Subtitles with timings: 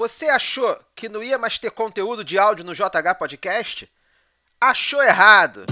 [0.00, 3.86] Você achou que não ia mais ter conteúdo de áudio no JH Podcast?
[4.58, 5.66] Achou errado!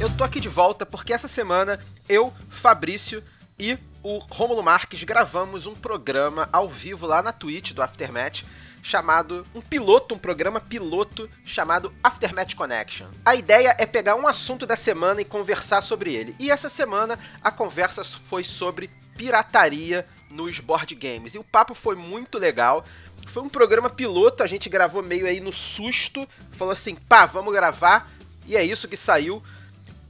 [0.00, 1.78] Eu tô aqui de volta porque essa semana
[2.08, 3.22] eu, Fabrício
[3.58, 8.44] e o Rômulo Marques gravamos um programa ao vivo lá na Twitch do Aftermath
[8.82, 13.06] chamado um piloto, um programa piloto chamado Aftermath Connection.
[13.24, 16.34] A ideia é pegar um assunto da semana e conversar sobre ele.
[16.38, 21.34] E essa semana a conversa foi sobre pirataria nos board games.
[21.34, 22.84] E o papo foi muito legal.
[23.26, 27.52] Foi um programa piloto, a gente gravou meio aí no susto, falou assim: "Pá, vamos
[27.52, 28.10] gravar".
[28.46, 29.42] E é isso que saiu.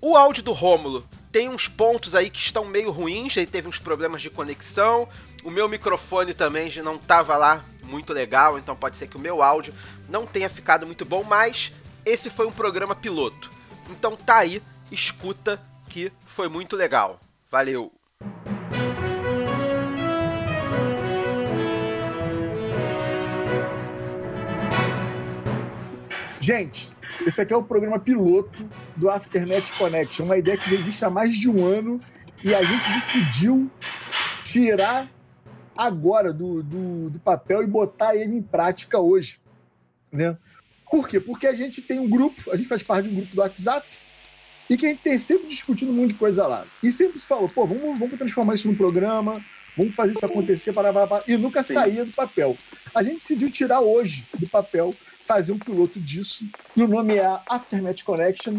[0.01, 3.79] O áudio do Rômulo tem uns pontos aí que estão meio ruins, aí teve uns
[3.79, 5.09] problemas de conexão.
[5.45, 9.21] O meu microfone também já não estava lá muito legal, então pode ser que o
[9.21, 9.75] meu áudio
[10.09, 11.73] não tenha ficado muito bom, mas
[12.07, 13.51] esse foi um programa piloto.
[13.91, 17.21] Então tá aí, escuta que foi muito legal.
[17.51, 17.93] Valeu!
[26.41, 26.89] Gente,
[27.27, 28.67] esse aqui é o programa piloto
[28.97, 32.01] do Afternet Connection, uma ideia que já existe há mais de um ano
[32.43, 33.71] e a gente decidiu
[34.43, 35.07] tirar
[35.77, 39.39] agora do, do, do papel e botar ele em prática hoje.
[40.13, 40.37] Né?
[40.91, 41.21] Por quê?
[41.21, 43.87] Porque a gente tem um grupo, a gente faz parte de um grupo do WhatsApp
[44.69, 46.67] e que a gente tem sempre discutindo um monte de coisa lá.
[46.83, 49.35] E sempre se falou, pô, vamos, vamos transformar isso num programa,
[49.77, 50.93] vamos fazer isso acontecer, para,
[51.27, 51.75] e nunca Sim.
[51.75, 52.57] saía do papel.
[52.95, 54.95] A gente decidiu tirar hoje do papel
[55.27, 56.45] fazer um piloto disso.
[56.77, 58.59] E o nome é Aftermath Connection,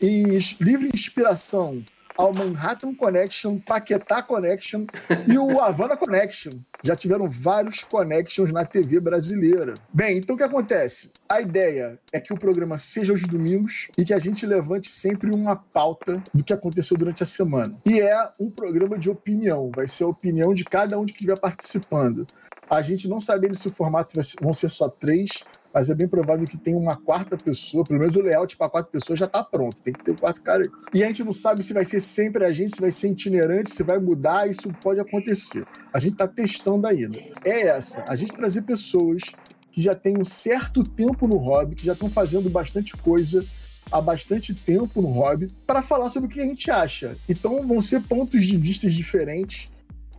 [0.00, 1.82] em livre inspiração
[2.16, 4.86] ao Manhattan Connection, Paquetá Connection
[5.26, 6.52] e o Havana Connection.
[6.82, 9.74] Já tiveram vários connections na TV brasileira.
[9.92, 11.10] Bem, então o que acontece?
[11.28, 15.34] A ideia é que o programa seja aos domingos e que a gente levante sempre
[15.34, 17.74] uma pauta do que aconteceu durante a semana.
[17.86, 21.38] E é um programa de opinião, vai ser a opinião de cada um que estiver
[21.38, 22.26] participando.
[22.68, 26.46] A gente não sabe se o formato vão ser só três, mas é bem provável
[26.46, 29.82] que tenha uma quarta pessoa, pelo menos o layout para quatro pessoas já está pronto,
[29.82, 30.62] tem que ter o quarto cara.
[30.92, 33.72] E a gente não sabe se vai ser sempre a gente, se vai ser itinerante,
[33.72, 35.64] se vai mudar, isso pode acontecer.
[35.92, 37.18] A gente está testando ainda.
[37.44, 39.22] É essa, a gente trazer pessoas
[39.70, 43.44] que já têm um certo tempo no hobby, que já estão fazendo bastante coisa
[43.90, 47.16] há bastante tempo no hobby, para falar sobre o que a gente acha.
[47.28, 49.68] Então vão ser pontos de vista diferentes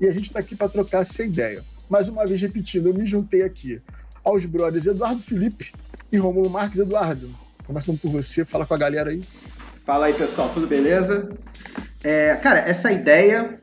[0.01, 1.63] e a gente está aqui para trocar essa ideia.
[1.89, 3.79] Mais uma vez repetindo, eu me juntei aqui
[4.23, 5.73] aos brothers Eduardo Felipe
[6.11, 6.79] e Romulo Marques.
[6.79, 7.29] Eduardo,
[7.65, 9.23] começando por você, fala com a galera aí.
[9.85, 11.29] Fala aí, pessoal, tudo beleza?
[12.03, 13.61] É, cara, essa ideia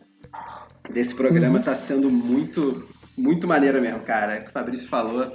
[0.93, 1.77] desse programa está uhum.
[1.77, 4.35] sendo muito, muito maneira mesmo, cara.
[4.35, 5.33] É que o Fabrício falou.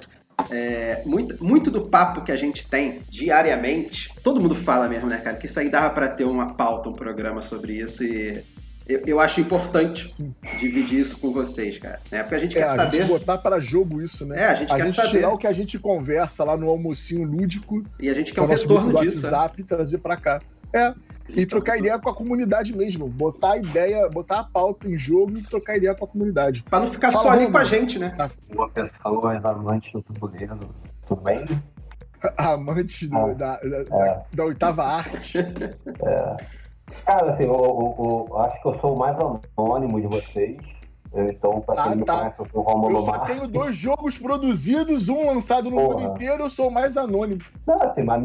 [0.52, 5.18] É, muito, muito do papo que a gente tem diariamente, todo mundo fala mesmo, né,
[5.18, 5.38] cara?
[5.38, 8.44] Que isso aí dava para ter uma pauta, um programa sobre isso e
[8.88, 10.34] eu, eu acho importante Sim.
[10.58, 12.00] dividir isso com vocês, cara.
[12.12, 12.22] Né?
[12.22, 12.98] Porque a gente é, quer a saber.
[12.98, 14.40] Gente botar para jogo isso, né?
[14.40, 15.10] É, a gente a quer gente saber.
[15.10, 17.84] tirar o que a gente conversa lá no almocinho lúdico.
[18.00, 19.22] E a gente quer um retorno do disso.
[19.22, 19.30] Né?
[19.30, 19.68] WhatsApp né?
[19.68, 20.40] trazer para cá.
[20.74, 20.94] É.
[21.28, 23.08] E então, trocar ideia com a comunidade mesmo.
[23.08, 26.64] Botar a ideia, botar a pauta em jogo e trocar ideia com a comunidade.
[26.64, 28.16] Para não ficar Fala, só ali com a gente, né?
[28.54, 30.60] Boa pessoal, mais amante do tabuleiro.
[31.08, 31.46] Tudo bem?
[32.38, 33.36] Amante do, é.
[33.36, 33.84] da, da, é.
[33.84, 35.38] da, da, oitava arte.
[35.38, 36.65] É.
[37.06, 40.58] Cara, assim, eu, eu, eu, acho que eu sou o mais anônimo de vocês.
[41.14, 42.18] Então, pra quem ah, me tá.
[42.20, 43.36] conhece, eu sou o Romulo Eu só Marques.
[43.36, 45.88] tenho dois jogos produzidos, um lançado no Porra.
[45.88, 47.42] mundo inteiro, eu sou o mais anônimo.
[47.66, 48.22] Não, assim, mas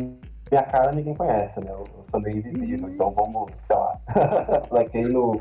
[0.50, 1.70] minha cara ninguém conhece, né?
[1.70, 2.94] Eu, eu sou meio invisível, uhum.
[2.94, 4.00] então vamos, sei lá.
[4.68, 5.38] pra quem não.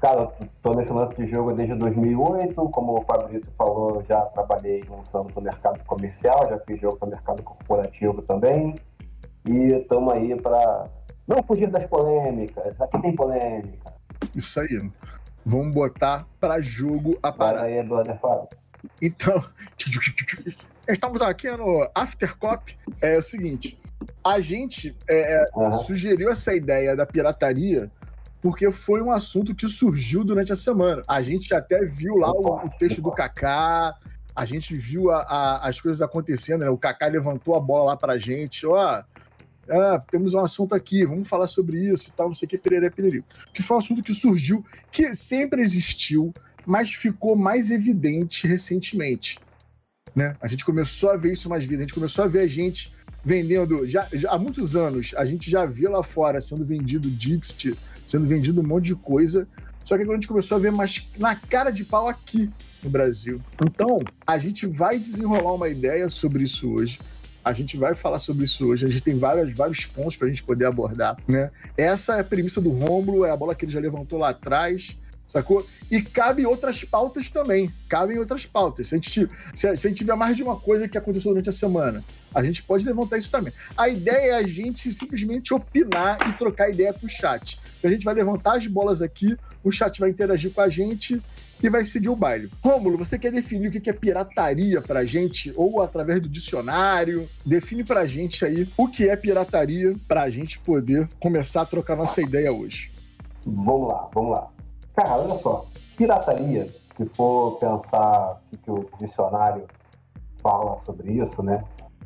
[0.00, 0.32] Cara,
[0.62, 5.42] tô nesse lance de jogo desde 2008, como o Fabrício falou, já trabalhei lançando no
[5.42, 8.74] mercado comercial, já fiz jogo para mercado corporativo também.
[9.44, 10.86] E estamos aí para
[11.34, 12.80] não fugir das polêmicas.
[12.80, 13.92] Aqui tem polêmica.
[14.34, 14.90] Isso aí.
[15.44, 17.64] Vamos botar para jogo a parada.
[17.64, 18.48] Aí, Eduardo, fala.
[19.00, 19.42] Então,
[20.88, 22.78] estamos aqui no Aftercop.
[23.00, 23.78] É o seguinte:
[24.24, 25.72] a gente é, uhum.
[25.80, 27.90] sugeriu essa ideia da pirataria
[28.40, 31.02] porque foi um assunto que surgiu durante a semana.
[31.06, 33.96] A gente até viu lá o, o texto do Kaká,
[34.34, 36.70] a gente viu a, a, as coisas acontecendo, né?
[36.70, 39.04] O Kaká levantou a bola lá pra gente, ó
[39.68, 42.58] ah, temos um assunto aqui, vamos falar sobre isso e tal, não sei o que,
[42.58, 43.22] pereré, pererê.
[43.54, 46.32] Que foi um assunto que surgiu, que sempre existiu,
[46.66, 49.38] mas ficou mais evidente recentemente.
[50.14, 50.36] Né?
[50.40, 52.92] A gente começou a ver isso mais vezes, a gente começou a ver a gente
[53.24, 57.78] vendendo, já, já há muitos anos, a gente já vê lá fora sendo vendido Dixit,
[58.06, 59.46] sendo vendido um monte de coisa,
[59.84, 62.50] só que agora a gente começou a ver mais na cara de pau aqui
[62.82, 63.40] no Brasil.
[63.64, 66.98] Então, a gente vai desenrolar uma ideia sobre isso hoje.
[67.44, 68.86] A gente vai falar sobre isso hoje.
[68.86, 71.16] A gente tem vários, vários pontos para a gente poder abordar.
[71.26, 71.50] Né?
[71.76, 74.96] Essa é a premissa do Rômulo, é a bola que ele já levantou lá atrás.
[75.26, 75.66] sacou?
[75.90, 77.72] E cabe outras pautas também.
[77.88, 78.88] Cabem outras pautas.
[78.88, 81.52] Se a, gente, se a gente tiver mais de uma coisa que aconteceu durante a
[81.52, 82.04] semana,
[82.34, 83.52] a gente pode levantar isso também.
[83.76, 87.58] A ideia é a gente simplesmente opinar e trocar ideia com o chat.
[87.82, 91.20] A gente vai levantar as bolas aqui, o chat vai interagir com a gente
[91.62, 92.50] e vai seguir o baile.
[92.62, 97.28] Rômulo, você quer definir o que é pirataria pra gente, ou através do dicionário?
[97.46, 102.20] Define pra gente aí o que é pirataria pra gente poder começar a trocar nossa
[102.20, 102.90] ideia hoje.
[103.46, 104.48] Vamos lá, vamos lá.
[104.94, 105.66] Cara, olha só.
[105.96, 106.66] Pirataria,
[106.96, 109.64] se for pensar o que o dicionário
[110.42, 111.62] fala sobre isso, né?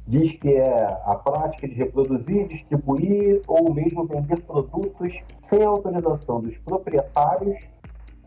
[0.06, 6.56] Diz que é a prática de reproduzir, distribuir ou mesmo vender produtos sem autorização dos
[6.58, 7.58] proprietários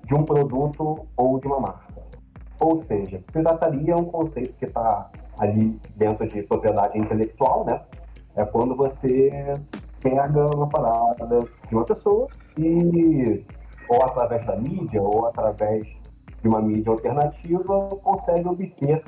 [0.09, 2.01] de um produto ou de uma marca.
[2.59, 7.79] Ou seja, pirataria é um conceito que está ali dentro de propriedade intelectual, né?
[8.35, 9.53] É quando você
[10.01, 12.27] pega uma parada de uma pessoa
[12.57, 13.45] e,
[13.87, 15.87] ou através da mídia, ou através
[16.41, 19.03] de uma mídia alternativa, consegue obter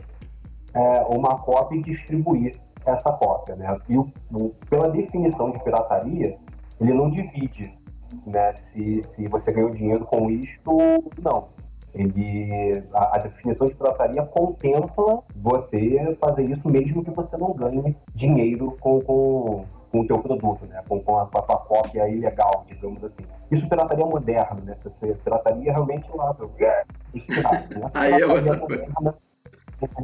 [0.75, 2.55] é, uma cópia e distribuir
[2.85, 3.75] essa cópia, né?
[3.89, 6.37] E o, o, pela definição de pirataria,
[6.79, 7.80] ele não divide
[8.25, 10.77] né, se, se você ganhou dinheiro com isto,
[11.21, 11.47] não.
[11.93, 17.97] Ele, a, a, definição de pirataria contempla você fazer isso mesmo que você não ganhe
[18.15, 20.81] dinheiro com, com, com o teu produto, né?
[20.87, 23.23] com, com, a, com a tua cópia ilegal, digamos assim.
[23.51, 24.77] Isso pirataria moderna, né?
[24.81, 27.87] Você, pirataria realmente lá, é, isso pirata, né?
[27.93, 28.87] Aí é outra coisa.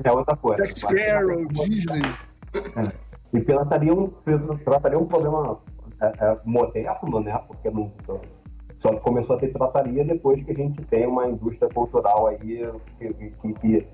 [0.03, 0.63] É outra coisa.
[0.63, 2.01] Jack Sparrow, Disney.
[2.53, 3.07] É.
[3.33, 5.57] E pirataria, é pirataria é um problema
[6.01, 7.39] é, é, moderno, né?
[7.47, 7.91] Porque não,
[8.79, 12.37] só começou a ter pirataria depois que a gente tem uma indústria cultural aí
[12.99, 13.87] que, que, que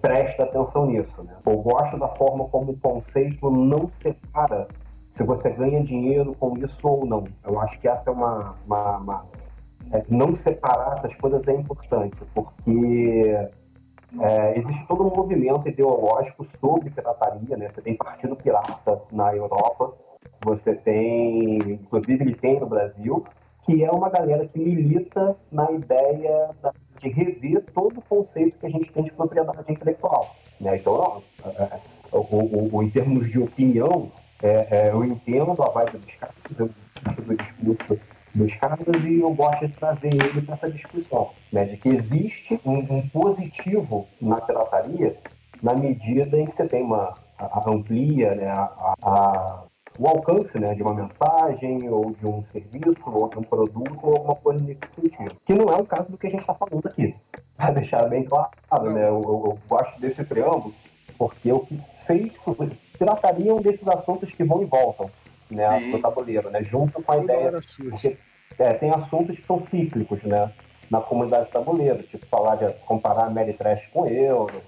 [0.00, 1.36] presta atenção nisso, né?
[1.46, 4.66] Eu gosto da forma como o conceito não separa
[5.12, 7.24] se você ganha dinheiro com isso ou não.
[7.44, 9.26] Eu acho que essa é uma, uma, uma
[9.92, 13.48] é, não separar essas coisas é importante, porque
[14.20, 17.70] é, existe todo um movimento ideológico sobre pirataria, né?
[17.72, 19.92] Você tem Partido Pirata na Europa,
[20.44, 23.24] você tem, inclusive ele tem no Brasil,
[23.64, 26.50] que é uma galera que milita na ideia
[27.00, 30.36] de rever todo o conceito que a gente tem de propriedade intelectual.
[30.60, 30.76] Né?
[30.76, 31.80] Então, é, é,
[32.12, 34.12] o, o, o, em termos de opinião,
[34.42, 36.70] é, é, eu entendo a vibe dos caras, eu
[37.22, 38.00] do discurso
[38.34, 41.64] dos caras e eu gosto de trazer ele para essa discussão, né?
[41.64, 45.16] de que existe um, um, positivo na pirataria
[45.62, 49.64] na medida em que você tem uma a, amplia né, a, a,
[49.98, 54.16] o alcance né, de uma mensagem, ou de um serviço, ou de um produto, ou
[54.16, 55.36] alguma coisa nesse sentido.
[55.44, 57.14] Que não é o caso do que a gente está falando aqui.
[57.56, 58.50] Para deixar bem claro,
[58.92, 60.74] né, eu, eu, gosto desse preâmbulo,
[61.16, 62.34] porque o que fez
[62.98, 65.08] pirataria um desses assuntos que vão e voltam
[65.48, 67.52] né, no tabuleiro, né, junto com a ideia.
[67.52, 68.18] Porque,
[68.58, 70.52] é, tem assuntos que são cíclicos né,
[70.90, 74.60] na comunidade tabuleiro, tipo falar de comparar Mary Trash com Euro,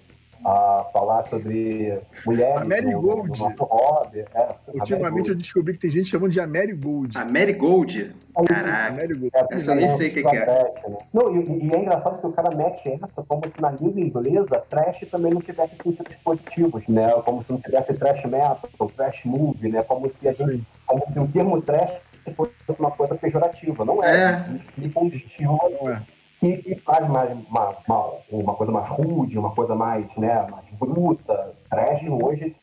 [0.45, 2.63] a falar sobre mulheres.
[2.63, 3.39] A Mary no, Gold.
[3.39, 4.25] No hobby.
[4.35, 7.17] É, Ultimamente eu descobri que tem gente chamando de a Mary Gold.
[7.17, 8.15] A Mary Gold?
[8.47, 8.93] Caraca.
[8.93, 9.31] Mary Gold.
[9.35, 10.47] É, essa eu nem sei o que, que, é.
[10.47, 10.71] né?
[11.13, 14.61] Não, e, e, é engraçado que o cara mete essa como se na língua inglesa
[14.69, 17.11] trash também não tivesse sentidos positivos, né?
[17.25, 19.83] Como se não tivesse trash metal, ou trash movie, né?
[19.83, 20.67] Como se a gente.
[20.87, 22.01] Como se o termo trash
[22.37, 23.85] fosse uma coisa pejorativa.
[23.85, 24.45] Não é.
[24.51, 24.57] é.
[24.57, 25.59] Explica um estilo.
[25.83, 26.03] Não é
[26.47, 30.67] que, que faz mais uma, uma, uma, coisa mais rude, uma coisa mais, né, mais
[30.79, 31.55] bruta.
[31.69, 32.55] Trash hoje,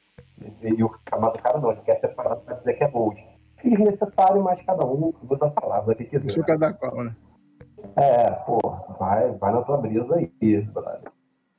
[0.62, 3.25] e o chamado cara não, ele quer separar para dizer que é bold.
[3.58, 6.28] Fiz necessário, mas cada um usa a palavra que quiser.
[6.28, 7.16] Isso cada qual, né?
[7.96, 8.60] É, pô,
[9.00, 11.12] vai, vai na tua brisa aí, brother.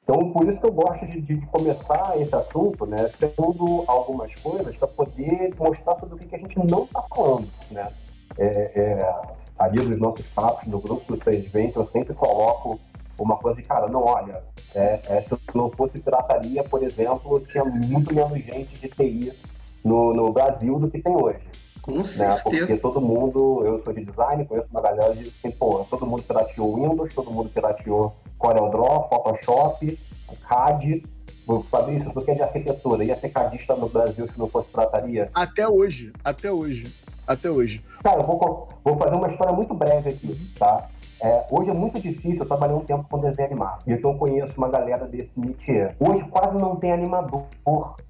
[0.02, 4.76] Então, por isso que eu gosto de, de começar esse assunto, né, sendo algumas coisas
[4.76, 7.90] para poder mostrar sobre o que, que a gente não está falando, né.
[8.36, 9.24] É, é,
[9.58, 12.80] ali dos nossos papos do grupo do 320, eu sempre coloco
[13.18, 14.42] uma coisa de, cara, não, olha,
[14.74, 19.32] é, é, se não fosse pirataria, por exemplo, tinha muito menos gente de TI
[19.84, 21.46] no, no Brasil do que tem hoje.
[21.80, 22.04] Com né?
[22.04, 22.66] certeza.
[22.66, 26.22] Porque todo mundo, eu sou de design, conheço uma galera de assim, pô, todo mundo
[26.22, 29.98] pirateou Windows, todo mundo pirateou CorelDRAW, Photoshop,
[30.48, 31.04] CAD.
[31.70, 35.30] Fabrício, tu que é de arquitetura, ia ter cadista no Brasil se não fosse pirataria?
[35.34, 36.90] Até hoje, até hoje
[37.26, 37.82] até hoje.
[38.02, 40.88] Cara, eu vou, vou fazer uma história muito breve aqui, tá?
[41.22, 44.68] É, hoje é muito difícil, eu trabalhei um tempo com desenho animado, então conheço uma
[44.68, 45.96] galera desse métier.
[45.98, 47.46] Hoje quase não tem animador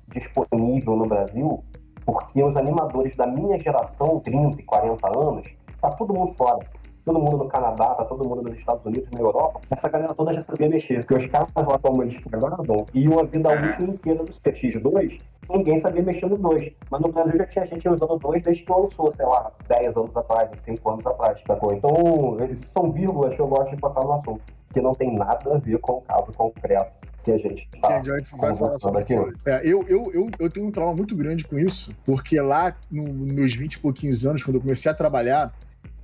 [0.09, 1.63] disponível no Brasil,
[2.05, 5.49] porque os animadores da minha geração, 30 e 40 anos,
[5.81, 6.67] tá todo mundo fora.
[7.05, 10.33] Todo mundo no Canadá, tá todo mundo nos Estados Unidos, na Europa, essa galera toda
[10.33, 11.05] já sabia mexer.
[11.05, 15.21] Porque os caras lá como eles programavam iam a vida útil inteira do CX2,
[15.51, 16.73] ninguém sabia mexer no 2.
[16.91, 19.97] Mas no Brasil já tinha gente usando o 2 desde que lançou, sei lá, 10
[19.97, 21.75] anos atrás, 5 anos atrás, sacou?
[21.75, 24.41] Então, eles são vírgulas que eu gosto de botar no assunto,
[24.73, 28.37] que não tem nada a ver com o caso concreto que a gente tá gente
[28.37, 29.15] vai falar sobre aqui.
[29.47, 33.03] É, eu, eu, eu, eu tenho um trauma muito grande com isso, porque lá no,
[33.03, 35.53] nos meus 20 e pouquinhos anos, quando eu comecei a trabalhar,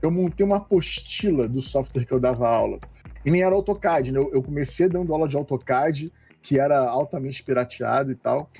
[0.02, 2.78] eu montei uma apostila do software que eu dava aula.
[3.24, 4.18] E nem era AutoCAD, né?
[4.18, 8.50] Eu, eu comecei dando aula de AutoCAD, que era altamente pirateado e tal.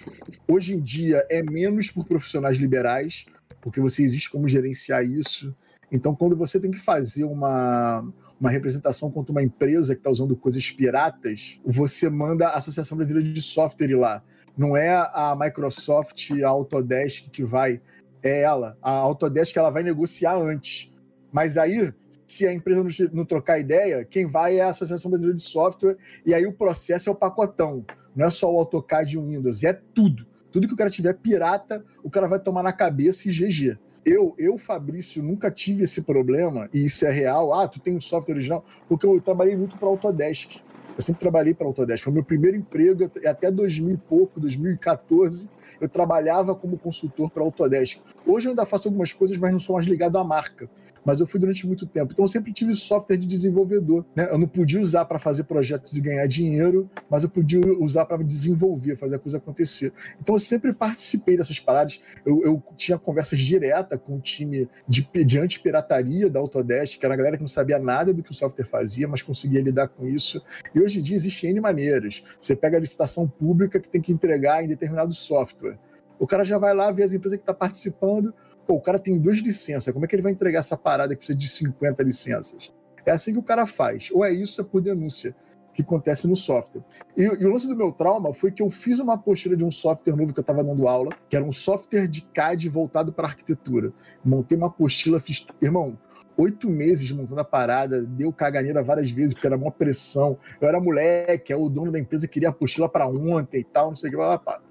[0.46, 3.24] Hoje em dia é menos por profissionais liberais,
[3.60, 5.54] porque você existe como gerenciar isso.
[5.90, 8.06] Então, quando você tem que fazer uma,
[8.38, 13.32] uma representação contra uma empresa que está usando coisas piratas, você manda a Associação Brasileira
[13.32, 14.22] de Software lá.
[14.56, 17.80] Não é a Microsoft, a Autodesk que vai,
[18.22, 18.76] é ela.
[18.82, 20.89] A Autodesk ela vai negociar antes.
[21.32, 21.92] Mas aí,
[22.26, 26.34] se a empresa não, trocar ideia, quem vai é a Associação Brasileira de Software, e
[26.34, 27.84] aí o processo é o pacotão.
[28.14, 30.26] Não é só o AutoCAD e o Windows, é tudo.
[30.50, 33.78] Tudo que o cara tiver pirata, o cara vai tomar na cabeça e GG.
[34.04, 37.52] Eu, eu, Fabrício, nunca tive esse problema, e isso é real.
[37.52, 40.56] Ah, tu tem um software original, porque eu trabalhei muito para Autodesk.
[40.96, 42.02] Eu sempre trabalhei para Autodesk.
[42.02, 45.48] Foi meu primeiro emprego até 2000 e pouco, 2014
[45.80, 48.00] eu trabalhava como consultor para Autodesk.
[48.26, 50.68] Hoje eu ainda faço algumas coisas, mas não sou mais ligado à marca.
[51.04, 52.12] Mas eu fui durante muito tempo.
[52.12, 54.04] Então eu sempre tive software de desenvolvedor.
[54.14, 54.28] Né?
[54.30, 58.22] Eu não podia usar para fazer projetos e ganhar dinheiro, mas eu podia usar para
[58.22, 59.92] desenvolver, fazer a coisa acontecer.
[60.20, 62.00] Então eu sempre participei dessas paradas.
[62.24, 67.14] Eu, eu tinha conversas diretas com o time de, de anti-pirataria da Autodesk, que era
[67.14, 70.06] a galera que não sabia nada do que o software fazia, mas conseguia lidar com
[70.06, 70.42] isso.
[70.74, 72.22] E hoje em dia existem N maneiras.
[72.38, 75.78] Você pega a licitação pública que tem que entregar em determinado software.
[76.18, 78.34] O cara já vai lá ver as empresas que estão tá participando.
[78.70, 79.92] Pô, o cara tem duas licenças.
[79.92, 82.72] Como é que ele vai entregar essa parada que precisa de 50 licenças?
[83.04, 84.10] É assim que o cara faz.
[84.12, 85.34] Ou é isso, é por denúncia
[85.74, 86.84] que acontece no software.
[87.16, 89.72] E, e, o lance do meu trauma foi que eu fiz uma apostila de um
[89.72, 93.26] software novo que eu estava dando aula, que era um software de CAD voltado para
[93.26, 93.92] arquitetura.
[94.24, 95.44] Montei uma apostila, fiz.
[95.60, 95.98] Irmão,
[96.36, 100.38] oito meses montando a parada, deu caganeira várias vezes, porque era uma pressão.
[100.60, 104.10] Eu era moleque, o dono da empresa queria apostila para ontem e tal, não sei
[104.10, 104.16] o que.
[104.16, 104.62] Blá, blá, blá.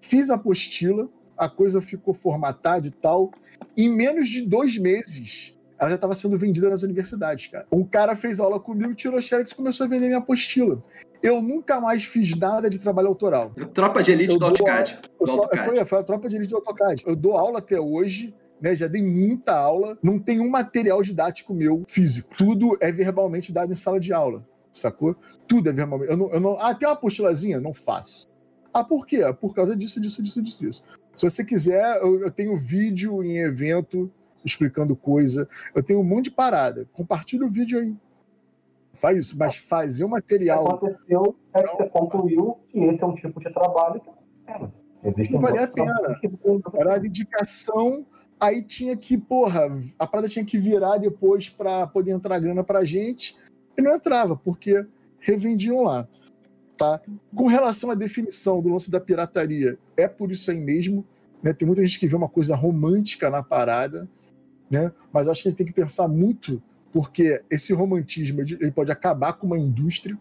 [0.00, 3.30] Fiz a apostila, a coisa ficou formatada e tal.
[3.76, 7.66] Em menos de dois meses, ela já estava sendo vendida nas universidades, cara.
[7.70, 10.82] Um cara fez aula comigo, tirou xerox e começou a vender minha apostila.
[11.22, 13.52] Eu nunca mais fiz nada de trabalho autoral.
[13.72, 14.98] Tropa de elite do AutoCAD.
[15.20, 15.64] Do AutoCAD.
[15.64, 17.02] Foi, foi a tropa de elite do AutoCAD.
[17.06, 21.52] Eu dou aula até hoje, né, já dei muita aula, não tem um material didático
[21.52, 22.34] meu físico.
[22.36, 25.16] Tudo é verbalmente dado em sala de aula, sacou?
[25.46, 26.10] Tudo é verbalmente.
[26.10, 27.60] Eu não, eu não, ah, tem uma apostilazinha?
[27.60, 28.28] Não faço.
[28.72, 29.20] Ah, por quê?
[29.40, 30.84] Por causa disso, disso, disso, disso, disso.
[31.16, 34.10] Se você quiser, eu, eu tenho vídeo em evento
[34.44, 35.48] explicando coisa.
[35.74, 36.86] Eu tenho um monte de parada.
[36.92, 37.94] Compartilha o vídeo aí.
[38.94, 40.64] Faz isso, mas fazer o material.
[40.64, 44.10] O que aconteceu é que você concluiu que esse é um tipo de trabalho que
[45.04, 45.94] Existe não valia a pena.
[46.74, 48.06] Era a dedicação,
[48.40, 52.84] aí tinha que, porra, a parada tinha que virar depois para poder entrar grana pra
[52.84, 53.36] gente.
[53.76, 54.86] E não entrava, porque
[55.18, 56.08] revendiam lá.
[56.76, 57.00] Tá?
[57.34, 61.06] Com relação à definição do lance da pirataria, é por isso aí mesmo.
[61.42, 61.52] Né?
[61.52, 64.08] Tem muita gente que vê uma coisa romântica na parada,
[64.68, 64.92] né?
[65.12, 66.60] mas acho que a gente tem que pensar muito,
[66.92, 70.18] porque esse romantismo ele pode acabar com uma indústria,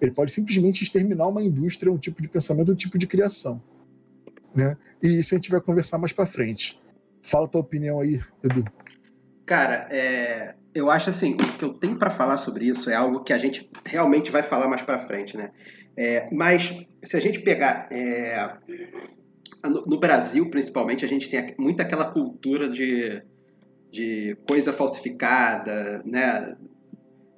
[0.00, 3.62] ele pode simplesmente exterminar uma indústria, um tipo de pensamento, um tipo de criação.
[4.54, 4.76] Né?
[5.02, 6.80] E isso a gente vai conversar mais para frente.
[7.22, 8.64] Fala tua opinião aí, Edu.
[9.44, 13.24] Cara, é, eu acho assim, o que eu tenho para falar sobre isso é algo
[13.24, 15.50] que a gente realmente vai falar mais para frente, né?
[15.96, 18.56] É, mas se a gente pegar é,
[19.64, 23.22] no, no, Brasil, principalmente, a gente tem muito aquela cultura de,
[23.90, 26.54] de coisa falsificada, né?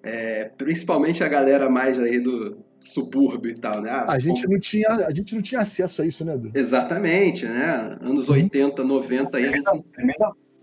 [0.03, 3.91] É, principalmente a galera mais aí do subúrbio e tal, né?
[3.91, 6.51] Ah, a gente, não tinha, a gente não tinha acesso a isso, né, Edu?
[6.55, 7.99] Exatamente, né?
[8.01, 9.85] Anos 80, 90 aí a gente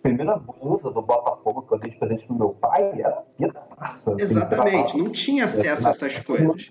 [0.06, 3.24] primeira blusa do Botafogo que eu dei de presente pro meu pai era
[3.80, 4.16] massa.
[4.20, 6.70] Exatamente, não tinha acesso a essas coisas.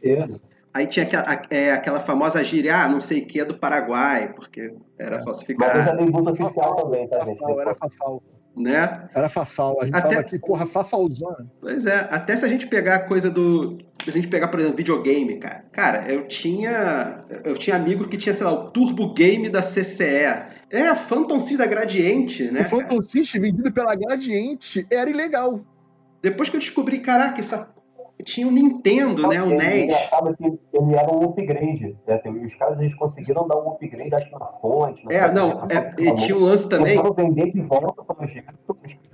[0.72, 4.32] Aí tinha aquela, é, aquela famosa gíria, ah, não sei o que, é do Paraguai,
[4.34, 5.78] porque era falsificado.
[5.78, 7.44] Mas eu já dei blusa oficial também, tá, gente?
[7.44, 8.22] Era Fafal.
[8.56, 9.08] Né?
[9.14, 9.80] Era Fafal.
[9.80, 10.08] A gente até...
[10.08, 11.50] fala aqui, porra, Fafalzona.
[11.60, 13.78] Pois é, até se a gente pegar a coisa do.
[14.04, 15.64] Se a gente pegar, por exemplo, videogame, cara.
[15.72, 17.24] Cara, eu tinha.
[17.44, 20.53] Eu tinha amigo que tinha, sei lá, o Turbo Game da CCE.
[20.70, 22.60] É, a Phantom System da Gradiente, né?
[22.60, 25.60] O Phantom System vendido pela Gradiente era ilegal.
[26.22, 27.68] Depois que eu descobri, caraca, essa...
[28.24, 29.42] tinha o um Nintendo, né?
[29.42, 29.94] O ele, NES.
[29.94, 31.96] Ele, que ele era um upgrade.
[32.06, 32.14] Né?
[32.14, 35.04] Assim, os caras eles conseguiram dar um upgrade, acho que na fonte.
[35.10, 36.98] É, não, é, e tinha um lance também.
[37.14, 38.26] vender de volta para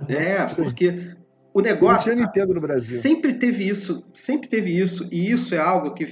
[0.09, 1.15] É, porque
[1.53, 2.09] o negócio.
[2.09, 2.99] Não tinha Nintendo no Brasil.
[3.01, 6.05] Sempre teve isso, sempre teve isso, e isso é algo que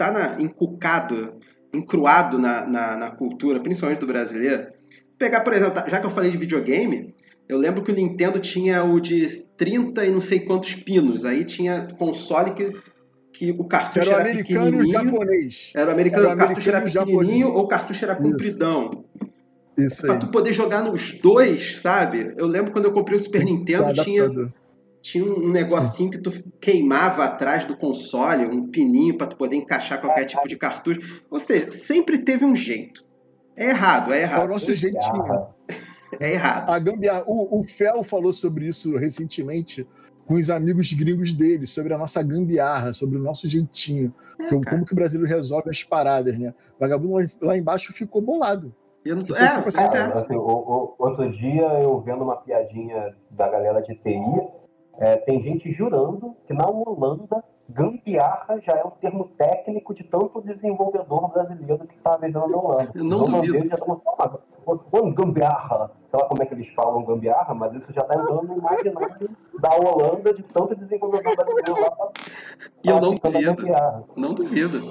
[0.00, 1.34] está encucado,
[1.72, 4.72] encruado na, na, na, cultura, principalmente do brasileiro.
[5.20, 7.14] Pegar, por exemplo, já que eu falei de videogame,
[7.46, 11.26] eu lembro que o Nintendo tinha o de 30 e não sei quantos pinos.
[11.26, 12.72] Aí tinha console que,
[13.30, 14.88] que o cartucho era, era americano pequenininho.
[14.88, 15.72] E japonês.
[15.76, 19.04] Era o americano, era o cartucho era pequenininho ou o cartucho era compridão.
[19.76, 20.20] Isso pra aí.
[20.20, 22.32] tu poder jogar nos dois, sabe?
[22.38, 24.26] Eu lembro quando eu comprei o Super Nintendo, tinha,
[25.02, 26.18] tinha um negocinho Sim.
[26.18, 30.56] que tu queimava atrás do console, um pininho para tu poder encaixar qualquer tipo de
[30.56, 31.22] cartucho.
[31.30, 33.09] Ou seja, sempre teve um jeito.
[33.60, 34.40] É errado, é errado.
[34.40, 35.46] É o nosso jeitinho.
[36.18, 36.70] É errado.
[36.70, 37.24] A gambiarra.
[37.26, 39.86] O, o Fel falou sobre isso recentemente
[40.26, 44.14] com os amigos gringos dele, sobre a nossa gambiarra, sobre o nosso jeitinho.
[44.38, 46.54] É, como, como que o Brasil resolve as paradas, né?
[46.76, 48.74] O vagabundo lá embaixo ficou bolado.
[49.04, 49.36] Eu não tô...
[49.36, 49.98] É, assim, é.
[49.98, 54.20] Assim, o, o, outro dia eu vendo uma piadinha da galera de TI,
[54.98, 60.40] é, tem gente jurando que na Holanda gambiarra já é um termo técnico de tanto
[60.42, 62.92] desenvolvedor brasileiro que está vivendo na Holanda.
[62.94, 63.68] Eu não duvido.
[63.68, 68.14] Já falando, gambiarra, sei lá como é que eles falam gambiarra, mas isso já está
[68.14, 71.90] entrando no imaginário da Holanda de tanto desenvolvedor brasileiro lá.
[71.90, 72.10] Pra,
[72.84, 73.64] e eu não duvido.
[74.16, 74.82] Não duvido.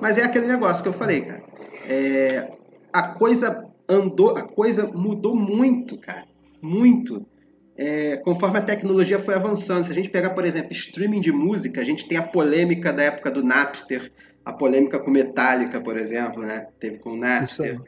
[0.00, 1.42] Mas é aquele negócio que eu falei, cara.
[1.88, 2.52] É,
[2.92, 6.26] a coisa andou, a coisa mudou muito, cara.
[6.62, 7.26] Muito.
[7.76, 9.84] É, conforme a tecnologia foi avançando.
[9.84, 13.02] Se a gente pegar, por exemplo, streaming de música, a gente tem a polêmica da
[13.02, 14.12] época do Napster,
[14.44, 16.68] a polêmica com Metallica, por exemplo, né?
[16.78, 17.74] Teve com o Napster.
[17.74, 17.84] Isso,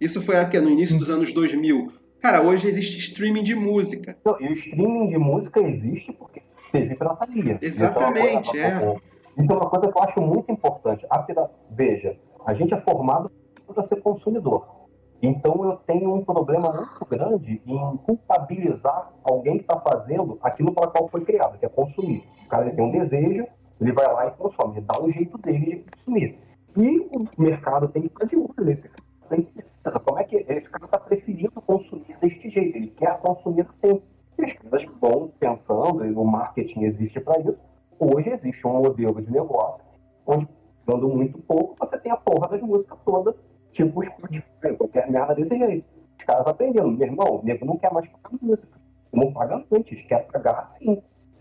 [0.00, 1.90] Isso foi aqui, no início dos anos 2000.
[2.20, 4.16] Cara, hoje existe streaming de música.
[4.40, 7.58] E o streaming de música existe porque teve pirataria.
[7.62, 8.98] Exatamente, Isso é, uma coisa,
[9.38, 9.42] é.
[9.42, 11.06] Isso é uma coisa que eu acho muito importante.
[11.08, 11.50] A pirata...
[11.70, 13.30] Veja, a gente é formado
[13.66, 14.79] para ser consumidor.
[15.22, 20.88] Então eu tenho um problema muito grande em culpabilizar alguém que está fazendo aquilo para
[20.88, 22.24] qual foi criado, que é consumir.
[22.46, 23.46] O cara tem um desejo,
[23.80, 26.38] ele vai lá e consome, ele dá o jeito dele de consumir.
[26.76, 30.00] E o mercado tem que estar de olho nesse cara.
[30.04, 32.76] Como é que esse cara está preferindo consumir deste jeito?
[32.76, 34.02] Ele quer consumir assim.
[34.38, 37.58] E as caras vão pensando, e o marketing existe para isso.
[37.98, 39.84] Hoje existe um modelo de negócio
[40.26, 40.48] onde,
[40.86, 43.34] dando muito pouco, você tem a porra das músicas todas
[43.72, 45.86] Tipo o Spotify, qualquer merda desse jeito.
[46.18, 46.90] Os caras aprendendo.
[46.90, 48.78] Meu irmão, o nego não quer mais pagar música.
[49.12, 50.68] Não paga antes, quer pagar.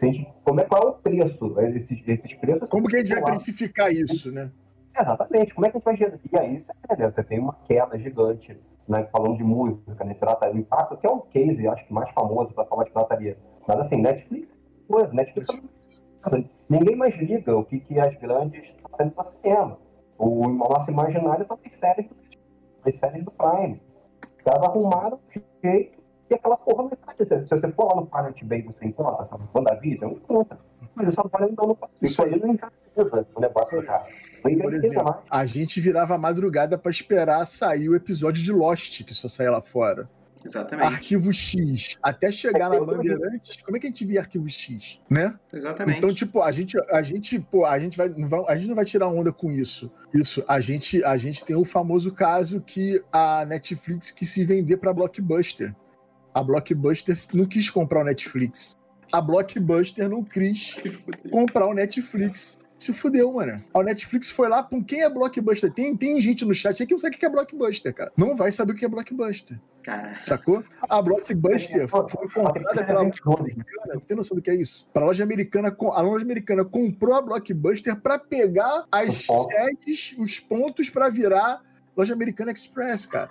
[0.02, 1.60] Gente, como é qual é o preço?
[1.60, 2.70] Esses, esses preços.
[2.70, 4.50] Como que a gente vai precificar isso, né?
[4.98, 6.20] Exatamente, como é que a gente vai gerar?
[6.32, 10.60] E aí você, você tem uma queda gigante, né, falando de música, né, pirataria, o
[10.60, 13.38] impacto, que é o case, acho que mais famoso para falar de pirataria.
[13.68, 14.48] Mas assim, Netflix,
[14.88, 15.48] coisa, Netflix,
[16.68, 19.78] ninguém mais liga o que, que as grandes estão sendo para cinema.
[20.18, 22.10] O nosso imaginário está nas séries,
[22.90, 23.82] nas séries do Prime.
[24.44, 26.00] Caras arrumaram o jeito
[26.30, 29.38] e aquela porra não é Se você for lá no Pirate Bay, você encontra essa
[29.54, 30.58] WandaVision, encontra.
[30.96, 34.06] Mas isso não vale no Isso aí não inviabiliza o negócio já.
[34.44, 35.18] Não inviabiliza mais.
[35.30, 39.52] A gente virava a madrugada para esperar sair o episódio de Lost, que só saía
[39.52, 40.10] lá fora.
[40.44, 40.94] Exatamente.
[40.94, 41.98] Arquivo X.
[42.02, 45.38] Até chegar na Bandeirantes, como é que a gente via Arquivo X, né?
[45.52, 45.98] Exatamente.
[45.98, 48.08] Então, tipo, a gente, a gente, pô, a gente vai,
[48.48, 49.92] a gente não vai tirar onda com isso.
[50.14, 54.78] Isso, a gente, a gente tem o famoso caso que a Netflix quis se vender
[54.78, 55.76] para Blockbuster.
[56.34, 58.78] A Blockbuster não quis comprar o Netflix.
[59.12, 60.84] A Blockbuster não quis
[61.32, 63.62] comprar o Netflix se fudeu, mano.
[63.74, 65.72] A Netflix foi lá com quem é blockbuster.
[65.72, 68.12] Tem, tem gente no chat aí que não sabe o que é blockbuster, cara.
[68.16, 69.60] Não vai saber o que é blockbuster.
[69.84, 70.24] Caraca.
[70.24, 70.64] Sacou?
[70.90, 74.02] A blockbuster foi comprada pela loja americana.
[74.08, 74.88] Tem noção do que é isso?
[74.94, 80.90] Pra loja americana, a loja americana comprou a blockbuster pra pegar as sedes, os pontos
[80.90, 81.62] pra virar
[81.96, 83.30] loja americana express, cara.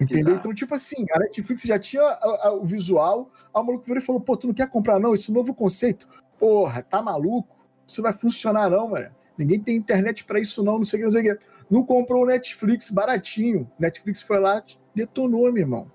[0.00, 0.20] Entendeu?
[0.20, 0.36] Exato.
[0.38, 4.04] Então, tipo assim, a Netflix já tinha a, a, o visual, a maluco virou e
[4.04, 5.14] falou: pô, tu não quer comprar, não?
[5.14, 6.08] Esse novo conceito?
[6.38, 7.61] Porra, tá maluco?
[7.86, 9.10] Isso vai funcionar, não, mano.
[9.36, 11.44] Ninguém tem internet para isso, não, não sei o que, não sei o que.
[11.70, 13.70] Não comprou o Netflix baratinho.
[13.78, 14.62] Netflix foi lá,
[14.94, 15.90] detonou, meu irmão.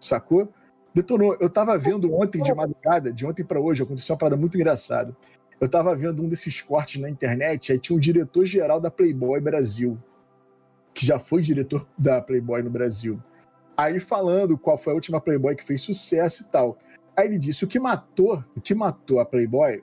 [0.00, 0.48] Sacou?
[0.94, 1.36] Detonou.
[1.40, 5.16] Eu tava vendo ontem de madrugada, de ontem para hoje, aconteceu uma parada muito engraçada.
[5.60, 9.96] Eu tava vendo um desses cortes na internet, aí tinha um diretor-geral da Playboy Brasil,
[10.92, 13.22] que já foi diretor da Playboy no Brasil.
[13.76, 16.78] Aí falando qual foi a última Playboy que fez sucesso e tal.
[17.16, 19.82] Aí ele disse: o que matou, o que matou a Playboy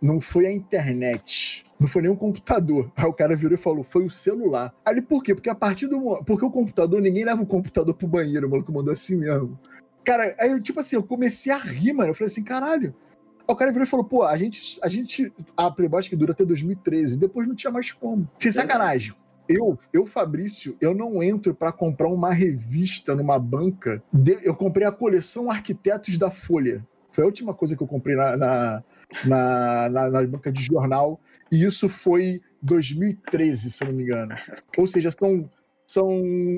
[0.00, 1.64] não foi a internet.
[1.78, 2.90] Não foi nem um computador.
[2.96, 4.74] Aí o cara virou e falou: foi o celular.
[4.84, 5.34] Aí ele, por quê?
[5.34, 6.22] Porque a partir do.
[6.24, 9.58] Porque o computador, ninguém leva o computador pro banheiro, o maluco mandou assim mesmo.
[10.04, 12.10] Cara, aí eu, tipo assim, eu comecei a rir, mano.
[12.10, 12.94] Eu falei assim, caralho.
[13.40, 14.78] Aí o cara virou e falou: pô, a gente.
[14.82, 15.32] A gente.
[15.56, 17.18] A Playboy que dura até 2013.
[17.18, 18.28] Depois não tinha mais como.
[18.38, 19.14] Sem sacanagem.
[19.48, 24.02] Eu, eu, Fabrício, eu não entro para comprar uma revista numa banca.
[24.42, 28.36] Eu comprei a coleção Arquitetos da Folha Foi a última coisa que eu comprei na,
[28.36, 28.84] na,
[29.24, 31.20] na, na, na banca de jornal.
[31.50, 34.34] E isso foi 2013, se eu não me engano.
[34.76, 35.48] Ou seja, são
[35.86, 36.08] são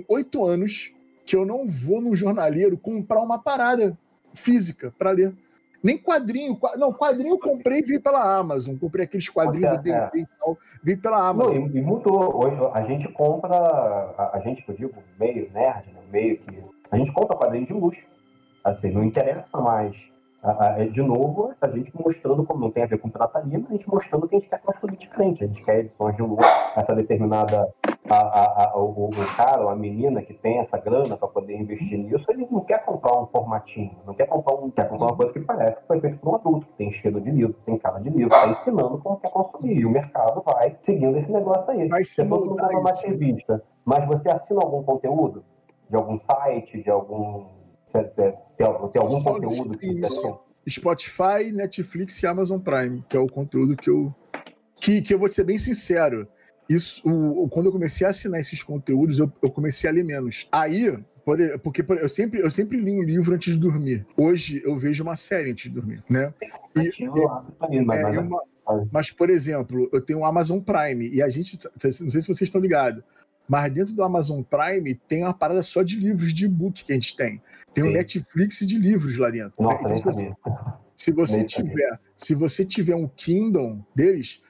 [0.09, 0.93] oito anos
[1.27, 3.97] que eu não vou num jornaleiro comprar uma parada
[4.35, 5.35] física para ler.
[5.85, 6.59] Nem quadrinho.
[6.77, 8.77] Não, quadrinho eu comprei e vi pela Amazon.
[8.77, 10.59] Comprei aqueles quadrinhos do D&D e tal.
[10.83, 11.69] Vi pela Amazon.
[11.69, 12.45] Não, e, mudou.
[12.45, 13.55] Hoje a gente compra...
[13.55, 16.01] A, a gente, que eu digo, meio nerd, né?
[16.11, 16.65] meio que...
[16.91, 18.03] A gente compra quadrinho de luxo.
[18.65, 19.95] Assim, não interessa mais
[20.43, 23.73] é, de novo, a gente mostrando como não tem a ver com pirataria, mas a
[23.73, 25.43] gente mostrando que a gente quer umas coisas diferentes.
[25.43, 26.45] A gente quer edições de luxo,
[26.77, 27.69] essa determinada.
[28.11, 31.61] A, a, a, o, o, cara ou a menina que tem essa grana para poder
[31.61, 35.17] investir nisso, ele não quer comprar um formatinho, não quer comprar, um, quer comprar uma
[35.17, 37.77] coisa que parece que foi feito por um adulto, que tem estilo de livro, tem
[37.77, 39.77] cara de livro, está ensinando como quer consumir.
[39.77, 41.87] E o mercado vai seguindo esse negócio aí.
[41.87, 45.45] Vai se você não mais revista, mas você assina algum conteúdo
[45.91, 47.45] de algum site, de algum
[47.93, 50.03] tem, tem algum Só conteúdo que
[50.69, 54.15] Spotify, Netflix e Amazon Prime, que é o conteúdo que eu.
[54.81, 56.29] Que, que eu vou te ser bem sincero.
[56.69, 60.47] Isso, o, quando eu comecei a assinar esses conteúdos, eu, eu comecei a ler menos.
[60.53, 64.07] Aí, por, porque por, eu, sempre, eu sempre li um livro antes de dormir.
[64.17, 66.33] Hoje eu vejo uma série antes de dormir, né?
[66.77, 66.89] E,
[67.91, 68.43] é, é uma,
[68.93, 72.43] mas, por exemplo, eu tenho o Amazon Prime e a gente, não sei se vocês
[72.43, 73.03] estão ligados,
[73.49, 76.95] mas dentro do Amazon Prime tem uma parada só de livros de e-book que a
[76.95, 77.41] gente tem.
[77.73, 77.91] Tem Sim.
[77.91, 79.55] o Netflix de livros lá dentro.
[79.59, 79.97] Nossa, né?
[79.97, 80.33] então, se,
[80.95, 84.43] se você tiver, se você tiver um Kindle deles,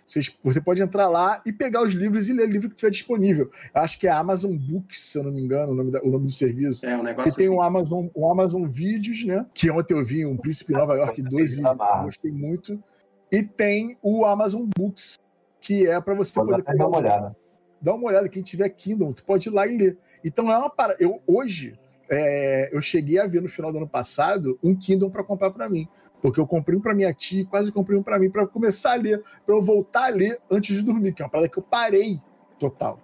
[0.42, 3.50] você pode entrar lá e pegar os livros e ler o livro que tiver disponível.
[3.72, 6.24] Acho que é Amazon Books, se eu não me engano, o nome, da, o nome
[6.24, 6.84] do serviço.
[6.84, 7.30] É um negócio.
[7.30, 7.54] E tem assim.
[7.54, 9.46] o Amazon, o Amazon Vídeos, né?
[9.54, 11.62] Que ontem eu vi um Príncipe Nova York 2 e
[12.02, 12.82] gostei muito.
[13.30, 15.18] E tem o Amazon Books,
[15.60, 17.36] que é para você pode poder pegar uma olhada
[17.80, 19.98] dá uma olhada, quem tiver Kindle, tu pode ir lá e ler.
[20.24, 20.98] Então é uma parada.
[21.00, 21.78] Eu, hoje,
[22.10, 25.68] é, eu cheguei a ver no final do ano passado um Kindle para comprar para
[25.68, 25.88] mim.
[26.20, 28.96] Porque eu comprei um para minha tia, quase comprei um para mim, para começar a
[28.96, 31.62] ler, para eu voltar a ler antes de dormir, que é uma parada que eu
[31.62, 32.20] parei
[32.58, 32.98] total.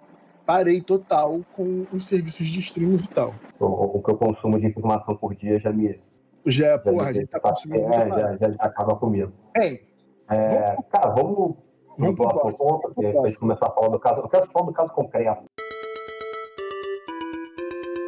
[0.45, 3.33] Parei total com os serviços de streams e tal.
[3.59, 5.99] O, o que eu consumo de informação por dia já me.
[6.45, 7.85] Já, já porra, a gente tá consumindo.
[7.93, 9.31] É, já, já, acaba comigo.
[9.57, 9.79] É,
[10.75, 10.85] vamos...
[10.91, 11.55] Cara, vamos
[11.97, 14.21] Vamos para o ponto, porque a gente começar a falar do caso.
[14.21, 15.45] Eu quero falar do caso concreto.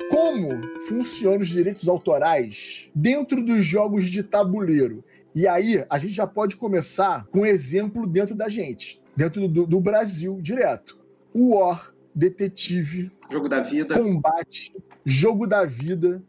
[0.10, 5.04] Como funcionam os direitos autorais dentro dos jogos de tabuleiro?
[5.34, 9.67] E aí, a gente já pode começar com um exemplo dentro da gente, dentro do,
[9.67, 10.97] do Brasil direto.
[11.34, 16.23] O War, Detetive, Jogo da Vida, Combate, Jogo da Vida,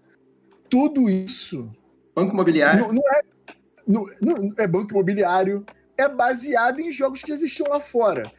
[0.68, 1.70] tudo isso.
[2.14, 2.80] Banco Imobiliário.
[2.80, 3.22] Não, não é,
[3.86, 5.64] não, não, é banco imobiliário,
[5.98, 8.30] é baseado em jogos que existiam lá fora.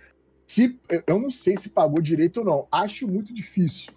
[0.47, 3.93] Se, eu não sei se pagou direito ou não, acho muito difícil.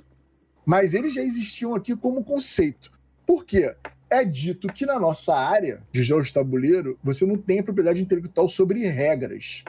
[0.67, 2.93] Mas eles já existiam aqui como conceito.
[3.25, 3.75] Por quê?
[4.11, 8.47] É dito que na nossa área de jogos de tabuleiro, você não tem propriedade intelectual
[8.47, 9.65] sobre regras.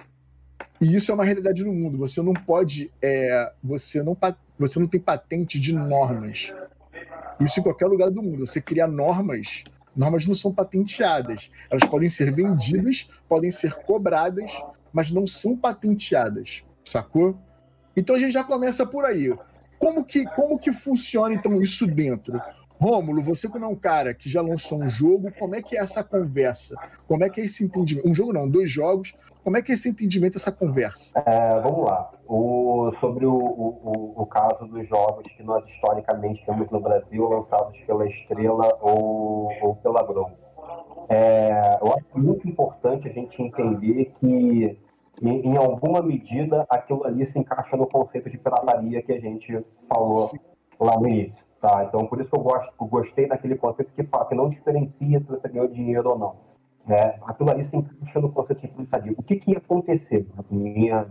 [0.81, 1.97] E isso é uma realidade no mundo.
[1.99, 2.91] Você não pode.
[3.01, 4.17] É, você, não,
[4.59, 6.51] você não tem patente de normas.
[7.39, 8.45] Isso em qualquer lugar do mundo.
[8.45, 9.63] Você cria normas
[9.95, 11.49] Normas não são patenteadas.
[11.69, 14.51] Elas podem ser vendidas, podem ser cobradas,
[14.91, 17.37] mas não são patenteadas, sacou?
[17.95, 19.33] Então a gente já começa por aí.
[19.77, 22.41] Como que, como que funciona então isso dentro?
[22.79, 25.81] Rômulo, você como é um cara que já lançou um jogo, como é que é
[25.81, 26.75] essa conversa?
[27.07, 28.09] Como é que é esse entendimento?
[28.09, 29.13] Um jogo não, dois jogos.
[29.43, 31.13] Como é que é esse entendimento, essa conversa?
[31.25, 32.11] É, vamos lá.
[32.25, 37.77] O, sobre o, o, o, caso dos jogos que nós historicamente temos no Brasil, lançados
[37.81, 40.31] pela Estrela ou, ou pela Grow.
[41.09, 44.79] É, eu acho muito importante a gente entender que,
[45.21, 49.63] em, em, alguma medida, aquilo ali se encaixa no conceito de pirataria que a gente
[49.89, 50.37] falou Sim.
[50.79, 51.43] lá no início.
[51.59, 51.83] Tá?
[51.83, 55.19] Então, por isso que eu, gosto, eu gostei daquele conceito que, fala, que não diferencia
[55.19, 56.52] se você ganhou dinheiro ou não.
[56.85, 57.17] Né?
[57.23, 59.13] Aquilo ali se encaixa no conceito de pirataria.
[59.17, 61.07] O que, que ia acontecer, na minha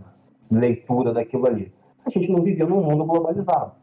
[0.51, 1.73] leitura daquilo ali?
[2.05, 3.73] A gente não vivia num mundo globalizado.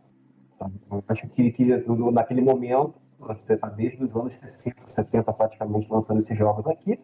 [0.58, 0.70] Tá?
[1.08, 1.64] Acho que, que
[2.12, 6.98] naquele momento, você está desde os anos 60, 70 praticamente lançando esses jogos aqui,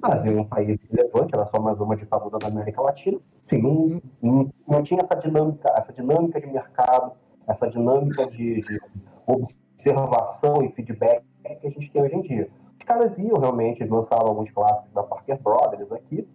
[0.00, 3.18] Brasil é um país relevante, era só mais uma ditadura da América Latina.
[3.44, 7.12] Sim, não, não, não tinha essa dinâmica, essa dinâmica de mercado,
[7.46, 8.80] essa dinâmica de, de
[9.26, 11.22] observação e feedback
[11.60, 12.50] que a gente tem hoje em dia.
[12.90, 16.26] Caras iam realmente, eles lançaram alguns clássicos da Parker Brothers aqui,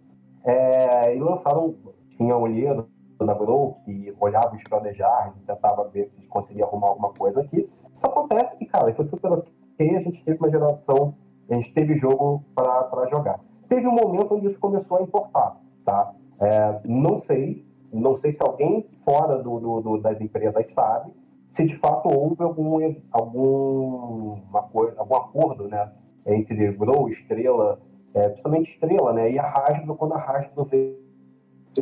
[0.42, 1.74] é, e lançaram,
[2.16, 2.88] tinha um livro
[3.20, 7.68] da Grow que olhava os planejar e tentava ver se conseguia arrumar alguma coisa aqui.
[7.98, 11.14] Só acontece que, cara, foi super ok, a gente teve uma geração,
[11.50, 13.38] a gente teve jogo para jogar.
[13.68, 16.14] Teve um momento onde isso começou a importar, tá?
[16.40, 21.12] É, não sei, não sei se alguém fora do, do, do, das empresas sabe,
[21.50, 22.78] se de fato houve algum,
[23.12, 24.36] algum,
[24.72, 25.92] coisa, algum acordo né,
[26.26, 27.80] entre Grow, Estrela,
[28.14, 29.32] é, principalmente Estrela, né?
[29.32, 31.06] E a Hasbro, quando a Hasbro veio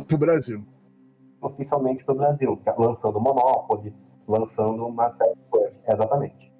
[0.03, 0.61] pro Brasil.
[1.41, 3.93] oficialmente para o Brasil, é lançando Monopoly,
[4.27, 5.73] lançando uma série de coisas.
[5.87, 6.53] Exatamente.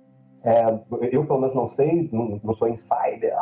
[0.44, 0.66] É,
[1.12, 3.36] eu, pelo menos, não sei, não, não sou insider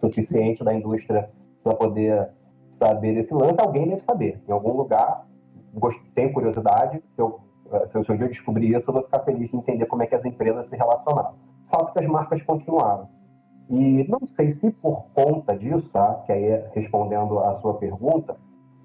[0.00, 1.30] suficiente da indústria
[1.62, 2.30] para poder
[2.78, 3.60] saber desse lance.
[3.60, 4.42] Alguém deve saber.
[4.46, 5.26] Em algum lugar,
[6.14, 7.02] tenho curiosidade.
[7.14, 7.40] Se eu,
[7.86, 10.66] se eu, descobrir isso, eu vou ficar feliz de entender como é que as empresas
[10.66, 11.34] se relacionaram.
[11.68, 13.08] Fato que as marcas continuaram.
[13.70, 16.22] E não sei se por conta disso, tá?
[16.26, 18.36] que aí respondendo à sua pergunta,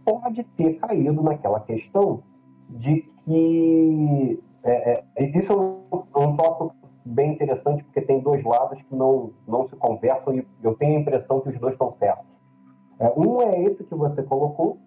[0.04, 2.22] pode ter caído naquela questão
[2.70, 5.84] de que é, é, isso é um,
[6.18, 10.76] um tópico bem interessante porque tem dois lados que não, não se conversam e eu
[10.76, 12.26] tenho a impressão que os dois estão certos.
[13.00, 14.78] É, um é esse que você colocou,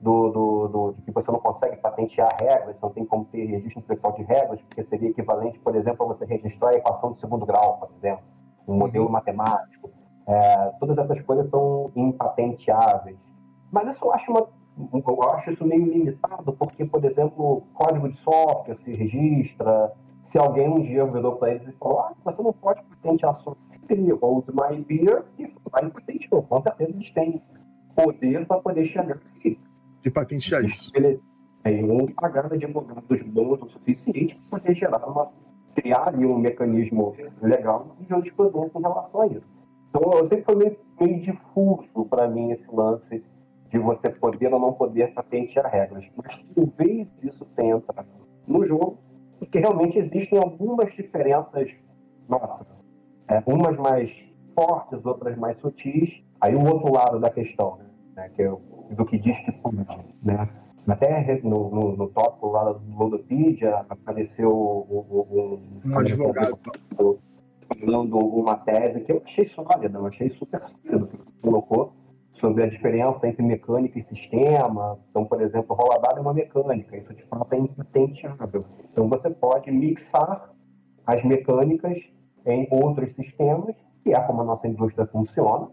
[0.00, 3.80] do, do, do, de que você não consegue patentear regras, não tem como ter registro
[3.80, 7.44] intelectual de regras, porque seria equivalente, por exemplo, a você registrar a equação de segundo
[7.44, 8.24] grau, por exemplo,
[8.66, 9.12] um modelo uhum.
[9.12, 9.90] matemático.
[10.26, 13.16] É, todas essas coisas são impatenteáveis.
[13.70, 14.48] Mas isso eu acho uma
[14.94, 19.92] eu acho isso meio limitado, porque, por exemplo, código de software se registra.
[20.22, 23.56] Se alguém um dia virou para eles e falou: ah, você não pode patentear software,
[24.22, 26.42] use my beer e vai e patenteou.
[26.44, 27.42] Com certeza eles têm
[27.94, 29.58] poder para poder chegar aqui.
[30.02, 30.90] De patentear isso.
[30.92, 31.20] Beleza.
[31.64, 35.30] Aí um pagar advogados bons o suficiente para poder gerar uma,
[35.80, 39.46] criar ali um mecanismo legal de jurisprudência em relação a isso.
[39.88, 43.24] Então, eu sempre foi meio, meio difuso para mim esse lance
[43.70, 46.08] de você poder ou não poder patentear regras.
[46.16, 48.08] Mas talvez isso tenha entrado
[48.46, 48.98] no jogo,
[49.38, 51.70] porque realmente existem algumas diferenças,
[52.28, 52.66] nossa,
[53.28, 54.12] é, umas mais
[54.54, 56.22] fortes, outras mais sutis.
[56.40, 57.78] Aí o outro lado da questão,
[58.14, 58.56] né, que é
[58.90, 59.76] do que diz que pode,
[60.22, 60.48] né?
[60.88, 66.58] Até no, no, no tópico lá do Ludopedia apareceu um, um advogado
[67.78, 71.92] falando uma tese que eu achei sólida, eu achei super sólida, que colocou
[72.32, 74.98] sobre a diferença entre mecânica e sistema.
[75.10, 78.64] Então, por exemplo, rola dado é uma mecânica, isso de fato é impatenteável.
[78.90, 80.50] Então, você pode mixar
[81.06, 81.98] as mecânicas
[82.46, 85.66] em outros sistemas, que é como a nossa indústria funciona,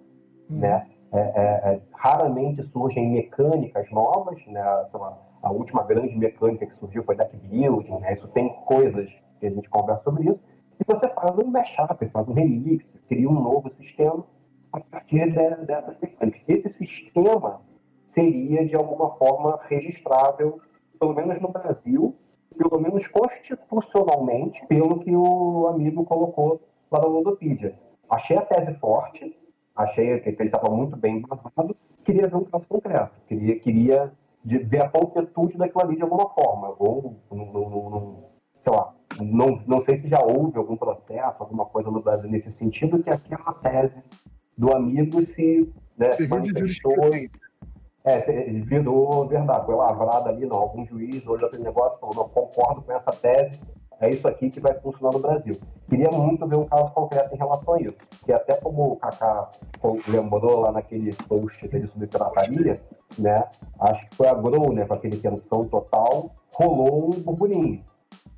[0.49, 0.59] hum.
[0.59, 0.85] né?
[1.13, 4.61] É, é, é, raramente surgem mecânicas novas, né?
[4.61, 8.13] Lá, a última grande mecânica que surgiu foi deck building, né?
[8.13, 10.39] Isso tem coisas que a gente conversa sobre isso.
[10.79, 14.25] E você faz um mashup, faz um remix, cria um novo sistema
[14.73, 15.33] a partir
[15.65, 16.41] dessas mecânicas.
[16.47, 17.61] Esse sistema
[18.05, 20.59] seria, de alguma forma, registrável,
[20.99, 22.15] pelo menos no Brasil,
[22.57, 27.77] pelo menos constitucionalmente, pelo que o amigo colocou lá na Ludopedia.
[28.09, 29.36] Achei a tese forte,
[29.77, 34.11] achei que ele estava muito bem embasado, queria ver um caso concreto, queria, queria
[34.43, 40.07] ver a concretude daquilo ali de alguma forma, ou, sei lá, não, não sei se
[40.07, 44.01] já houve algum processo, alguma coisa no Brasil nesse sentido, que aquela tese
[44.57, 46.93] do amigo se né, manifestou.
[48.03, 48.19] É,
[48.63, 52.81] virou verdade, foi lavrada ali, não, algum juiz olhou aquele negócio e falou, não, concordo
[52.81, 53.59] com essa tese,
[53.99, 55.59] é isso aqui que vai funcionar no Brasil.
[55.89, 59.49] Queria muito ver um caso concreto em relação a isso, que até como o Kaká
[60.07, 62.81] lembrou lá naquele post dele sobre pirataria,
[63.17, 63.45] né,
[63.79, 67.83] acho que foi a Grow, né, com aquele tensão total, rolou um burburinho.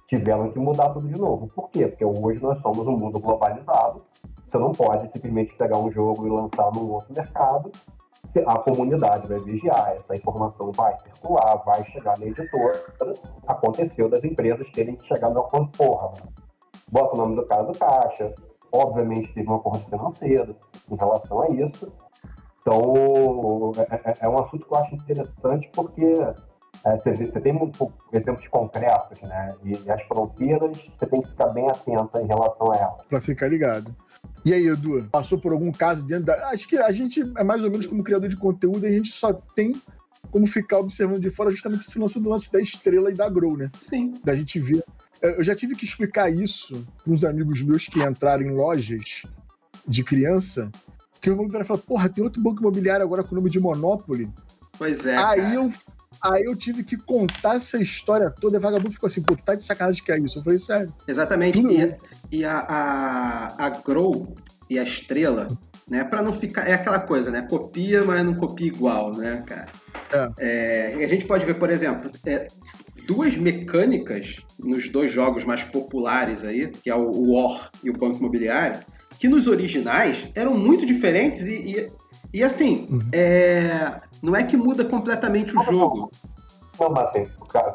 [0.07, 1.47] Tiveram que mudar tudo de novo.
[1.49, 1.87] Por quê?
[1.87, 4.01] Porque hoje nós somos um mundo globalizado,
[4.49, 7.71] você não pode simplesmente pegar um jogo e lançar num outro mercado.
[8.45, 12.79] A comunidade vai vigiar, essa informação vai circular, vai chegar na editora.
[13.47, 16.13] Aconteceu das empresas terem que chegar no acordo, porra,
[16.91, 18.33] bota o nome do cara do caixa.
[18.71, 20.55] Obviamente teve um acordo financeiro
[20.91, 21.91] em relação a isso.
[22.61, 26.13] Então, é, é, é um assunto que eu acho interessante porque
[26.83, 27.71] você, você, tem um,
[28.13, 29.55] exemplos concretos, né?
[29.63, 33.05] E, as fronteiras, você tem que ficar bem atento em relação a elas.
[33.09, 33.93] Para ficar ligado.
[34.45, 36.49] E aí, Edu, passou por algum caso dentro da.
[36.49, 39.33] Acho que a gente é mais ou menos como criador de conteúdo, a gente só
[39.33, 39.73] tem
[40.31, 43.57] como ficar observando de fora justamente esse lance do lance da estrela e da Grow,
[43.57, 43.69] né?
[43.75, 44.13] Sim.
[44.23, 44.83] Da gente ver.
[45.21, 49.23] É, eu já tive que explicar isso para uns amigos meus que entraram em lojas
[49.87, 50.69] de criança,
[51.21, 54.29] que o imobiliário falou, porra, tem outro banco imobiliário agora com o nome de Monopoly.
[54.77, 55.17] Pois é.
[55.17, 55.53] Aí cara.
[55.55, 55.73] eu
[56.21, 58.57] Aí eu tive que contar essa história toda.
[58.57, 60.39] E vagabundo ficou assim, pô, tá de sacanagem que é isso.
[60.39, 60.93] Eu falei, sério.
[61.07, 61.59] Exatamente.
[61.59, 64.35] E, e, a, a, a Grow
[64.69, 65.47] e a Estrela,
[65.89, 66.67] né, pra não ficar.
[66.67, 67.41] É aquela coisa, né?
[67.43, 69.67] Copia, mas não copia igual, né, cara?
[70.37, 70.95] É.
[70.99, 72.47] É, a gente pode ver, por exemplo, é,
[73.07, 78.17] duas mecânicas nos dois jogos mais populares aí, que é o War e o Banco
[78.17, 78.81] Imobiliário,
[79.17, 81.91] que nos originais eram muito diferentes e, e,
[82.33, 83.01] e assim, uhum.
[83.11, 86.11] é, não é que muda completamente o jogo.
[86.79, 87.27] Não, mas assim,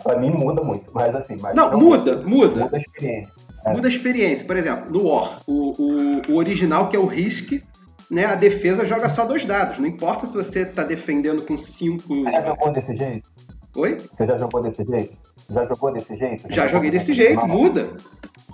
[0.02, 1.36] pra mim muda muito, mas assim...
[1.40, 2.64] Mas não, muda, muda.
[2.64, 3.32] Muda a experiência.
[3.64, 3.72] É.
[3.72, 4.46] Muda a experiência.
[4.46, 7.62] Por exemplo, no War, o, o, o, original, que é o Risk,
[8.10, 9.78] né, a defesa joga só dois dados.
[9.78, 12.24] Não importa se você tá defendendo com cinco.
[12.24, 13.30] Você já jogou desse jeito?
[13.76, 13.96] Oi?
[14.12, 15.18] Você já jogou desse jeito?
[15.50, 16.44] Já jogou desse jeito?
[16.48, 17.96] Já joguei desse jeito, muda.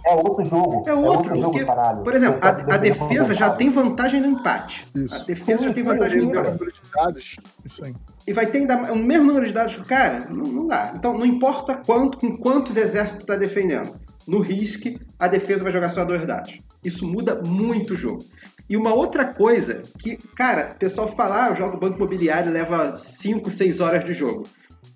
[0.05, 0.83] É outro jogo.
[0.87, 2.03] É outro, porque, caralho.
[2.03, 4.87] por exemplo, a, a defesa já tem vantagem no empate.
[4.95, 5.15] Isso.
[5.15, 7.41] A defesa já tem vantagem no empate.
[7.65, 7.95] Isso aí.
[8.27, 9.77] E vai ter ainda o mesmo número de dados.
[9.87, 10.93] Cara, não, não dá.
[10.95, 13.99] Então, não importa quanto, com quantos exércitos está defendendo.
[14.27, 16.59] No RISC, a defesa vai jogar só dois dados.
[16.85, 18.25] Isso muda muito o jogo.
[18.69, 22.97] E uma outra coisa que, cara, o pessoal fala, ah, eu jogo banco imobiliário leva
[22.97, 24.47] 5, 6 horas de jogo.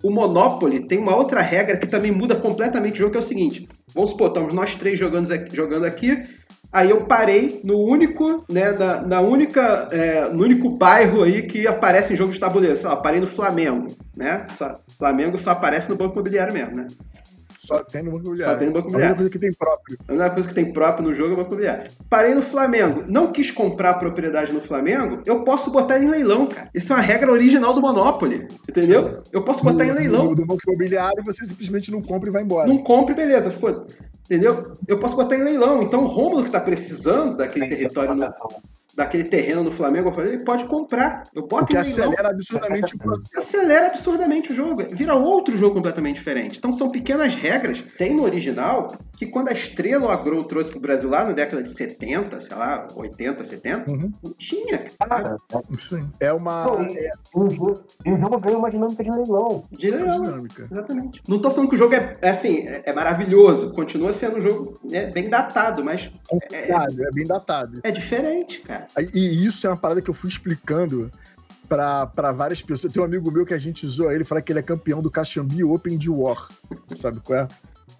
[0.01, 3.23] O Monopoly tem uma outra regra que também muda completamente o jogo, que é o
[3.23, 3.67] seguinte.
[3.95, 6.23] Vamos supor, estamos nós três jogando aqui, jogando aqui
[6.75, 11.65] aí eu parei no único, né, na, na única, é, no único bairro aí que
[11.65, 12.75] aparece em jogo de tabuleiro.
[12.75, 14.45] Sei lá, parei no Flamengo, né?
[14.49, 16.87] Só, Flamengo só aparece no banco imobiliário mesmo, né?
[17.65, 18.53] Só tem no banco imobiliário.
[18.53, 19.15] Só tem no banco A única imobiliário.
[19.15, 19.97] coisa que tem próprio.
[20.07, 21.91] A única coisa que tem próprio no jogo é o banco imobiliário.
[22.09, 26.09] Parei no Flamengo, não quis comprar a propriedade no Flamengo, eu posso botar ele em
[26.09, 26.69] leilão, cara.
[26.73, 29.21] Isso é uma regra original do Monopoly, entendeu?
[29.31, 30.23] Eu posso botar em No- leilão.
[30.25, 32.67] No, do banco imobiliário, você simplesmente não compra e vai embora.
[32.67, 33.85] Não compre, beleza, foda.
[34.25, 34.73] Entendeu?
[34.87, 35.83] Eu posso botar em leilão.
[35.83, 38.25] Então o Rômulo que tá precisando daquele território, no-
[38.95, 41.23] daquele terreno no Flamengo, eu falei, ele pode comprar.
[41.33, 41.81] Eu boto leilão.
[41.91, 43.29] acelera absurdamente o processo.
[43.37, 44.83] Acelera absurdamente o jogo.
[44.91, 46.57] Vira outro jogo completamente diferente.
[46.57, 47.83] Então são pequenas regras.
[47.97, 51.31] Tem no original que quando a Estrela ou a Grow trouxe pro Brasil lá na
[51.31, 54.11] década de 70, sei lá, 80, 70, Uhum.
[54.23, 54.83] não tinha.
[54.99, 55.37] Cara,
[55.77, 56.05] Isso aí.
[56.19, 59.63] É uma Pô, e, o jogo, e o jogo ganha uma dinâmica de leilão.
[59.71, 60.21] De é leilão.
[60.21, 60.67] dinâmica.
[60.71, 61.21] Exatamente.
[61.27, 63.73] Não tô falando que o jogo é, é assim, é, é maravilhoso.
[63.73, 67.79] Continua sendo um jogo né, bem datado, mas Complicado, é bem datado.
[67.83, 68.84] é diferente, cara.
[69.13, 71.11] E isso é uma parada que eu fui explicando
[71.67, 72.93] pra várias pessoas.
[72.93, 75.11] Tem um amigo meu que a gente zoa ele, fala que ele é campeão do
[75.11, 76.49] Caxambi Open de War.
[76.95, 77.47] Sabe qual é?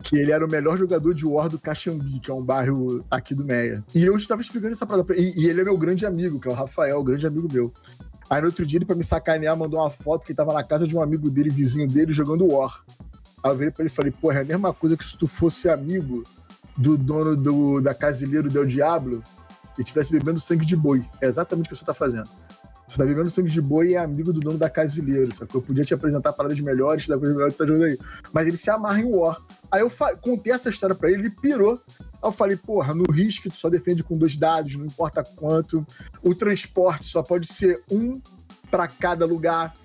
[0.04, 3.34] Que ele era o melhor jogador de War do Caxambi, que é um bairro aqui
[3.34, 3.84] do Meia.
[3.94, 5.34] E eu estava explicando essa parada pra ele.
[5.36, 7.74] E, e ele é meu grande amigo, que é o Rafael, grande amigo meu.
[8.30, 10.64] Aí no outro dia, ele, pra me sacanear, mandou uma foto que ele tava na
[10.64, 12.84] casa de um amigo dele, vizinho dele, jogando War.
[13.44, 15.28] Aí eu virei pra ele e falei, porra, é a mesma coisa que se tu
[15.28, 16.24] fosse amigo
[16.76, 19.24] do dono do, da Casileiro Del Diablo
[19.78, 21.06] e estivesse bebendo sangue de boi.
[21.22, 22.30] É exatamente o que você tá fazendo.
[22.88, 25.60] Você tá bebendo sangue de boi e é amigo do dono da Casileiro, sacou?
[25.60, 27.98] Eu podia te apresentar paradas melhores, da coisa melhor que você tá jogando aí.
[28.32, 29.42] Mas ele se amarra em War.
[29.72, 31.82] Aí eu contei essa história pra ele, ele pirou.
[32.00, 35.86] Aí eu falei, porra, no risco tu só defende com dois dados, não importa quanto.
[36.22, 38.22] O transporte só pode ser um
[38.70, 39.76] pra cada lugar.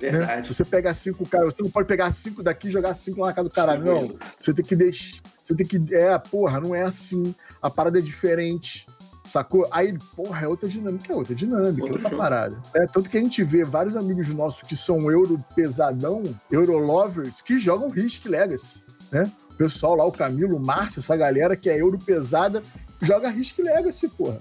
[0.00, 0.10] né?
[0.10, 0.52] Verdade.
[0.52, 3.32] Você pega cinco caras, você não pode pegar cinco daqui e jogar cinco lá na
[3.32, 3.84] casa do caralho.
[3.84, 5.20] Não, você tem que deixar.
[5.42, 5.94] Você tem que.
[5.94, 7.34] É, porra, não é assim.
[7.62, 8.86] A parada é diferente.
[9.24, 9.66] Sacou?
[9.70, 12.16] Aí, porra, é outra dinâmica, é outra dinâmica, Outro é outra jogo.
[12.16, 12.56] parada.
[12.74, 17.40] É, tanto que a gente vê vários amigos nossos que são euro pesadão, euro lovers,
[17.40, 18.80] que jogam Risk Legacy,
[19.12, 19.30] né?
[19.52, 22.62] O pessoal lá, o Camilo, o Márcio, essa galera que é euro pesada,
[23.02, 24.38] joga Risk Legacy, porra.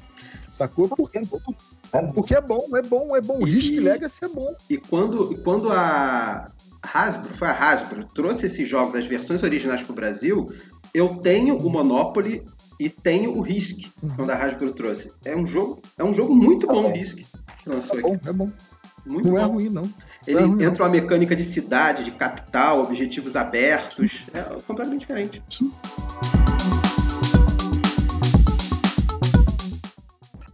[0.50, 0.88] Sacou?
[0.88, 1.22] Porque,
[2.15, 3.46] porque é bom, é bom, é bom.
[3.46, 4.56] E- Risk Legacy é bom.
[4.70, 6.50] E quando, e quando a
[6.82, 10.48] Hasbro, foi a Hasbro, trouxe esses jogos, as versões originais pro Brasil,
[10.94, 12.44] eu tenho o Monopoly
[12.80, 14.10] e tenho o Risk, Uhum.
[14.15, 15.12] quando a Hasbro trouxe.
[15.26, 16.94] É um jogo, é um jogo muito bom o.
[16.94, 17.18] Risk
[17.62, 18.10] que lançou É aqui.
[18.10, 18.52] bom, é bom.
[19.06, 19.54] Muito Não é bom.
[19.54, 19.89] ruim, não.
[20.28, 24.24] Ele não é ruim, entra uma mecânica de cidade, de capital, objetivos abertos.
[24.34, 25.42] É completamente diferente.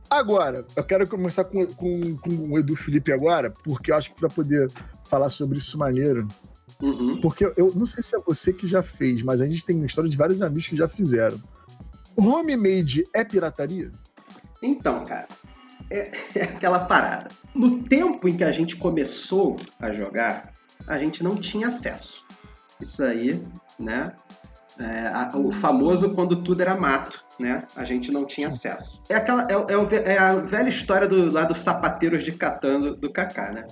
[0.09, 4.15] Agora, eu quero começar com, com, com o Edu Felipe agora, porque eu acho que
[4.15, 4.71] tu vai poder
[5.05, 6.27] falar sobre isso maneiro.
[6.81, 7.19] Uhum.
[7.19, 9.85] Porque eu não sei se é você que já fez, mas a gente tem uma
[9.85, 11.41] história de vários amigos que já fizeram.
[12.17, 13.91] Homemade é pirataria?
[14.61, 15.27] Então, cara,
[15.91, 17.29] é, é aquela parada.
[17.53, 20.53] No tempo em que a gente começou a jogar,
[20.87, 22.25] a gente não tinha acesso.
[22.81, 23.41] Isso aí,
[23.79, 24.13] né?
[24.79, 27.63] é, a- o famoso quando tudo era mato, né?
[27.75, 29.01] A gente não tinha acesso.
[29.09, 32.81] É aquela, é, é o é a velha história do lá dos sapateiros de Catan
[32.81, 33.67] do, do Kaká, né?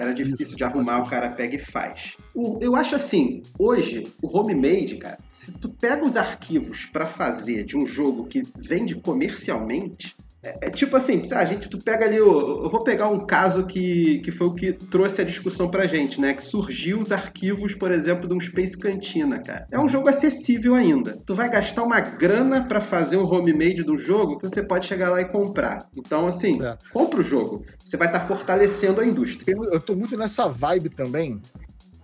[0.00, 2.16] Era difícil Isso, de arrumar, o cara pega e faz.
[2.34, 7.64] O- eu acho assim, hoje, o homemade, cara, se tu pega os arquivos pra fazer
[7.64, 12.20] de um jogo que vende comercialmente, é, é tipo assim, a gente, tu pega ali,
[12.20, 15.86] o- eu vou pegar um caso que, que foi o que trouxe a discussão pra
[15.86, 16.32] gente, né?
[16.34, 19.66] Que surgiu os arquivos, por exemplo, de um Space Cantina, cara.
[19.70, 21.18] É um jogo acessível ainda.
[21.26, 24.86] Tu vai gastar uma grana pra fazer um homemade de um jogo que você pode
[24.86, 25.86] chegar lá e comprar.
[25.96, 26.76] Então, assim, É.
[26.92, 27.64] compra o jogo.
[27.84, 29.54] Você vai estar fortalecendo a indústria.
[29.54, 31.40] Eu, eu tô muito nessa vibe também.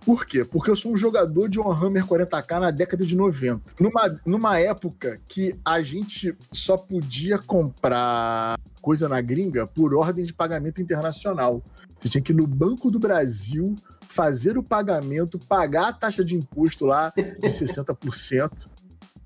[0.07, 0.45] Por quê?
[0.45, 3.61] Porque eu sou um jogador de Warhammer 40k na década de 90.
[3.77, 10.33] Numa, numa época que a gente só podia comprar coisa na gringa por ordem de
[10.33, 11.61] pagamento internacional.
[11.99, 13.75] Você tinha que ir no Banco do Brasil
[14.07, 18.69] fazer o pagamento, pagar a taxa de imposto lá de 60%,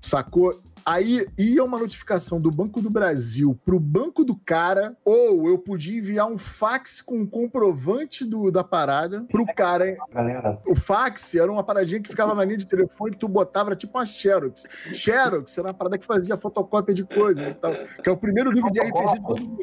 [0.00, 0.52] sacou?
[0.84, 5.98] Aí ia uma notificação do Banco do Brasil pro banco do cara, ou eu podia
[5.98, 9.96] enviar um fax com um comprovante do, da parada pro cara.
[10.12, 13.70] Galera, O fax era uma paradinha que ficava na linha de telefone que tu botava,
[13.70, 14.64] era tipo uma Xerox.
[14.92, 17.72] Xerox era uma parada que fazia fotocópia de coisas e tal.
[18.02, 19.62] Que é o primeiro livro de RPG de todo mundo.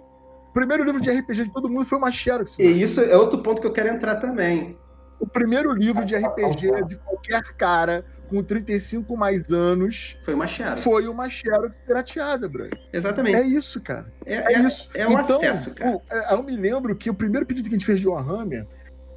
[0.49, 2.57] O primeiro livro de RPG de todo mundo foi uma Xerox.
[2.57, 4.77] E isso é outro ponto que eu quero entrar também.
[5.19, 10.83] O primeiro livro de RPG de qualquer cara com 35 mais anos Foi uma Xerox.
[10.83, 12.77] foi uma Xerox pirateada, brother.
[12.93, 13.37] Exatamente.
[13.37, 14.05] É isso, cara.
[14.25, 14.89] É, É, é- isso.
[14.93, 15.97] é o acesso, cara.
[15.97, 18.67] o- é, eu me lembro que o primeiro pedido que a gente fez de Warhammer,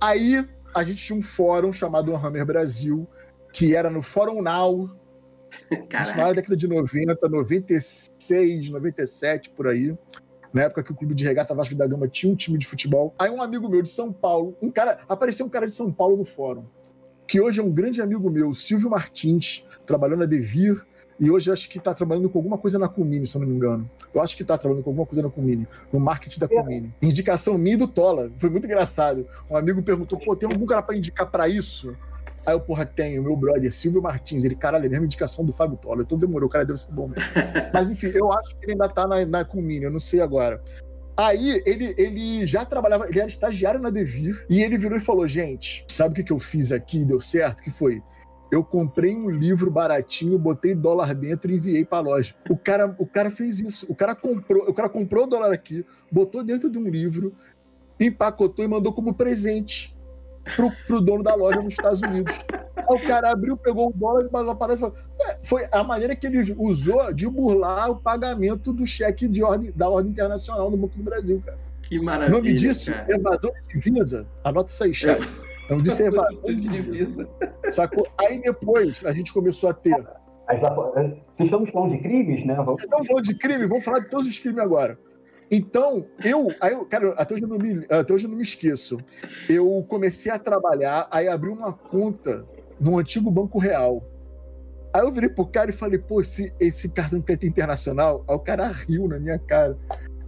[0.01, 0.45] aí
[0.75, 3.07] a gente tinha um fórum chamado Warhammer Brasil,
[3.53, 4.91] que era no Fórum Now,
[5.71, 9.97] isso na década de 90, 96, 97, por aí.
[10.53, 13.15] Na época que o Clube de Regata Vasco da Gama tinha um time de futebol.
[13.19, 16.17] Aí um amigo meu de São Paulo, um cara, apareceu um cara de São Paulo
[16.17, 16.65] no fórum,
[17.33, 20.85] que hoje é um grande amigo meu, Silvio Martins, trabalhou na Devir,
[21.19, 23.57] e hoje acho que está trabalhando com alguma coisa na Comini, se eu não me
[23.57, 23.91] engano.
[24.13, 26.93] Eu acho que está trabalhando com alguma coisa na Comini, no marketing da Comini.
[27.01, 28.31] Indicação minha e do Tola.
[28.37, 29.27] Foi muito engraçado.
[29.51, 31.97] Um amigo perguntou: pô, tem algum cara para indicar para isso?
[32.45, 34.45] Aí eu, porra, tenho, meu brother, Silvio Martins.
[34.45, 36.03] Ele, caralho, é a mesma indicação do Fábio Tola.
[36.03, 37.25] Então demorou, o cara deve ser bom mesmo.
[37.73, 40.63] Mas enfim, eu acho que ele ainda tá na, na Comini, eu não sei agora.
[41.17, 45.27] Aí ele, ele já trabalhava, ele era estagiário na Devir, e ele virou e falou:
[45.29, 47.63] gente, sabe o que, que eu fiz aqui e deu certo?
[47.63, 48.03] Que foi?
[48.51, 52.35] Eu comprei um livro baratinho, botei dólar dentro e enviei pra loja.
[52.51, 53.87] O cara, o cara fez isso.
[53.89, 57.35] O cara comprou, o cara comprou o dólar aqui, botou dentro de um livro,
[57.99, 59.97] empacotou e mandou como presente
[60.57, 62.33] pro, pro dono da loja nos Estados Unidos.
[62.77, 64.95] Aí o cara abriu, pegou o dólar e mandou a parada e falou.
[65.21, 69.73] "É, Foi a maneira que ele usou de burlar o pagamento do cheque de ordem,
[69.75, 71.59] da ordem internacional no Banco do Brasil, cara.
[71.83, 72.37] Que O maravilha.
[72.39, 73.07] nome disso cara.
[73.09, 74.27] é evasão de divisa.
[74.45, 75.29] Anota isso aí, chefe.
[75.69, 77.29] O nome disso é evasão de divisa.
[77.71, 78.07] Sacou?
[78.19, 79.95] Aí depois a gente começou a ter.
[80.49, 82.55] a gente tá- se estamos falando de crimes, né?
[82.57, 84.99] Vamos Vocês estão falando de crime, vamos falar de todos os crimes agora.
[85.55, 88.97] Então, eu, eu, cara, até hoje eu não me, até hoje eu não me esqueço.
[89.47, 92.43] Eu comecei a trabalhar, aí abri uma conta
[92.81, 94.03] no antigo Banco Real.
[94.95, 98.35] Aí eu virei pro cara e falei, pô, esse, esse cartão de crédito internacional, aí
[98.35, 99.77] o cara riu na minha cara.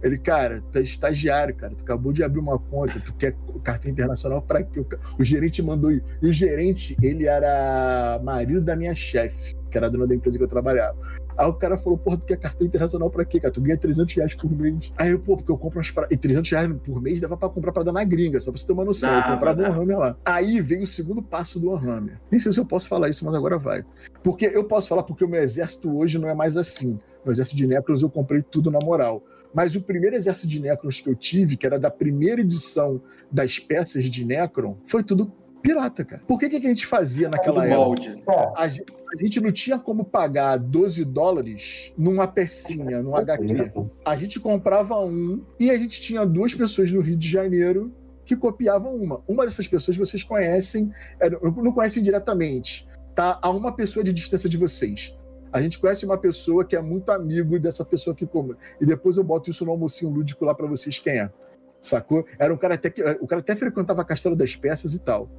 [0.03, 3.89] Ele, cara, tu é estagiário, cara, tu acabou de abrir uma conta, tu quer cartão
[3.89, 4.85] internacional pra quê?
[5.17, 6.03] O gerente mandou ir.
[6.21, 10.43] E o gerente, ele era marido da minha chefe, que era dona da empresa que
[10.43, 10.95] eu trabalhava.
[11.37, 13.53] Aí o cara falou, porra, tu quer cartão internacional pra quê, cara?
[13.53, 14.91] Tu ganha 300 reais por mês.
[14.97, 16.15] Aí eu, pô, porque eu compro umas paradas.
[16.15, 18.73] E 300 reais por mês dava pra comprar parada na gringa, só pra você ter
[18.73, 19.09] uma noção.
[19.09, 19.81] Dava, eu comprava um dava.
[19.81, 20.17] Hammer lá.
[20.25, 22.19] Aí veio o segundo passo do Hammer.
[22.31, 23.83] Nem sei se eu posso falar isso, mas agora vai.
[24.23, 26.99] Porque eu posso falar porque o meu exército hoje não é mais assim.
[27.25, 29.23] No exército de Necrons eu comprei tudo na moral.
[29.53, 33.57] Mas o primeiro exército de Necrons que eu tive, que era da primeira edição das
[33.57, 35.31] peças de Necron, foi tudo
[35.65, 36.21] pirata, cara.
[36.27, 38.03] Por que, que a gente fazia naquela época?
[38.03, 43.71] É, A gente, a gente não tinha como pagar 12 dólares numa pecinha, num HQ.
[44.05, 47.91] A gente comprava um e a gente tinha duas pessoas no Rio de Janeiro
[48.23, 49.23] que copiavam uma.
[49.27, 53.39] Uma dessas pessoas vocês conhecem, é, não conhecem diretamente, tá?
[53.41, 55.15] A uma pessoa de distância de vocês.
[55.51, 58.55] A gente conhece uma pessoa que é muito amigo dessa pessoa que come.
[58.79, 61.31] E depois eu boto isso no almocinho lúdico lá pra vocês quem é.
[61.79, 62.25] Sacou?
[62.37, 63.01] Era um cara até que.
[63.21, 65.29] O cara até frequentava a Castelo das Peças e tal.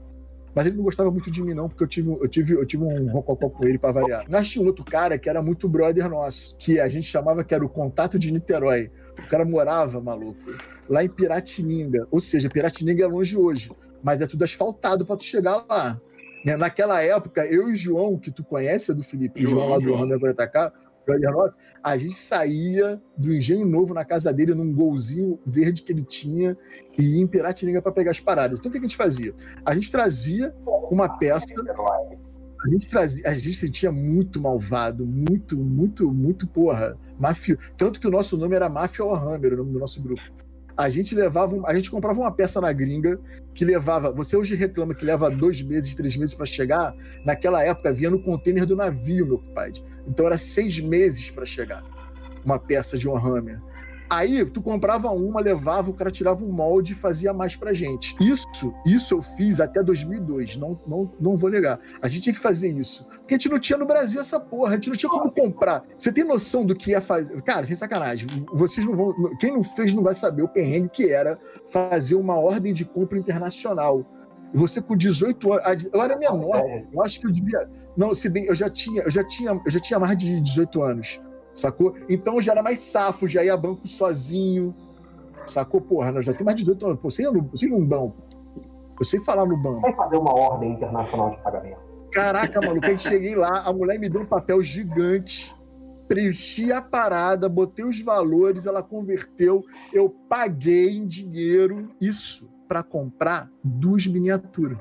[0.56, 2.82] Mas ele não gostava muito de mim, não, porque eu tive, eu tive, eu tive
[2.82, 4.24] um rococó com ele pra variar.
[4.26, 7.62] Nós tinha outro cara que era muito brother nosso, que a gente chamava que era
[7.62, 8.90] o contato de Niterói.
[9.18, 10.40] O cara morava, maluco,
[10.88, 12.08] lá em Piratininga.
[12.10, 13.70] Ou seja, Piratininga é longe hoje,
[14.02, 16.00] mas é tudo asfaltado pra tu chegar lá.
[16.42, 16.56] Né?
[16.56, 19.70] Naquela época, eu e o João, que tu conhece, é do Felipe, o João, João
[19.72, 19.98] lá do João.
[19.98, 20.72] Randa Guaratacar,
[21.06, 25.92] brother nosso, a gente saía do Engenho Novo na casa dele, num golzinho verde que
[25.92, 26.56] ele tinha,
[26.98, 28.58] e ia em Piratininga pra pegar as paradas.
[28.58, 29.34] Então o que a gente fazia?
[29.64, 30.54] A gente trazia
[30.90, 31.54] uma peça
[32.66, 37.56] a gente trazia, a gente se sentia muito malvado, muito, muito, muito porra, mafio.
[37.76, 40.22] Tanto que o nosso nome era Mafia Warhammer, o nome do nosso grupo.
[40.76, 43.18] A gente levava, um- a gente comprava uma peça na gringa
[43.54, 44.12] que levava.
[44.12, 46.94] Você hoje reclama que leva dois meses, três meses para chegar.
[47.24, 49.82] Naquela época vinha no container do navio, meu compadre.
[50.06, 51.82] Então era seis meses para chegar
[52.44, 53.60] uma peça de Warhammer.
[54.08, 58.14] Aí tu comprava uma, levava, o cara tirava um molde e fazia mais pra gente.
[58.20, 61.78] Isso, isso eu fiz até 2002, não, não, não vou negar.
[62.00, 63.04] A gente tinha que fazer isso.
[63.04, 65.82] Porque a gente não tinha no Brasil essa porra, a gente não tinha como comprar.
[65.98, 67.42] Você tem noção do que é fazer.
[67.42, 69.36] Cara, sem sacanagem, vocês não vão.
[69.38, 71.38] Quem não fez não vai saber o perrengue que era
[71.70, 74.04] fazer uma ordem de compra internacional.
[74.54, 75.86] Você com 18 anos.
[75.92, 77.68] Eu era menor, eu acho que eu devia.
[77.96, 80.82] Não, se bem, eu já tinha, eu já tinha, eu já tinha mais de 18
[80.82, 81.20] anos,
[81.56, 81.94] sacou?
[82.08, 84.74] Então já era mais safo, já ia a banco sozinho,
[85.46, 85.80] sacou?
[85.80, 88.16] Porra, eu já tenho mais de 18 anos, pô, sei, no, sei num banco.
[88.98, 89.80] Eu sei falar no banco.
[89.80, 91.80] Vai fazer uma ordem internacional de pagamento.
[92.12, 95.54] Caraca, maluco, aí cheguei lá, a mulher me deu um papel gigante
[96.06, 103.50] preenchi a parada, botei os valores, ela converteu, eu paguei em dinheiro isso para comprar
[103.62, 104.78] duas miniaturas.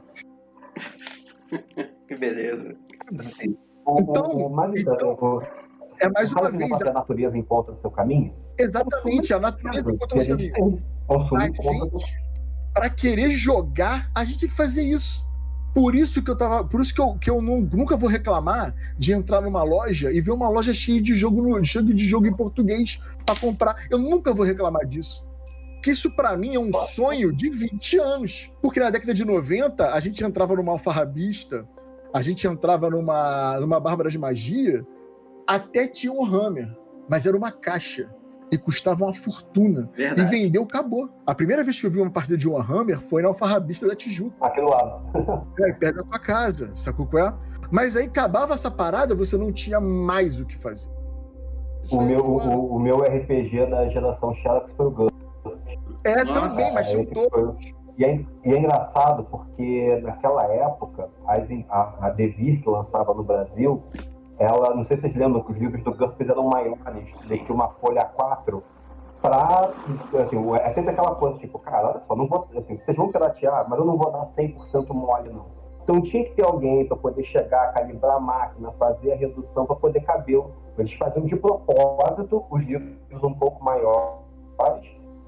[2.07, 2.77] que beleza.
[3.11, 4.49] Então, então
[5.99, 6.81] é mais uma vez.
[6.81, 8.33] A natureza encontra o seu caminho?
[8.57, 10.83] Exatamente, a natureza encontra o seu caminho.
[12.73, 15.25] Para querer jogar, a gente tem que fazer isso.
[15.73, 16.63] Por isso que eu tava.
[16.63, 20.21] Por isso que eu, que eu não, nunca vou reclamar de entrar numa loja e
[20.21, 23.85] ver uma loja cheia de jogo, cheia de jogo em português para comprar.
[23.89, 25.25] Eu nunca vou reclamar disso.
[25.83, 28.49] Que isso para mim é um sonho de 20 anos.
[28.61, 31.67] Porque na década de 90, a gente entrava numa alfarrabista,
[32.13, 34.85] a gente entrava numa, numa Bárbara de Magia,
[35.47, 36.75] até tinha um Hammer,
[37.09, 38.09] mas era uma caixa
[38.51, 39.89] e custava uma fortuna.
[39.93, 40.21] Verdade.
[40.21, 41.09] E vendeu, acabou.
[41.25, 44.35] A primeira vez que eu vi uma partida de Warhammer foi na Alfarrabista da Tijuca.
[44.41, 45.01] Aqui do lado.
[45.59, 47.33] é, perto da tua casa, sacou qual é?
[47.71, 50.89] Mas aí acabava essa parada, você não tinha mais o que fazer.
[51.91, 55.07] o meu, o, o, meu RPG da geração Xerox foi o Gun.
[56.03, 57.73] É, Nossa, também, mas tinha todos.
[57.97, 61.09] E é, e é, engraçado porque naquela época,
[61.69, 63.81] a, a Devir que lançava no Brasil,
[64.37, 67.51] ela, não sei se vocês lembram que os livros do Gurpes eram maiores do que
[67.51, 68.61] uma folha A4
[69.21, 69.71] pra,
[70.21, 73.65] assim, é sempre aquela coisa, tipo, cara, olha só, não vou, assim, vocês vão piratear,
[73.67, 75.45] mas eu não vou dar 100% mole, não.
[75.85, 79.75] Então tinha que ter alguém para poder chegar, calibrar a máquina, fazer a redução para
[79.75, 80.43] poder caber.
[80.79, 84.19] Eles faziam de propósito os livros um pouco maiores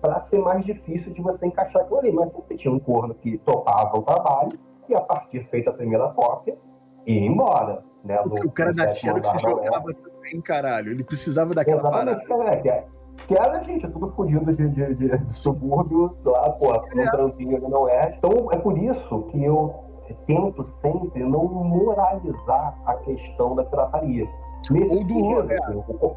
[0.02, 2.12] para ser mais difícil de você encaixar aquilo ali.
[2.12, 4.58] Mas sempre tinha um corno que topava o trabalho
[4.90, 6.58] e a partir feita a primeira cópia,
[7.06, 7.84] ia embora.
[8.08, 10.92] Né, no, o cara da Tia que se jogava também, caralho.
[10.92, 12.54] Ele precisava daquela Exatamente, parada.
[12.54, 12.86] É, que, é,
[13.28, 17.12] que era, gente, é tudo fodido de, de, de, de, subúrbio, lá, pô, um é.
[17.12, 18.16] trampinho ali não é.
[18.18, 19.76] Então, é por isso que eu
[20.26, 24.26] tento sempre não moralizar a questão da pirataria.
[24.72, 25.56] Nesse Ou do sentido, é.
[25.56, 26.16] assim, o,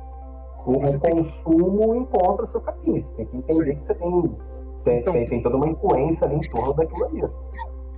[0.65, 3.05] o, o consumo encontra seu caminho.
[3.05, 3.81] Você tem que entender Sim.
[3.81, 4.37] que você tem,
[4.85, 7.25] tem, então, tem, tem toda uma influência ali em torno daquilo ali.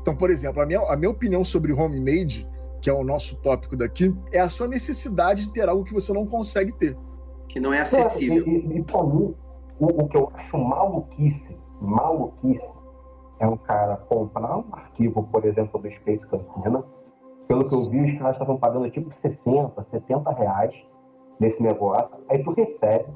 [0.00, 2.48] Então, por exemplo, a minha, a minha opinião sobre homemade
[2.82, 6.12] que é o nosso tópico daqui, é a sua necessidade de ter algo que você
[6.12, 6.98] não consegue ter.
[7.48, 8.44] Que não é acessível.
[8.44, 9.34] É, e, e pra mim,
[9.78, 12.74] o, o, que eu acho maluquice, maluquice,
[13.38, 16.84] é um cara comprar um arquivo, por exemplo, do Space Campina.
[17.46, 20.74] Pelo que eu vi, os caras estavam pagando tipo 60, 70 reais
[21.38, 22.16] nesse negócio.
[22.28, 23.06] Aí tu recebe,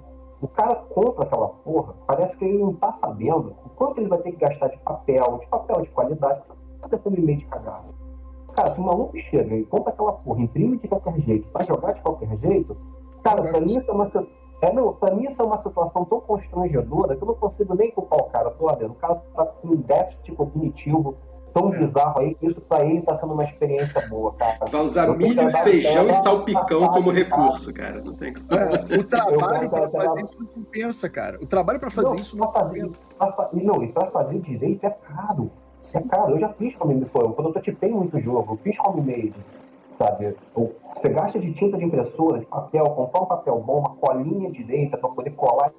[0.41, 4.19] o cara compra aquela porra, parece que ele não tá sabendo o quanto ele vai
[4.19, 6.43] ter que gastar de papel, de papel de qualidade,
[6.83, 7.96] que você tá meio de cagado.
[8.57, 11.93] Cara, se o maluco chega e compra aquela porra, imprime de qualquer jeito, vai jogar
[11.93, 12.75] de qualquer jeito,
[13.23, 14.11] cara, pra mim isso é uma,
[14.63, 17.91] é, não, pra mim isso é uma situação tão constrangedora que eu não consigo nem
[17.91, 18.51] culpar o cara.
[18.51, 21.15] Pô, o cara tá com um déficit cognitivo
[21.53, 21.79] tão é.
[21.79, 24.59] bizarro aí que isso pra ele tá sendo uma experiência boa, cara.
[24.71, 28.03] Vai usar milho, feijão e salpicão como recurso, cara.
[28.03, 31.39] Não tem é, O trabalho pra fazer isso não compensa, cara.
[31.43, 33.51] O trabalho pra fazer não, isso não fazer, compensa.
[33.53, 35.51] Não, e pra fazer direito é caro.
[36.09, 37.11] Caro, eu já fiz homemade.
[37.11, 39.34] Quando eu prototipei muito jogo, eu fiz homemade,
[39.99, 40.37] sabe?
[40.95, 44.97] Você gasta de tinta de impressora, de papel, comprar um papel bom, uma colinha direita
[44.97, 45.72] para poder colar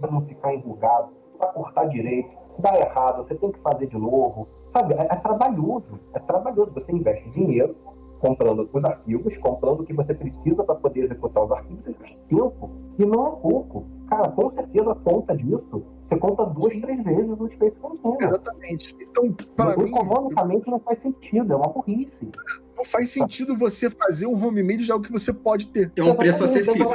[0.00, 2.30] para não ficar enrugado, para cortar direito.
[2.58, 4.46] Dá errado, você tem que fazer de novo.
[4.70, 5.98] Sabe, é, é trabalhoso.
[6.14, 6.72] É trabalhoso.
[6.72, 7.74] Você investe dinheiro
[8.20, 12.16] comprando os arquivos, comprando o que você precisa para poder executar os arquivos, você gasta
[12.28, 12.70] tempo.
[12.98, 13.84] E não é pouco.
[14.08, 15.82] Cara, com certeza a conta disso
[16.12, 18.22] você conta duas, três vezes o Space Container.
[18.22, 18.96] Exatamente.
[19.00, 19.88] Então, para mim.
[19.88, 22.28] Economicamente não faz sentido, é uma burrice.
[22.76, 25.92] Não faz sentido você fazer um homemade de algo que você pode ter.
[25.96, 26.88] É um preço acessível.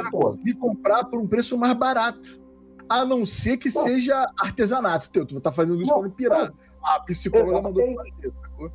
[0.44, 2.40] E comprar por um preço mais barato.
[2.88, 3.82] A não ser que não.
[3.82, 5.26] seja artesanato teu.
[5.26, 6.52] Tu tá fazendo isso para não pirar.
[6.82, 8.70] A psicóloga mandou fazer, sacou?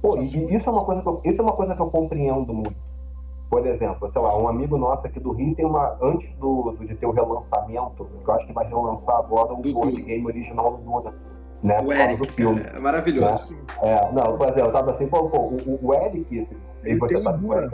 [0.00, 2.87] Pô, isso é, uma coisa que eu, isso é uma coisa que eu compreendo muito
[3.50, 5.96] por exemplo, sei lá, um amigo nosso aqui do Rio tem uma.
[6.02, 9.56] Antes do, do de ter o relançamento, que eu acho que vai relançar agora o
[9.56, 11.14] board game original do Duna.
[11.62, 12.60] Né, o Eric, do filme.
[12.72, 13.52] É maravilhoso.
[13.52, 13.60] Né?
[13.82, 16.46] É, não, por exemplo, eu tava assim, pô, pô o, o Eric,
[16.84, 17.68] ele você sabe, Duna,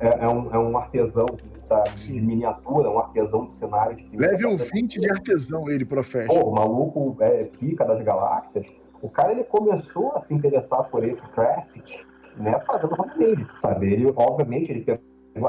[0.00, 1.26] é, é, é, um, é um artesão
[1.68, 6.32] tá, de miniatura, um artesão de cenário de Level 20 de artesão, ele, profeta.
[6.32, 8.66] Pô, o maluco é pica das galáxias.
[9.02, 12.06] O cara ele começou a se interessar por esse craft
[12.36, 13.92] né, fazendo homemade, sabe?
[13.92, 14.84] Ele, obviamente, ele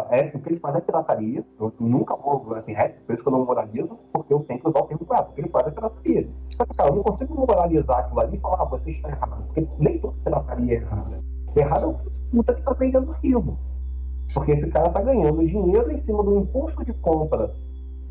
[0.10, 1.46] é, o que ele faz é pirataria.
[1.60, 4.68] Eu nunca vou, assim, é por isso que eu não moralizo, porque eu tenho que
[4.68, 6.30] usar o termo correto, porque ele faz é pirataria.
[6.50, 9.44] Só que, cara, eu não consigo moralizar aquilo ali e falar, ah, você está errado,
[9.46, 11.24] porque nem toda pirataria é errada.
[11.56, 13.58] Errado é o puta que tá vendendo arquivo.
[14.34, 17.54] Porque esse cara tá ganhando dinheiro em cima do impulso de compra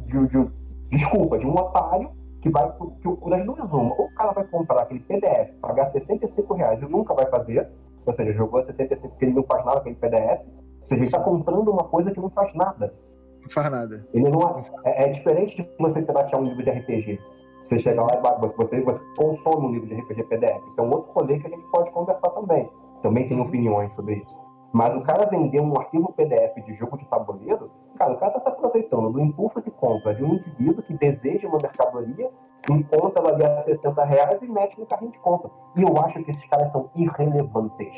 [0.07, 0.51] de, de
[0.91, 2.11] desculpa, de um otário
[2.41, 2.71] que vai,
[3.01, 6.87] que, das duas uma, ou o cara vai comprar aquele PDF, pagar 65 reais e
[6.87, 7.69] nunca vai fazer,
[8.07, 10.41] ou seja, jogou a 65 porque ele não faz nada aquele PDF.
[10.41, 12.95] Ou seja, ele está comprando uma coisa que não faz nada.
[13.43, 14.07] Não faz nada.
[14.13, 17.21] Ele não é, é, é diferente de você piratear um livro de RPG.
[17.65, 20.69] Você chega lá e você, você consome um livro de RPG PDF.
[20.69, 22.69] Isso é um outro rolê que a gente pode conversar também.
[23.03, 23.47] Também tem uhum.
[23.47, 24.45] opiniões sobre isso.
[24.73, 28.41] Mas o cara vender um arquivo PDF de jogo de tabuleiro, cara, o cara está
[28.41, 32.29] se aproveitando do impulso de compra de um indivíduo que deseja uma mercadoria,
[32.73, 35.51] encontra ela ali a 60 reais e mete no carrinho de compra.
[35.77, 37.97] E eu acho que esses caras são irrelevantes.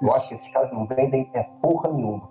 [0.00, 2.28] Eu acho que esses caras não vendem é porra nenhuma.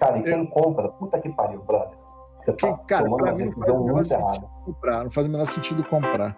[0.00, 1.96] Cara, e quem compra, puta que pariu, brother.
[2.44, 4.46] Você tá cara, tomando uma decisão muito errada.
[4.64, 6.36] Comprar, não faz o menor sentido comprar.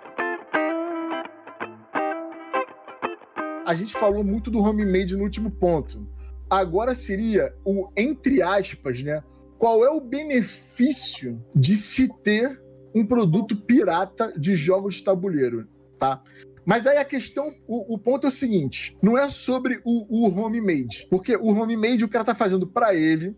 [3.66, 6.06] A gente falou muito do homemade no último ponto.
[6.48, 9.22] Agora seria o entre aspas, né?
[9.58, 12.62] Qual é o benefício de se ter
[12.96, 15.68] um produto pirata de jogos de tabuleiro,
[15.98, 16.22] tá?
[16.64, 20.40] Mas aí a questão, o, o ponto é o seguinte: não é sobre o, o
[20.40, 23.36] homemade, porque o homemade o cara tá fazendo para ele,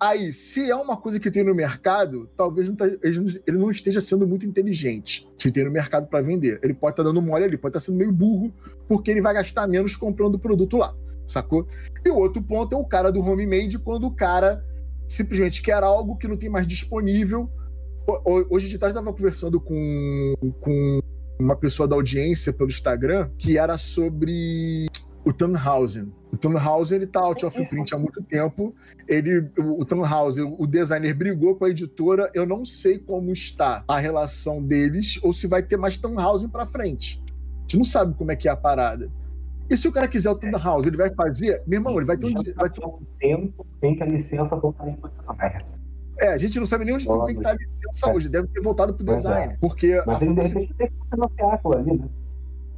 [0.00, 4.00] Aí, se é uma coisa que tem no mercado, talvez não tá, ele não esteja
[4.00, 5.28] sendo muito inteligente.
[5.36, 6.58] Se tem no mercado para vender.
[6.62, 8.50] Ele pode estar tá dando mole ali, pode estar tá sendo meio burro,
[8.88, 10.96] porque ele vai gastar menos comprando o produto lá,
[11.26, 11.68] sacou?
[12.02, 14.64] E o outro ponto é o cara do homemade, quando o cara
[15.06, 17.50] simplesmente quer algo que não tem mais disponível.
[18.50, 21.00] Hoje de tarde eu estava conversando com, com
[21.38, 24.86] uma pessoa da audiência pelo Instagram que era sobre
[25.24, 26.12] o Tannhausen.
[26.32, 28.74] O Tannhausen ele tá out of print há muito tempo.
[29.06, 32.30] Ele, o Tannhausen, o designer brigou com a editora.
[32.34, 36.66] Eu não sei como está a relação deles ou se vai ter mais Tannhausen para
[36.66, 37.22] frente.
[37.26, 39.10] A gente não sabe como é que é a parada.
[39.68, 42.26] E se o cara quiser o Tannhausen, ele vai fazer, meu irmão, ele vai ter
[42.26, 45.79] um, vai ter um tempo sem que a licença voltar para design.
[46.20, 48.28] É, a gente não sabe nem onde tem que estar a licença hoje.
[48.28, 49.54] Deve ter voltado pro design.
[49.54, 49.56] É.
[49.58, 52.08] Porque Mas ele de repente tem que aquilo ali, né?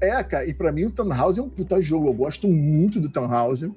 [0.01, 2.09] É, cara, e pra mim o Tannhausen é um puta jogo.
[2.09, 3.75] Eu gosto muito do Tannhausen.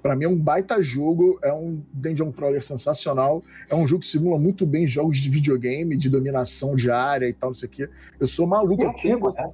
[0.00, 3.42] Pra mim é um baita jogo, é um Dungeon Crawler sensacional.
[3.68, 7.32] É um jogo que simula muito bem jogos de videogame, de dominação de área e
[7.32, 7.90] tal, não sei o quê.
[8.18, 8.82] Eu sou maluco.
[8.82, 9.50] Eu tenho, né?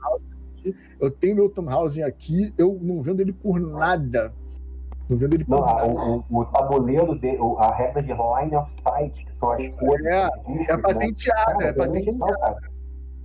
[1.01, 4.33] eu tenho meu Tannhausen aqui, eu não vendo ele por nada.
[5.09, 5.61] Não vendo ele não.
[5.61, 10.07] O, o, o tabuleiro, de, a regra de line of sight, que são as cores.
[10.07, 10.29] É,
[10.69, 11.69] é patenteada, né?
[11.69, 12.77] é patenteada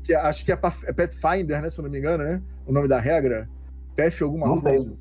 [0.04, 1.70] que acho que é, é Pathfinder, né?
[1.70, 2.42] Se eu não me engano, né?
[2.66, 3.50] O nome da regra.
[3.96, 4.94] Path alguma não coisa.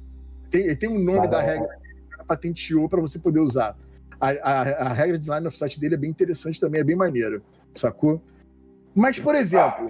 [0.50, 0.62] Sei.
[0.64, 1.68] Tem, tem um nome da regra
[2.16, 3.76] que patenteou para você poder usar.
[4.20, 6.96] A, a, a, regra de line of sight dele é bem interessante também, é bem
[6.96, 7.42] maneiro,
[7.74, 8.20] sacou?
[8.94, 9.86] Mas, por exemplo,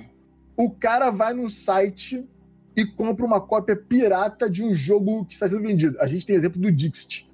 [0.56, 2.28] o cara vai no site
[2.76, 5.98] e compra uma cópia pirata de um jogo que está sendo vendido.
[6.00, 7.28] A gente tem exemplo do Dixit.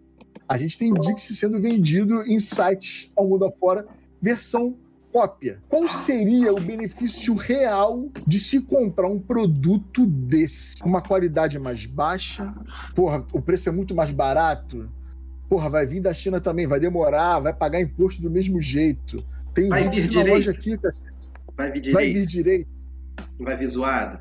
[0.49, 3.87] A gente tem Dixit sendo vendido em sites ao mundo afora,
[4.21, 4.77] versão
[5.13, 5.59] cópia.
[5.69, 10.77] Qual seria o benefício real de se comprar um produto desse?
[10.85, 12.55] Uma qualidade mais baixa?
[12.95, 14.89] Porra, o preço é muito mais barato?
[15.49, 19.25] Porra, vai vir da China também, vai demorar, vai pagar imposto do mesmo jeito.
[19.55, 20.35] Tem vai vir direito.
[20.35, 21.11] loja aqui, cacete.
[21.57, 21.95] Vai vir direito.
[21.95, 22.69] Vai vir direito.
[23.39, 24.19] Vai vir zoado.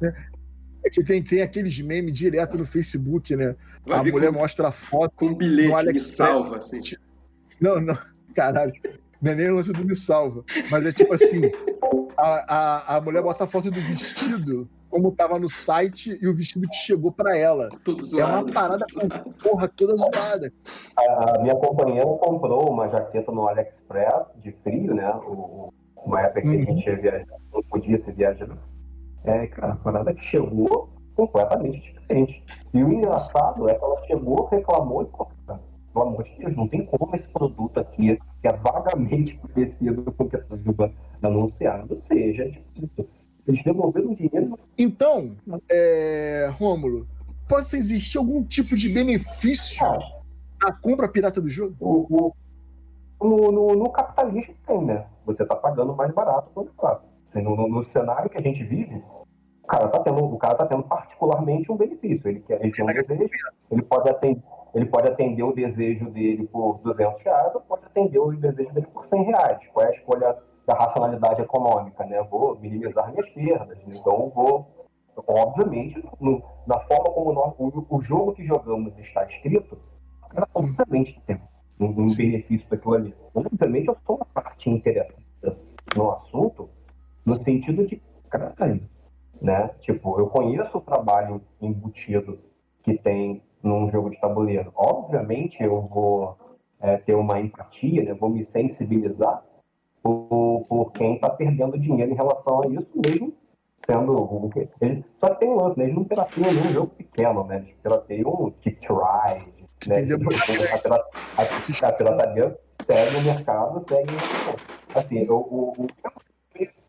[0.86, 3.55] É, que tem, tem aqueles memes direto no Facebook, né?
[3.86, 5.13] Vai a mulher com, mostra a foto.
[5.15, 6.79] Com um bilhete me salva, assim.
[7.59, 7.97] Não, não,
[8.36, 8.73] caralho.
[9.21, 10.43] Não é nem o lance do me salva.
[10.69, 11.41] Mas é tipo assim:
[12.17, 16.33] a, a, a mulher bota a foto do vestido como tava no site e o
[16.33, 17.67] vestido que chegou para ela.
[17.83, 18.31] Tudo zoado.
[18.31, 20.53] É uma parada com porra toda zoada.
[20.95, 25.09] A minha companheira comprou uma jaqueta no AliExpress de frio, né?
[25.27, 26.61] O, uma época que uhum.
[26.61, 28.57] a gente ia viajar, não podia ser viajando.
[29.26, 32.43] É, cara, a parada que chegou completamente diferente.
[32.73, 35.05] E o engraçado é que ela chegou, reclamou e,
[35.93, 40.26] pelo amor de Deus, não tem como esse produto aqui, que é vagamente parecido com
[40.26, 43.07] o que estava anunciado, seja difícil.
[43.47, 44.59] Eles devolveram o dinheiro.
[44.78, 45.32] Então,
[45.71, 47.07] é, Rômulo,
[47.47, 49.86] pode existir algum tipo de benefício
[50.61, 51.76] na compra pirata do jogo?
[51.80, 52.34] O,
[53.19, 55.05] o, no, no, no, capitalismo tem, né?
[55.26, 56.99] Você está pagando mais barato quando faz.
[57.36, 59.03] No, no, no, cenário que a gente vive,
[59.63, 62.29] o cara está tendo, o cara tá tendo particularmente um benefício.
[62.29, 63.29] Ele, quer, ele tem um desejo,
[63.71, 64.41] ele pode atender
[64.75, 68.88] ele pode atender o desejo dele por 200 reais ou pode atender o desejo dele
[68.88, 69.67] por 100 reais.
[69.71, 72.05] Qual é a escolha da racionalidade econômica?
[72.05, 72.21] Né?
[72.29, 73.83] Vou minimizar minhas perdas, né?
[73.88, 74.67] então vou,
[75.15, 79.77] obviamente, no, na forma como nós, o, o, jogo que jogamos está escrito,
[80.36, 81.39] ela obviamente tem
[81.79, 83.15] um, um benefício daquilo ali.
[83.33, 85.57] Obviamente, eu sou uma parte interessada
[85.95, 86.69] no assunto,
[87.26, 88.82] no sentido de, caralho,
[89.41, 89.69] né?
[89.80, 92.39] Tipo, eu conheço o trabalho embutido
[92.84, 94.71] que tem num jogo de tabuleiro.
[94.76, 96.38] Obviamente, eu vou
[96.80, 98.13] é, ter uma empatia, né?
[98.13, 99.43] vou me sensibilizar
[100.03, 103.34] por, por quem está perdendo dinheiro em relação a isso, mesmo
[103.86, 104.51] sendo o.
[105.19, 105.86] Só que tem um lance, né?
[105.86, 107.57] Eles não pirateiam nenhum jogo pequeno, né?
[107.57, 110.01] Eles pirateiam um Kick Ride, né?
[111.38, 116.11] A, pirataria segue o mercado, segue o Assim, eu, eu, eu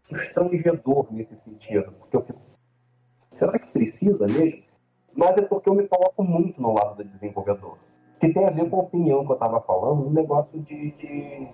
[0.09, 2.41] constrangedor nesse sentido, porque eu fico,
[3.31, 4.63] será que precisa mesmo?
[5.15, 7.79] Mas é porque eu me coloco muito no lado do desenvolvedor.
[8.21, 11.49] Que tem a ver com a opinião que eu estava falando, um negócio de, de,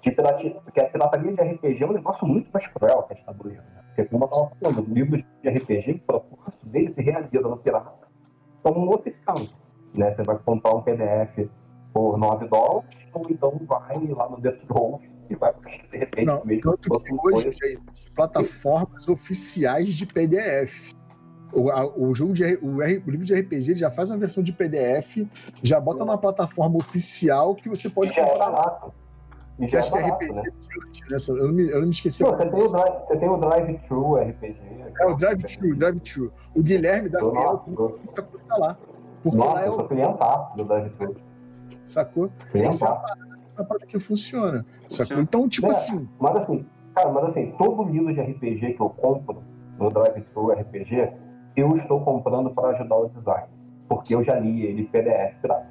[0.00, 3.16] de pirataria, porque a pirataria de RPG é um negócio muito mais cruel que a
[3.16, 3.54] ditadura.
[3.54, 3.82] Né?
[3.86, 8.06] Porque como eu estava falando, livros de RPG, o propósito dele se realiza no pirata
[8.62, 9.38] como um oficial.
[9.94, 10.12] Né?
[10.14, 11.48] Você vai comprar um PDF
[11.92, 15.00] por 9 dólares, ou então vai lá no Death Roll
[15.30, 15.52] e vai
[15.90, 16.76] de repente Não, mesmo.
[16.76, 20.92] Tanto que hoje já existem plataformas oficiais de PDF.
[21.52, 24.42] O, a, o jogo de o, R, o livro de RPG já faz uma versão
[24.42, 25.26] de PDF,
[25.62, 28.50] já bota na plataforma oficial que você pode já é comprar.
[28.50, 28.92] barato.
[29.58, 30.42] E já é acho que é RPG né?
[30.42, 31.16] né?
[31.28, 32.22] Eu não me, eu não me esqueci.
[32.22, 34.76] Não, você tem o drive, você tem o drive-thru RPG.
[34.98, 36.32] É o Drive-Thru, o Drive-Thru.
[36.54, 38.78] O Guilherme da Eu, Fiel tem eu, muita coisa lá.
[39.22, 39.76] Porque nossa, lá é eu o.
[39.76, 41.16] sou clientaço do.
[41.86, 42.26] Sacou?
[42.26, 43.06] É uma Clientaço.
[43.58, 44.64] Uma parada que funciona.
[44.84, 45.22] Funciona.
[45.22, 45.70] Então, tipo É.
[45.70, 49.42] assim, Mas assim, cara, mas assim, todo livro de RPG que eu compro
[49.78, 51.12] no drive-thru RPG,
[51.56, 53.48] eu estou comprando para ajudar o design.
[53.88, 55.66] Porque eu já li ele PDF pirata.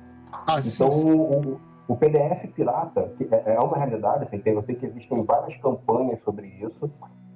[0.47, 4.75] assim, Então, o, o PDF pirata que é, é uma realidade, assim, tem, eu sei
[4.75, 6.89] que existem várias campanhas sobre isso,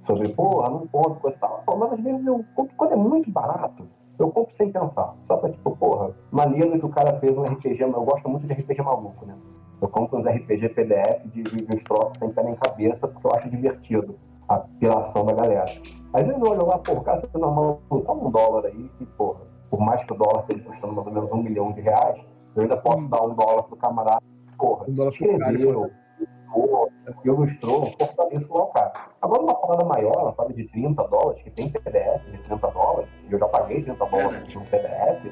[0.07, 1.63] sobre, porra, não compro, coisa e tal.
[1.65, 3.83] Pô, Mas às vezes eu compro, quando é muito barato,
[4.17, 5.15] eu compro sem pensar.
[5.27, 8.53] Só pra, tipo, porra, maneiro que o cara fez um RPG, eu gosto muito de
[8.53, 9.35] RPG maluco, né?
[9.81, 13.33] Eu compro uns RPG PDF de, de, uns troços sem pé nem cabeça, porque eu
[13.33, 14.15] acho divertido
[14.47, 15.65] a piração da galera.
[16.13, 19.05] Às vezes eu olho lá, pô, o cara tá normal, tá um dólar aí, que,
[19.05, 22.19] porra, por mais que o dólar esteja custando mais ou menos um milhão de reais,
[22.55, 23.07] eu ainda posso Hum.
[23.07, 24.21] dar um dólar pro camarada,
[24.57, 25.91] porra, um dólar escreveu,
[26.55, 26.89] ilustrou,
[27.23, 28.91] ilustrou, fortaleço lá o cara.
[29.21, 33.09] Agora uma parada maior, uma parada de 30 dólares, que tem PDF de 30 dólares,
[33.29, 35.31] e eu já paguei 30 dólares um PDF,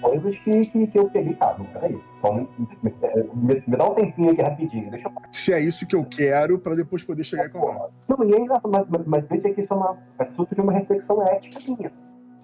[0.00, 2.48] coisas que, que, que eu peguei, cara, não, peraí, só me,
[2.82, 6.74] me, dá um tempinho aqui rapidinho, deixa eu Se é isso que eu quero, pra
[6.74, 7.88] depois poder chegar e comprar.
[8.08, 10.60] Não, e é engraçado, mas, mas, mas veja que isso é uma é fruto de
[10.60, 11.92] uma reflexão ética minha.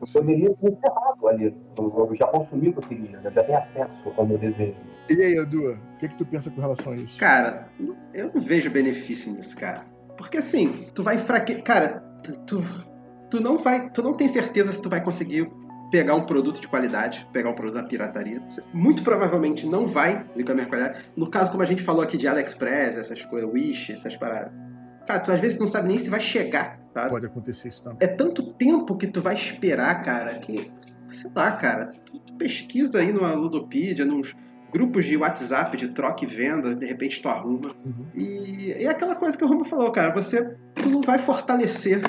[0.01, 1.55] Eu poderia ter encerrado ali.
[1.77, 4.77] Eu eu já consumi o que eu queria, eu já tenho acesso ao meu desejo.
[5.09, 7.19] E aí, Edu, o que, que tu pensa com relação a isso?
[7.19, 7.69] Cara,
[8.15, 9.85] eu não vejo benefício nisso, cara.
[10.17, 11.63] Porque assim, tu vai enfraquecer.
[11.63, 12.63] Cara, tu, tu,
[13.31, 13.91] tu não vai.
[13.91, 15.51] Tu não tem certeza se tu vai conseguir
[15.91, 18.41] pegar um produto de qualidade, pegar um produto da pirataria.
[18.49, 21.05] Você muito provavelmente não vai a minha qualidade.
[21.17, 24.53] No caso, como a gente falou aqui de AliExpress, essas coisas, Wish, essas paradas.
[25.07, 27.11] Cara, tu às vezes não sabe nem se vai chegar, sabe?
[27.11, 27.99] Pode acontecer isso também.
[28.01, 30.71] É tanto tempo que tu vai esperar, cara, que.
[31.09, 31.87] Sei lá, cara.
[31.87, 34.37] Tu, tu pesquisa aí numa Ludopedia, nos
[34.71, 37.75] grupos de WhatsApp de troca e venda, de repente tu arruma.
[37.85, 38.07] Uhum.
[38.15, 40.15] E é aquela coisa que o Romulo falou, cara.
[40.15, 40.57] Você.
[40.77, 42.01] Tu não vai fortalecer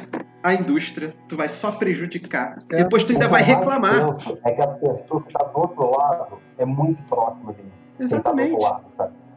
[0.43, 2.59] a indústria, tu vai só prejudicar.
[2.71, 4.15] É, Depois tu ainda vai reclamar.
[4.43, 7.69] É que a pessoa que está do outro lado é muito próxima de mim.
[7.97, 8.61] tá Exatamente.
[8.61, 8.85] lado?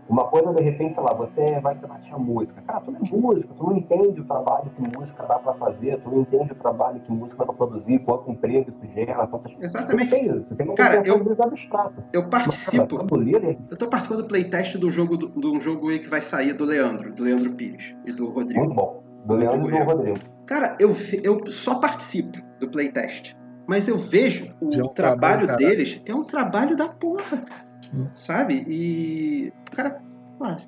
[0.06, 2.60] Uma coisa, de repente, sei lá, você vai piratear música.
[2.66, 5.98] Cara, tu não é músico, tu não entende o trabalho que música dá pra fazer,
[6.02, 9.52] tu não entende o trabalho que música dá pra produzir, quanto emprego isso gera, quantas...
[9.58, 10.10] Exatamente.
[10.10, 11.16] Tem, você tem Cara, eu-.
[11.16, 12.98] Eu Mas, cara, participo.
[12.98, 16.08] tabuleiro é Eu tô participando do playtest do jogo do, de um jogo aí que
[16.08, 18.60] vai sair do Leandro, do Leandro Pires e do Rodrigo.
[18.60, 19.02] muito bom.
[19.24, 19.84] Do Leandro e do.
[19.84, 20.33] Rodrigo.
[20.46, 23.34] Cara, eu, eu só participo do playtest.
[23.66, 27.64] Mas eu vejo o é um trabalho trabalho, deles é um trabalho da porra, cara.
[27.80, 28.08] Sim.
[28.12, 28.62] Sabe?
[28.68, 30.02] E o cara,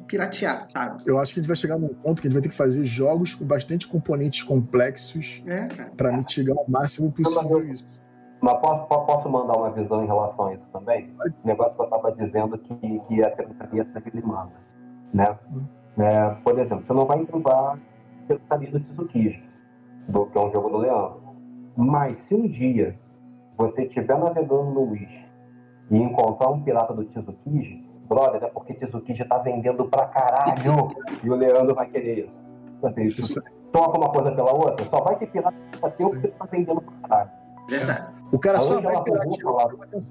[0.07, 1.03] piratear, sabe?
[1.07, 2.55] Eu acho que a gente vai chegar num ponto que a gente vai ter que
[2.57, 5.66] fazer jogos com bastante componentes complexos É,
[5.97, 7.87] pra mitigar o máximo possível isso.
[8.41, 11.11] Mas posso, po- posso mandar uma visão em relação a isso também?
[11.45, 12.74] O negócio que eu estava dizendo que,
[13.09, 14.53] que a pirataria sempre limada.
[15.12, 15.37] Né?
[15.99, 17.79] É, por exemplo, você não vai encontrar a
[18.27, 19.43] pirataria do Tsukiji,
[20.09, 21.21] do, que é um jogo do Leandro.
[21.77, 22.99] Mas se um dia
[23.57, 25.27] você estiver navegando no Wish
[25.91, 30.91] e encontrar um pirata do Tsukiji, brother, é porque Tsukiji tá vendendo pra caralho
[31.23, 32.45] e o Leandro vai querer isso.
[32.79, 33.43] Então, Assim, Isso-
[33.73, 35.57] troca uma coisa pela outra, só vai ter pirata
[35.97, 37.31] teu porque tá vendendo pra caralho.
[37.69, 38.15] Verdade.
[38.33, 40.03] O cara A só Angela vai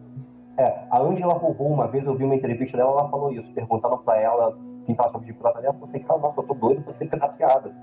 [0.57, 3.51] É, a Angela Rorô, uma vez eu vi uma entrevista dela, ela falou isso.
[3.53, 6.53] Perguntaram pra ela quem tava sobre de pirataria, ela falou assim, cara, nossa, eu tô
[6.53, 7.73] doido pra ser pirateada.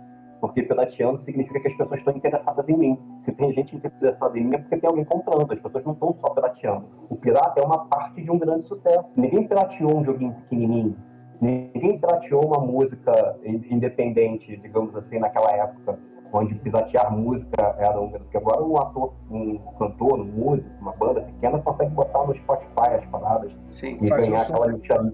[0.42, 2.98] Porque pirateando significa que as pessoas estão interessadas em mim.
[3.24, 6.16] Se tem gente interessada em mim é porque tem alguém comprando, as pessoas não estão
[6.20, 6.86] só pirateando.
[7.08, 9.04] O pirata é uma parte de um grande sucesso.
[9.14, 10.96] Ninguém pirateou um joguinho pequenininho.
[11.40, 15.96] Ninguém pirateou uma música in- independente, digamos assim, naquela época,
[16.32, 18.10] onde piratear música era um.
[18.10, 22.94] Porque agora um ator, um cantor, um músico, uma banda pequena consegue botar no Spotify
[22.98, 23.96] as paradas Sim.
[24.00, 25.12] e ganhar aquela.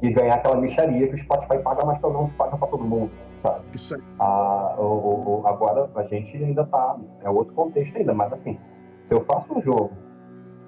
[0.00, 3.10] E ganhar aquela micharia que o Spotify paga, mas pelo menos paga pra todo mundo,
[3.42, 3.64] sabe?
[3.74, 4.02] Isso aí.
[4.18, 6.96] Ah, o- o- agora a gente ainda tá.
[7.22, 8.58] É outro contexto ainda, mas assim,
[9.06, 9.90] se eu faço um jogo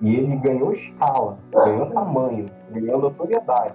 [0.01, 3.75] e ele ganhou escala, ganhou tamanho, ganhou notoriedade,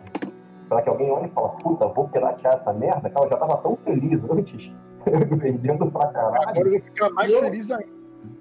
[0.70, 3.58] para que alguém olhe e fale, puta, vou piratear essa merda, cara, eu já tava
[3.58, 4.72] tão feliz antes,
[5.38, 6.50] vendendo pra caralho.
[6.50, 7.96] Agora eu vou ficar mais Eu- feliz ainda.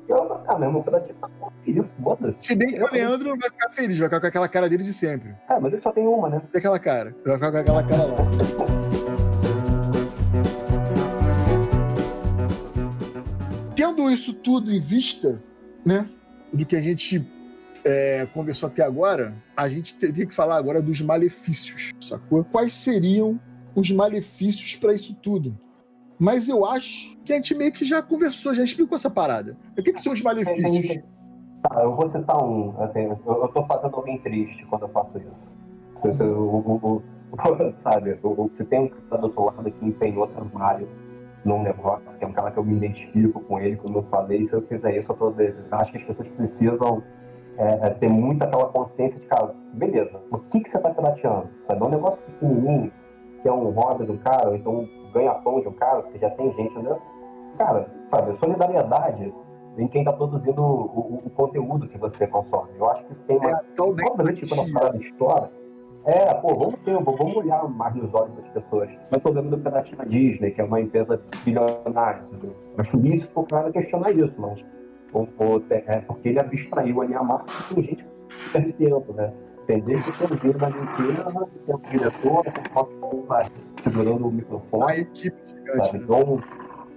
[0.09, 0.17] Eu
[0.59, 2.43] meu irmão, piratear essa porra aí, foda-se.
[2.43, 4.83] Se bem que o Leandro não vai ficar feliz, vai ficar com aquela cara dele
[4.83, 5.35] de sempre.
[5.47, 6.43] Cara, mas ele só tem uma, né?
[6.53, 7.15] Tem aquela cara.
[7.25, 9.15] Vai ficar com aquela cara lá.
[13.77, 15.43] Tendo isso tudo em vista,
[15.85, 16.09] né?
[16.53, 17.27] Do que a gente
[17.85, 22.45] é, conversou até agora, a gente teria que falar agora dos malefícios, sacou?
[22.45, 23.39] Quais seriam
[23.75, 25.59] os malefícios para isso tudo?
[26.19, 29.57] Mas eu acho que a gente meio que já conversou, já explicou essa parada.
[29.77, 31.03] O que, que são os malefícios?
[31.69, 35.19] Tá, eu vou citar um, assim, eu, eu tô fazendo alguém triste quando eu faço
[35.19, 36.23] isso.
[36.23, 37.03] O- o- o-
[37.83, 40.87] sabe, o- o- se tem um cara do outro lado que empenhou trabalho
[41.45, 44.47] num negócio, que é um cara que eu me identifico com ele, como eu falei,
[44.47, 47.03] se eu fizer isso, eu tô, de- acho que as pessoas precisam
[47.59, 51.49] é, é, ter muito aquela consciência de, cara, beleza, o que, que você tá pirateando?
[51.67, 52.91] Sabe, é um negócio pequenininho,
[53.43, 56.19] que é um hobby de um cara, ou então um ganha-pão de um cara, que
[56.19, 56.97] já tem gente, né?
[57.59, 59.33] Cara, sabe, solidariedade
[59.77, 62.71] em quem está produzindo o, o- o conteúdo que você consome.
[62.79, 63.61] Eu acho que isso tem É uma.
[63.77, 64.73] quando a empatia.
[64.81, 65.51] parada história.
[66.07, 68.91] É, pô, vamos ter, vamos olhar mais nos olhos das pessoas.
[69.11, 72.23] Mas tô vendo do pedaço da Disney, que é uma empresa bilionária.
[72.31, 72.55] entendeu?
[72.77, 74.63] Acho lícito o cara questionar isso, mas.
[75.13, 79.13] ou- ou é porque ele abstraiu ali a marca que tem gente que perde tempo,
[79.15, 79.33] né?
[79.63, 84.33] Entender que tem um dinheiro na limpeza, tem um diretor, tem um segurando o A
[84.33, 84.99] microfone.
[85.01, 85.59] equipe Sabe?
[85.61, 85.93] gigante.
[85.97, 86.01] né?
[86.05, 86.39] Então,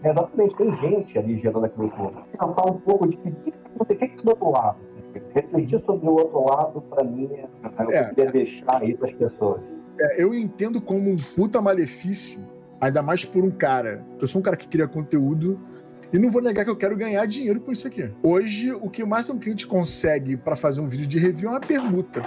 [0.03, 2.13] é, exatamente, tem gente ali gerando aquilo tudo.
[2.37, 4.77] Pensar um pouco de que o que o que que do outro lado?
[5.33, 7.47] Refletir sobre o outro lado, para mim, é,
[7.83, 8.09] eu É.
[8.09, 9.61] queria deixar aí para as pessoas.
[9.99, 12.39] É, eu entendo como um puta malefício,
[12.79, 14.03] ainda mais por um cara.
[14.21, 15.59] Eu sou um cara que cria conteúdo
[16.13, 18.09] e não vou negar que eu quero ganhar dinheiro com isso aqui.
[18.21, 21.53] Hoje, o que mais que a gente consegue para fazer um vídeo de review é
[21.53, 22.21] uma permuta.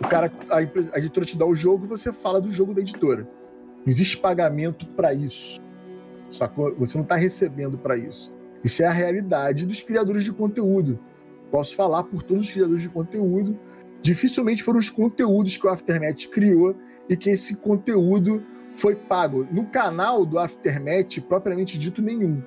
[0.00, 2.80] O cara, a, a editora te dá o jogo e você fala do jogo da
[2.82, 3.22] editora.
[3.22, 5.58] Não existe pagamento para isso.
[6.30, 6.74] Sacou?
[6.76, 8.34] Você não está recebendo para isso.
[8.62, 10.98] Isso é a realidade dos criadores de conteúdo.
[11.50, 13.58] Posso falar por todos os criadores de conteúdo.
[14.02, 16.76] Dificilmente foram os conteúdos que o Aftermath criou
[17.08, 18.42] e que esse conteúdo
[18.72, 19.46] foi pago.
[19.50, 22.42] No canal do Aftermath, propriamente dito, nenhum.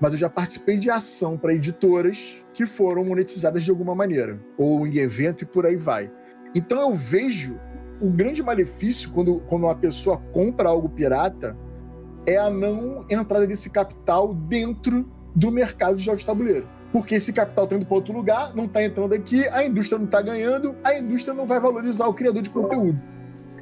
[0.00, 4.86] Mas eu já participei de ação para editoras que foram monetizadas de alguma maneira, ou
[4.86, 6.10] em evento e por aí vai.
[6.54, 7.58] Então eu vejo
[8.00, 11.56] o grande malefício quando, quando uma pessoa compra algo pirata
[12.26, 16.68] é a não entrada desse capital dentro do mercado de jogos de tabuleiro.
[16.94, 20.04] Porque esse capital está indo para outro lugar, não está entrando aqui, a indústria não
[20.04, 22.96] está ganhando, a indústria não vai valorizar o criador de conteúdo.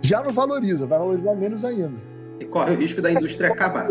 [0.03, 1.99] Já não valoriza, vai valorizar menos ainda.
[2.39, 3.91] E corre o risco da indústria acabar.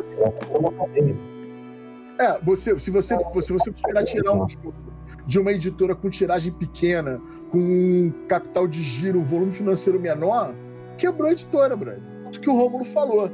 [2.20, 4.46] É, você, se você, se você esperar tirar um
[5.26, 7.20] de uma editora com tiragem pequena,
[7.50, 10.54] com um capital de giro, um volume financeiro menor,
[11.00, 12.00] quebrou a editora, brother.
[12.28, 13.32] O que o Romulo falou.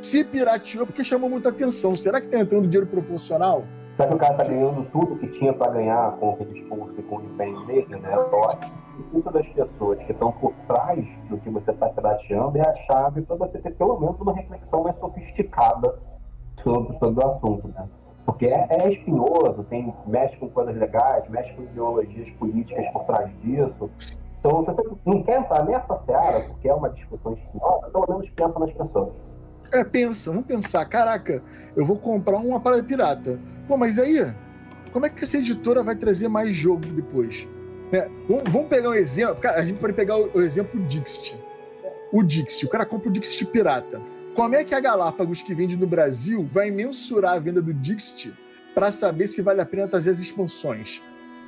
[0.00, 1.94] Se pirateou porque chamou muita atenção.
[1.94, 3.66] Será que tá entrando dinheiro proporcional?
[3.96, 7.02] Será que o cara tá ganhando tudo que tinha para ganhar com o discurso e
[7.02, 8.14] com o empenho dele, né?
[8.14, 12.62] Eu acho que das pessoas que estão por trás do que você está pirateando é
[12.62, 15.94] a chave para você ter pelo menos uma reflexão mais sofisticada
[16.62, 17.88] sobre, sobre o assunto, né?
[18.24, 23.30] Porque é, é espinhoso, tem, mexe com coisas legais, mexe com ideologias políticas por trás
[23.40, 23.90] disso.
[24.38, 28.58] Então, você não quer entrar nessa seara, porque é uma discussão espinhosa, pelo menos pensa
[28.58, 29.12] nas pessoas.
[29.72, 30.84] É, pensa, vamos pensar.
[30.84, 31.42] Caraca,
[31.74, 33.38] eu vou comprar uma parada pirata.
[33.66, 34.32] Pô, mas aí,
[34.92, 37.48] como é que essa editora vai trazer mais jogo depois?
[38.28, 39.36] Vamos, vamos pegar um exemplo.
[39.36, 41.36] Cara, a gente pode pegar o, o exemplo Dixit.
[42.12, 44.00] O Dixit, o cara compra o Dixit pirata.
[44.34, 48.32] Como é que a Galápagos, que vende no Brasil, vai mensurar a venda do Dixit
[48.74, 51.02] para saber se vale a pena trazer as expansões?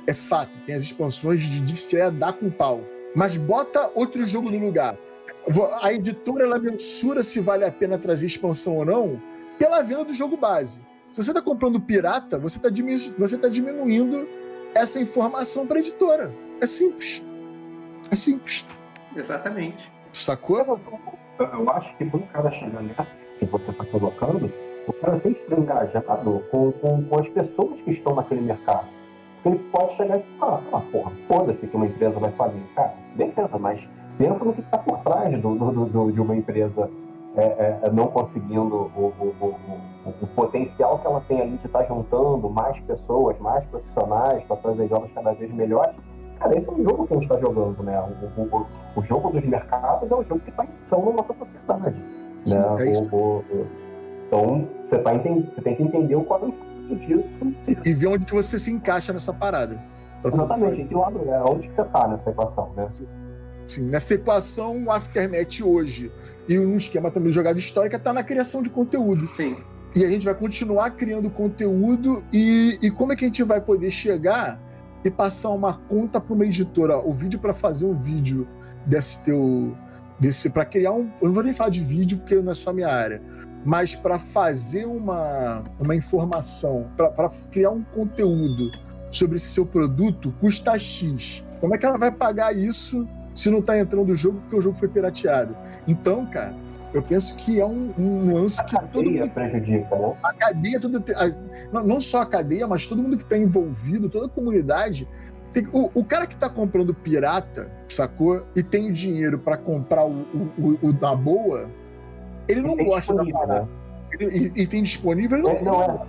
[0.07, 2.83] É fato, tem as expansões de Dixit é dar com pau.
[3.15, 4.97] Mas bota outro jogo no lugar.
[5.81, 9.21] A editora ela mensura se vale a pena trazer expansão ou não
[9.59, 10.79] pela venda do jogo base.
[11.11, 14.27] Se você está comprando pirata, você está diminu você tá diminuindo
[14.73, 16.31] essa informação para a editora.
[16.59, 17.21] É simples.
[18.11, 18.65] É simples.
[19.15, 19.91] Exatamente.
[20.11, 20.57] Sacou?
[20.59, 20.79] Eu,
[21.45, 23.07] eu acho que quando o cara chegar nessa
[23.39, 24.51] que você está colocando,
[24.87, 28.87] o cara tem que estar engajado com, com, com as pessoas que estão naquele mercado.
[29.41, 32.61] Porque ele pode chegar e falar, ah, porra, foda-se que uma empresa vai falir.
[32.75, 33.87] Cara, beleza, mas
[34.17, 36.89] pensa no que está por trás do, do, do, de uma empresa
[37.37, 41.79] é, é, não conseguindo o, o, o, o, potencial que ela tem ali de estar
[41.79, 45.95] tá juntando mais pessoas, mais profissionais para fazer jogos cada vez melhores.
[46.39, 48.01] Cara, esse é um jogo que a gente está jogando, né?
[48.95, 52.03] O, jogo dos mercados é um jogo que está em ação na nossa sociedade.
[52.45, 52.65] Sim, né?
[52.79, 52.91] é
[54.27, 57.29] então, você, tá, você tem que entender o qual é o impacto disso.
[57.85, 59.79] E ver onde que você se encaixa nessa parada.
[60.23, 62.89] Exatamente, que lado é, onde que você está nessa equação, né?
[63.65, 66.11] Assim, nessa equação, o Aftermath hoje
[66.47, 69.27] e um esquema também de jogada histórica está na criação de conteúdo.
[69.27, 69.57] Sim.
[69.95, 73.61] E a gente vai continuar criando conteúdo e, e como é que a gente vai
[73.61, 74.59] poder chegar
[75.03, 76.97] e passar uma conta para uma editora?
[76.97, 78.47] O vídeo para fazer um vídeo
[78.85, 79.75] desse teu.
[80.19, 81.09] Desse, para criar um.
[81.21, 83.21] Eu não vou nem falar de vídeo porque não é só a minha área.
[83.65, 88.63] Mas para fazer uma, uma informação, para criar um conteúdo
[89.09, 91.43] sobre esse seu produto, custa X.
[91.59, 94.61] Como é que ela vai pagar isso se não tá entrando o jogo porque o
[94.61, 95.55] jogo foi pirateado?
[95.87, 96.53] Então, cara,
[96.93, 100.13] eu penso que é um, um lance que A todo cadeia mundo prejudica, né?
[100.23, 104.25] a cadeia, toda, a- não, só a cadeia, mas todo mundo que está envolvido, toda
[104.27, 105.07] a comunidade.
[105.51, 108.43] tem- o, o cara que está comprando pirata, sacou?
[108.55, 110.25] E tem o dinheiro para comprar o,
[110.57, 111.69] o, o- da boa,
[112.47, 113.61] ele não gosta da parada.
[113.61, 113.67] né?
[114.19, 115.99] Ele- E, e tem disponível, ele não, É, não é.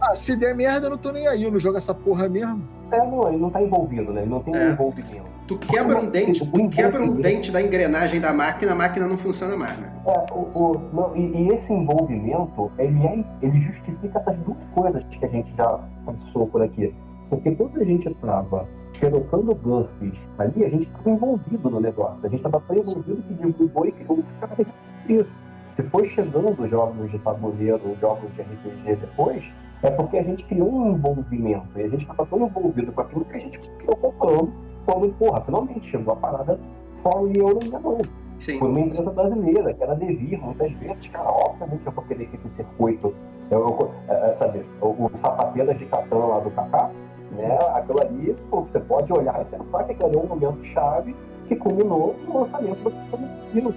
[0.00, 2.62] Ah, se der merda, eu não tô nem aí, eu não jogo essa porra mesmo.
[2.92, 4.20] É, não, ele não tá envolvido, né?
[4.22, 4.70] Ele não tem É.
[4.72, 5.23] envolvimento.
[5.46, 9.18] Tu quebra um dente, tu quebra um dente da engrenagem da máquina, a máquina não
[9.18, 9.92] funciona mais, né?
[10.06, 15.04] É, o, o- não, e, e esse envolvimento, ele, é, ele justifica essas duas coisas
[15.10, 16.94] que a gente já passou por aqui.
[17.28, 18.66] Porque quando a gente estava
[18.98, 22.18] colocando buffs ali, a gente estava envolvido no negócio.
[22.22, 24.68] A gente estava tão envolvido que divulgou e criou cada vez
[25.08, 25.30] isso.
[25.76, 29.44] Se foi chegando jogos de tabuleiro, jogos de RPG depois,
[29.82, 31.66] é porque a gente criou um envolvimento.
[31.76, 34.52] E a gente estava tão envolvido com aquilo que a gente ficou comprando.
[34.84, 36.60] Quando, porra, finalmente chegou a parada
[37.02, 37.98] só e eu não.
[38.38, 38.58] Sim.
[38.58, 42.36] Foi uma empresa brasileira, que era Devir, muitas vezes, cara, obviamente eu vou querer que
[42.36, 43.14] esse circuito,
[43.50, 46.90] eu, eu, é, é, sabe, o, o sapateiras de Catan lá do Kaká,
[47.38, 50.64] né, aquilo ali, pô, você pode olhar e pensar que aquilo ali é um momento
[50.64, 51.14] chave
[51.46, 53.74] que culminou no lançamento do Brasil.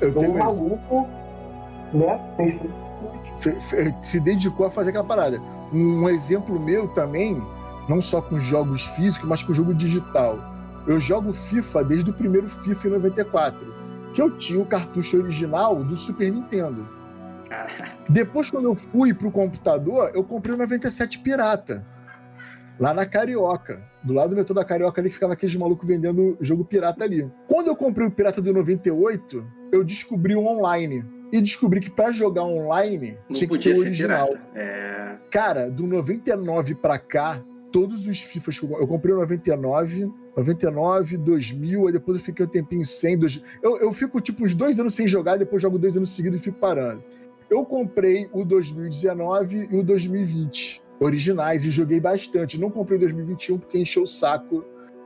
[0.00, 1.06] Eu Então, tenho um maluco,
[1.94, 2.60] né, fez
[4.02, 5.40] se dedicou a fazer aquela parada.
[5.72, 7.42] Um exemplo meu também,
[7.88, 10.38] não só com jogos físicos, mas com jogo digital.
[10.86, 13.74] Eu jogo FIFA desde o primeiro FIFA em 94,
[14.14, 16.88] que eu tinha o cartucho original do Super Nintendo.
[17.48, 17.70] Cara,
[18.08, 21.84] Depois, quando eu fui pro computador, eu comprei o 97 Pirata.
[22.78, 23.82] Lá na Carioca.
[24.02, 27.28] Do lado do metrô da Carioca ali que ficava aqueles malucos vendendo jogo pirata ali.
[27.48, 31.04] Quando eu comprei o Pirata do 98, eu descobri o online.
[31.32, 34.28] E descobri que pra jogar online não tinha que ter o ser original.
[34.54, 35.16] É.
[35.30, 37.42] Cara, do 99 pra cá,
[37.76, 42.46] todos os FIFAs que eu, eu comprei o 99, 99, 2000, aí depois eu fiquei
[42.46, 43.18] um tempinho sem.
[43.18, 46.40] Dois, eu, eu fico tipo uns dois anos sem jogar, depois jogo dois anos seguidos
[46.40, 47.04] e fico parando.
[47.50, 52.58] Eu comprei o 2019 e o 2020 originais e joguei bastante.
[52.58, 54.64] Não comprei o 2021 porque encheu o saco.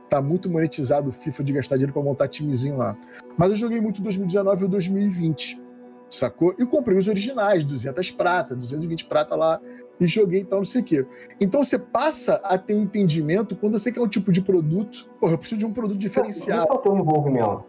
[0.09, 2.97] Tá muito monetizado o FIFA de gastar dinheiro pra montar timezinho lá.
[3.37, 5.60] Mas eu joguei muito o 2019 e o 2020,
[6.15, 6.53] sacou?
[6.59, 9.59] E comprei os originais, 200 prata, 220 prata lá,
[9.99, 11.05] e joguei e tal, não sei o quê.
[11.39, 15.09] Então você passa a ter um entendimento quando você quer um tipo de produto.
[15.19, 16.67] Porra, eu preciso de um produto Isso diferenciado.
[16.69, 17.63] é o teu envolvimento.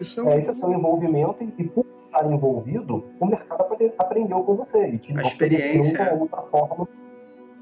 [0.00, 0.28] Isso é um.
[0.30, 4.42] É, esse é o seu envolvimento e, e por estar envolvido, o mercado apre- aprendeu
[4.44, 4.88] com você.
[4.90, 6.12] E te A experiência.
[6.14, 6.88] uma outra forma.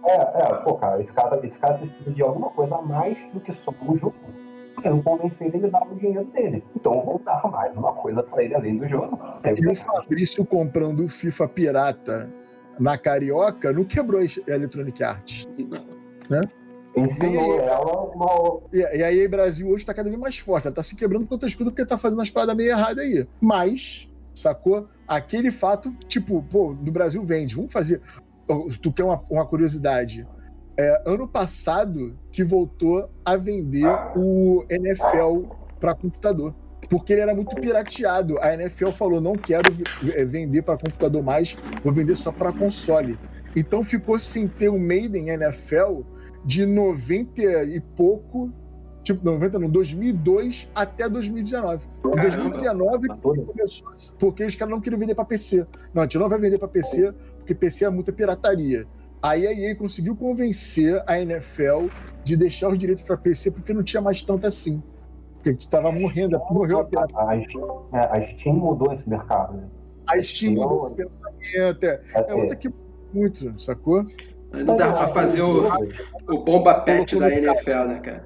[0.05, 3.41] É, é, pô, cara, esse cara, esse cara precisa de alguma coisa a mais do
[3.41, 4.14] que só o jogo.
[4.85, 6.64] Eu convenci ele a dar o dinheiro dele.
[6.74, 9.18] Então dar mais uma coisa pra ele além do jogo.
[9.45, 12.31] E o Fabrício comprando o FIFA pirata
[12.78, 15.49] na Carioca não quebrou a Electronic Arts.
[16.97, 17.68] ensinou E aí?
[17.68, 18.61] ela uma.
[18.72, 20.66] E, e aí, o Brasil hoje tá cada vez mais forte.
[20.66, 23.26] Ela tá se quebrando com outras coisas porque tá fazendo as paradas meio erradas aí.
[23.41, 24.89] Mas, sacou?
[25.07, 27.55] Aquele fato, tipo, pô, no Brasil vende.
[27.55, 28.01] Vamos fazer.
[28.83, 30.26] Tu quer uma, uma curiosidade?
[30.77, 36.55] É, ano passado que voltou a vender o NFL para computador.
[36.89, 38.39] Porque ele era muito pirateado.
[38.41, 39.71] A NFL falou: não quero
[40.14, 43.18] eh, vender para computador mais, vou vender só para console.
[43.55, 46.03] Então ficou sem ter o Maiden NFL
[46.45, 48.53] de 90 e pouco,
[49.03, 51.85] tipo, 90 não, 2002 até 2019.
[51.85, 52.23] Em Caramba.
[52.23, 55.66] 2019 Tá começou, porque os caras não queriam vender para PC.
[55.93, 58.87] Não, a gente não vai vender para PC, porque PC é muita pirataria.
[59.23, 61.89] Aí a EA conseguiu convencer a NFL
[62.25, 64.83] de deixar os direitos para PC porque não tinha mais tanto assim.
[65.35, 67.39] Porque a gente tava morrendo, morreu a pirataria.
[67.39, 69.57] A, Steam- é, a Steam mudou esse mercado.
[69.57, 69.68] Né?
[70.07, 71.85] A Steam mudou esse pensamento.
[71.85, 72.71] É, é outra que
[73.12, 74.05] muito, sacou?
[74.53, 75.68] Não dá pra fazer o,
[76.29, 78.25] o bomba pet da NFL, né, cara?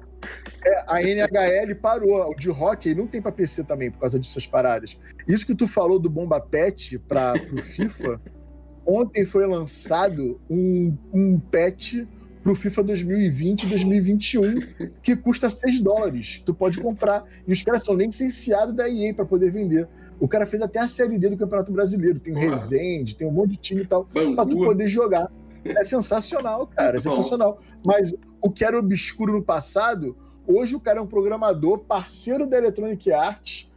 [0.65, 2.31] É, a NHL parou.
[2.31, 4.97] O de hockey não tem pra PC também, por causa dessas paradas.
[5.27, 8.19] Isso que tu falou do Bomba Pet para pro FIFA,
[8.85, 12.05] ontem foi lançado um, um patch
[12.43, 14.59] pro FIFA 2020 e 2021
[15.01, 16.41] que custa 6 dólares.
[16.45, 17.23] Tu pode comprar.
[17.47, 19.87] E os caras são licenciados da EA para poder vender.
[20.19, 22.19] O cara fez até a Série D do Campeonato Brasileiro.
[22.19, 22.37] Tem o.
[22.37, 24.05] Resende, tem um monte de time e tal.
[24.05, 25.31] pra tu poder jogar.
[25.65, 27.59] É sensacional, cara, é sensacional.
[27.85, 30.15] Mas o que era obscuro no passado,
[30.47, 33.67] Hoje o cara é um programador, parceiro da Electronic Arts,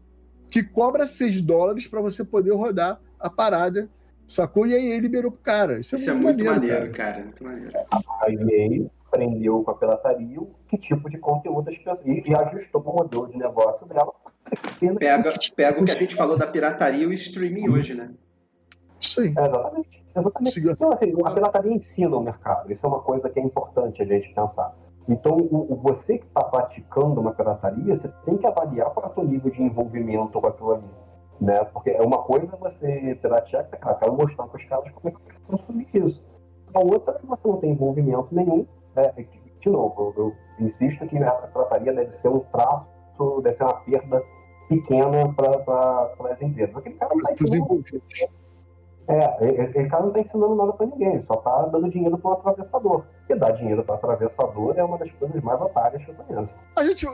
[0.51, 3.89] que cobra 6 dólares para você poder rodar a parada,
[4.33, 4.67] sacou?
[4.67, 5.81] E aí ele liberou pro cara.
[5.81, 7.19] Isso é Isso é muito, muito maneiro, maneiro, cara.
[7.25, 7.73] Muito maneiro.
[8.23, 11.99] A EA aprendeu com a pirataria o que tipo de conteúdo as pessoas.
[12.05, 14.13] E, e ajustou para o modelo de negócio dela.
[14.99, 18.11] Pega, pega o que a gente falou da pirataria e o streaming hoje, né?
[19.01, 19.29] Isso aí.
[19.37, 20.05] É, exatamente.
[20.17, 20.61] exatamente.
[20.81, 22.71] Não, assim, a pirataria ensina o mercado.
[22.73, 24.75] Isso é uma coisa que é importante a gente pensar.
[25.09, 29.11] Então, o, o- você que está praticando uma pirataria, você tem que avaliar qual é
[29.11, 30.85] o seu nível de envolvimento com aquilo ali.
[31.41, 31.65] Né?
[31.65, 35.13] Porque é uma coisa você piratear, que cara, quero mostrar para os caras como é
[35.13, 36.23] que quero consumir isso.
[36.75, 38.67] A outra é que você não tem envolvimento nenhum.
[38.95, 39.13] Né?
[39.61, 43.75] De novo, eu, eu insisto que essa pirataria deve ser um traço, deve ser uma
[43.75, 44.23] perda
[44.69, 46.77] pequena para as empresas.
[46.77, 48.01] Aquele cara não está envolvidos.
[49.09, 52.19] É, ele, ele cara não tá ensinando nada pra ninguém, ele só tá dando dinheiro
[52.19, 53.05] pro atravessador.
[53.27, 56.51] E dar dinheiro pro atravessador é uma das coisas mais otárias que eu conheço.
[56.77, 57.07] A gente,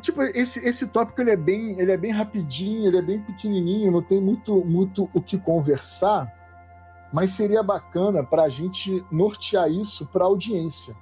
[0.00, 3.92] tipo, esse, esse tópico ele é bem, ele é bem rapidinho, ele é bem pequenininho,
[3.92, 6.32] não tem muito, muito o que conversar,
[7.12, 10.96] mas seria bacana para a gente nortear isso para a audiência,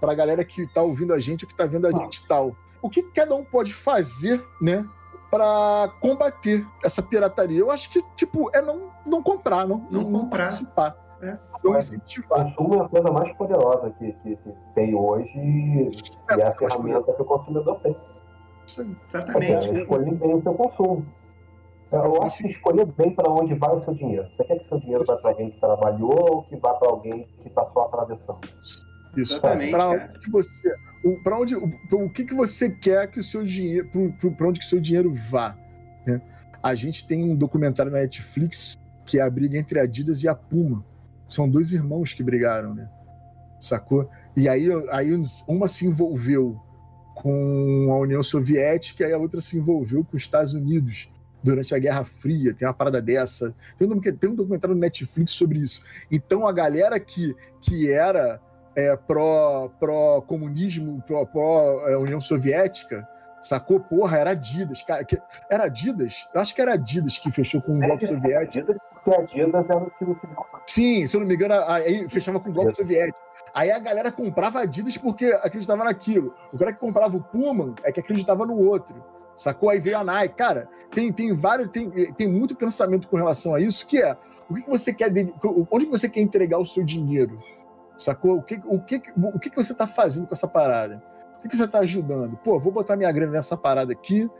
[0.00, 2.54] para a galera que está ouvindo a gente ou que está vendo a gente tal.
[2.80, 4.86] O que cada um pode fazer, né,
[5.32, 7.58] para combater essa pirataria?
[7.58, 10.40] Eu acho que tipo é não, não comprar, não, Não comprar.
[10.40, 11.38] participar, É.
[11.64, 12.44] não incentivar.
[12.54, 15.90] Consumo é a coisa mais poderosa que, que, que tem hoje e
[16.28, 17.96] É, é a mais ferramenta que o consumidor tem.
[18.68, 19.70] Exatamente.
[19.70, 21.06] É escolher bem o seu consumo.
[21.90, 24.26] Eu acho que escolher bem para onde vai o seu dinheiro.
[24.36, 27.26] Você quer que seu dinheiro vá para alguém que trabalhou ou que vá para alguém
[27.42, 28.40] que está só atravessando?
[28.52, 28.86] Isso.
[29.16, 30.74] Exatamente, Para onde você,
[31.04, 33.88] o, pra onde, o, o que que você quer que o seu dinheiro,
[34.36, 35.56] para onde que o seu dinheiro vá?
[36.06, 36.20] né?
[36.62, 40.28] A gente tem um documentário na Netflix que é a briga entre a Adidas e
[40.28, 40.84] a Puma.
[41.26, 42.88] São dois irmãos que brigaram, né?
[43.60, 44.08] Sacou?
[44.36, 45.10] E aí, aí
[45.48, 46.60] uma se envolveu
[47.14, 51.10] com a União Soviética e a outra se envolveu com os Estados Unidos
[51.42, 52.54] durante a Guerra Fria.
[52.54, 53.54] Tem uma parada dessa.
[53.78, 55.82] Tem um, tem um documentário no Netflix sobre isso.
[56.10, 58.40] Então a galera que, que era
[58.74, 63.06] é, pró- pró-comunismo, pró, pró, é, Soviética,
[63.40, 63.80] sacou?
[63.80, 64.82] Porra, era Adidas.
[64.82, 65.20] Cara, que-
[65.50, 66.26] era Adidas?
[66.34, 68.58] Eu acho que era Adidas que fechou com o Bloco Soviético.
[68.58, 70.16] Adidas, porque Adidas era o que o
[70.66, 73.18] Sim, se eu não me engano, aí fechava com o Bloco Soviético.
[73.54, 76.34] Aí a galera comprava Adidas porque acreditava naquilo.
[76.52, 79.04] O cara que comprava o Puma é que acreditava no outro.
[79.36, 79.70] Sacou?
[79.70, 80.36] Aí veio a Nike.
[80.36, 84.16] Cara, tem, tem vários, tem, tem muito pensamento com relação a isso, que é
[84.48, 85.32] o que, que você quer, de-
[85.70, 87.36] onde você quer entregar o seu dinheiro?
[87.96, 88.38] Sacou?
[88.38, 91.02] O que, o que, o que, você tá fazendo com essa parada?
[91.38, 92.36] O que, que você tá ajudando?
[92.38, 94.30] Pô, vou botar minha grana nessa parada aqui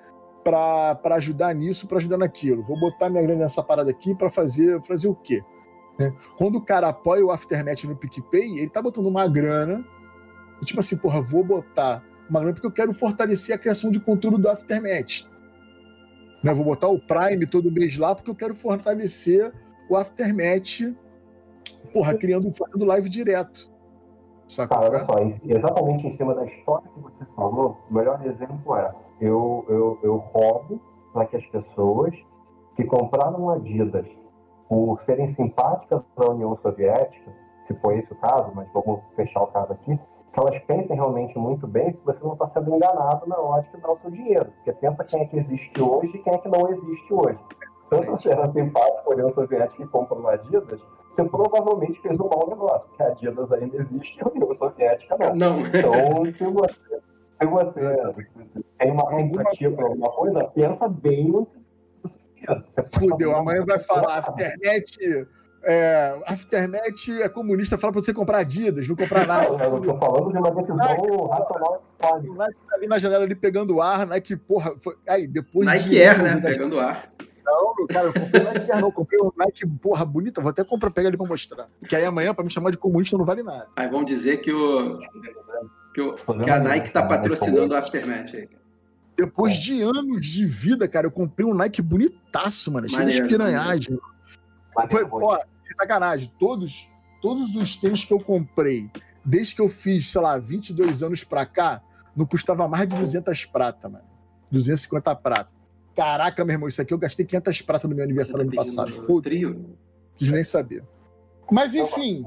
[0.42, 2.62] para ajudar nisso, para ajudar naquilo.
[2.62, 5.42] Vou botar minha grana nessa parada aqui para fazer, fazer o quê?
[5.98, 6.12] né?
[6.36, 9.84] Quando o cara apoia o Aftermath no PicPay, ele tá botando uma grana,
[10.64, 14.38] tipo assim, porra, vou botar uma grana porque eu quero fortalecer a criação de conteúdo
[14.38, 15.26] do Aftermath.
[16.42, 16.52] Né?
[16.54, 19.52] Vou botar o Prime todo mês lá porque eu quero fortalecer
[19.88, 20.94] o Aftermath,
[21.92, 23.70] porra, criando, fazendo live direto.
[24.48, 24.76] Sacou?
[24.76, 28.92] Cara, olha só, exatamente em cima da história que você falou, o melhor exemplo é:
[29.20, 30.80] eu, eu, eu roubo
[31.12, 32.14] para que as pessoas
[32.74, 34.06] que compraram Adidas
[34.68, 37.30] por serem simpáticas à União Soviética,
[37.66, 39.98] se for esse o caso, mas vamos fechar o caso aqui,
[40.32, 43.80] que elas pensem realmente muito bem se você não está sendo enganado na hora de
[43.80, 44.46] dar o seu dinheiro.
[44.56, 47.38] Porque pensa quem é que existe hoje e quem é que não existe hoje.
[47.90, 50.80] Tanto você era simpático à União Soviética e comprou Adidas,
[51.14, 55.16] você provavelmente fez um mau negócio, porque a Adidas ainda existe e a União Soviética
[55.18, 55.34] não.
[55.34, 55.66] Não.
[55.66, 57.00] Então, se você,
[57.40, 58.20] se você
[58.78, 64.18] tem uma simpatia por alguma coisa, pensa bem você pode Fudeu, amanhã vai falar.
[64.18, 65.26] Afternet.
[65.64, 69.46] É, Afternet é comunista, fala pra você comprar Adidas, não comprar nada.
[69.46, 74.04] Eu tô falando de uma decisão racional Nike tá ali na janela ali pegando ar,
[74.04, 74.74] Nike, porra.
[74.80, 74.96] Foi...
[75.08, 76.50] Aí, depois Nike de Air, anos né?
[76.50, 77.12] Pegando ar.
[77.44, 78.88] Não, cara, eu comprei um Nike Air, não.
[78.88, 80.40] Eu comprei um Nike, porra, bonita.
[80.40, 81.68] Vou até comprar, pegar ali pra mostrar.
[81.88, 83.68] Que aí amanhã, pra me chamar de comunista, não vale nada.
[83.76, 84.98] Aí vão dizer que o.
[85.94, 88.48] Que, o, que a Nike tá patrocinando o Aftermath aí.
[89.16, 92.88] Depois de anos de vida, cara, eu comprei um Nike bonitaço, mano.
[92.88, 93.98] Cheio de espiranhagem.
[94.90, 96.88] Foi, ó, sem sacanagem, todos,
[97.20, 98.90] todos os tênis que eu comprei,
[99.22, 101.82] desde que eu fiz, sei lá, 22 anos pra cá,
[102.16, 104.04] não custava mais de 200 prata, mano.
[104.50, 105.51] 250 prata.
[105.94, 108.92] Caraca, meu irmão, isso aqui eu gastei 500 prata no meu aniversário ano passado.
[108.92, 109.58] Foda-se.
[110.16, 110.82] Quis nem saber.
[111.50, 112.24] Mas enfim,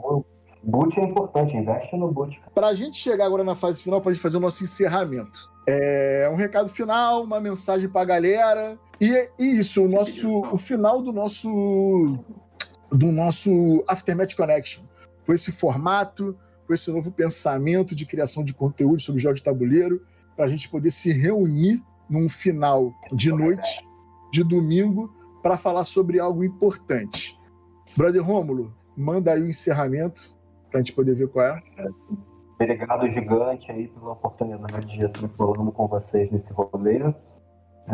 [0.63, 2.37] boot é importante, investe no boot.
[2.39, 2.51] cara.
[2.53, 5.49] pra gente chegar agora na fase final, pra gente fazer o nosso encerramento.
[5.67, 8.77] É um recado final, uma mensagem pra galera.
[9.01, 10.41] E, e isso, o nosso.
[10.51, 12.19] O final do nosso.
[12.91, 14.83] Do nosso Aftermath Connection.
[15.25, 16.37] Com esse formato,
[16.67, 20.05] com esse novo pensamento de criação de conteúdo sobre jogos de tabuleiro.
[20.35, 23.87] para a gente poder se reunir num final de noite,
[24.31, 27.39] de domingo, para falar sobre algo importante.
[27.95, 30.35] Brother Rômulo, manda aí o encerramento
[30.69, 31.61] para a gente poder ver qual é.
[32.59, 37.13] Obrigado, gigante, aí, pela oportunidade de estar falando com vocês nesse rolê.
[37.87, 37.93] É,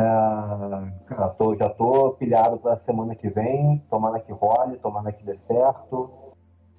[1.07, 5.25] cara, tô, já tô pilhado para a semana que vem, tomara que role, tomara que
[5.25, 6.09] dê certo.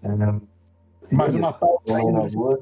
[0.02, 1.92] É, Mais uma pauta
[2.34, 2.60] lua.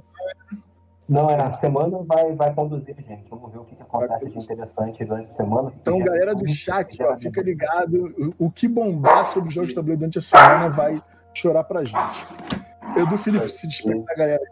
[1.11, 3.28] Não, é, a semana vai, vai conduzir, gente.
[3.28, 5.73] Vamos ver o que, que acontece de interessante durante a semana.
[5.82, 8.15] Então, galera do chat, ó, fica ligado.
[8.39, 11.03] O, o que bombar sobre os jogos de tabuleiro durante a semana vai
[11.35, 11.99] chorar pra gente.
[12.97, 14.43] Edu Felipe, se despede da galera.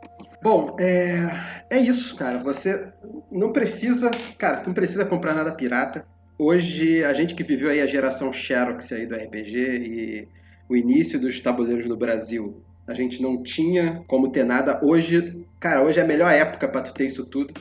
[0.43, 1.31] Bom, é,
[1.71, 2.39] é isso, cara.
[2.39, 2.93] Você
[3.31, 6.05] não precisa, cara, você não precisa comprar nada pirata.
[6.37, 10.29] Hoje, a gente que viveu aí a geração Xerox aí do RPG e
[10.69, 14.81] o início dos tabuleiros no Brasil, a gente não tinha como ter nada.
[14.83, 17.53] Hoje, cara, hoje é a melhor época para tu ter isso tudo.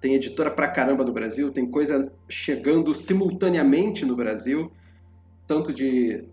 [0.00, 4.72] Tem editora pra caramba no Brasil, tem coisa chegando simultaneamente no Brasil,
[5.46, 6.24] tanto de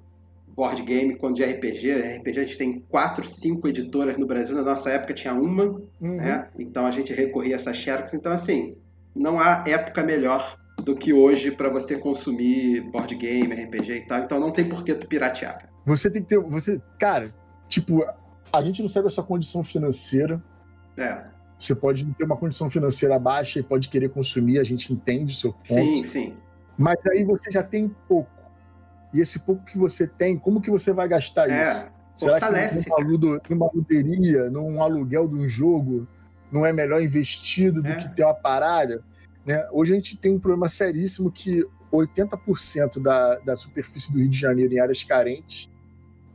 [0.47, 1.91] board game quanto de RPG.
[2.19, 4.55] RPG a gente tem quatro, cinco editoras no Brasil.
[4.55, 6.15] Na nossa época tinha uma, uhum.
[6.15, 6.47] né?
[6.57, 8.13] Então a gente recorria a essas Xerox.
[8.13, 8.75] Então, assim,
[9.13, 14.19] não há época melhor do que hoje para você consumir board game, RPG e tal.
[14.19, 15.57] Então não tem por que tu piratear.
[15.59, 15.69] Cara.
[15.85, 16.39] Você tem que ter.
[16.39, 17.33] Você, cara,
[17.67, 18.05] tipo,
[18.51, 20.41] a gente não sabe a sua condição financeira.
[20.97, 21.23] É.
[21.57, 25.37] Você pode ter uma condição financeira baixa e pode querer consumir, a gente entende o
[25.37, 25.67] seu ponto.
[25.67, 26.37] Sim, sim.
[26.77, 28.31] Mas aí você já tem pouco.
[29.13, 31.91] E esse pouco que você tem, como que você vai gastar é, isso?
[32.15, 32.85] Será fortalece.
[32.85, 36.07] que numa, numa luderia, num aluguel de um jogo,
[36.51, 37.95] não é melhor investido do é.
[37.95, 39.03] que ter uma parada?
[39.45, 39.67] Né?
[39.71, 44.37] Hoje a gente tem um problema seríssimo que 80% da, da superfície do Rio de
[44.37, 45.69] Janeiro em áreas carentes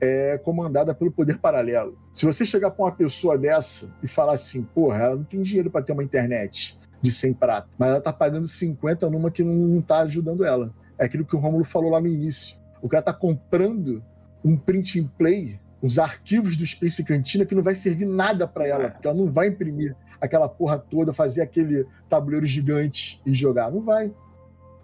[0.01, 1.99] é comandada pelo poder paralelo.
[2.15, 5.71] Se você chegar para uma pessoa dessa e falar assim, porra, ela não tem dinheiro
[5.71, 9.81] para ter uma internet de 100 prata, mas ela tá pagando 50 numa que não
[9.81, 10.75] tá ajudando ela.
[10.99, 12.57] É aquilo que o Romulo falou lá no início.
[12.81, 14.03] O cara tá comprando
[14.45, 18.67] um print and play, os arquivos do Space Cantina que não vai servir nada para
[18.67, 23.71] ela, porque ela não vai imprimir aquela porra toda, fazer aquele tabuleiro gigante e jogar.
[23.71, 24.13] Não vai.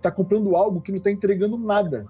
[0.03, 2.05] Tá comprando algo que não tá entregando nada.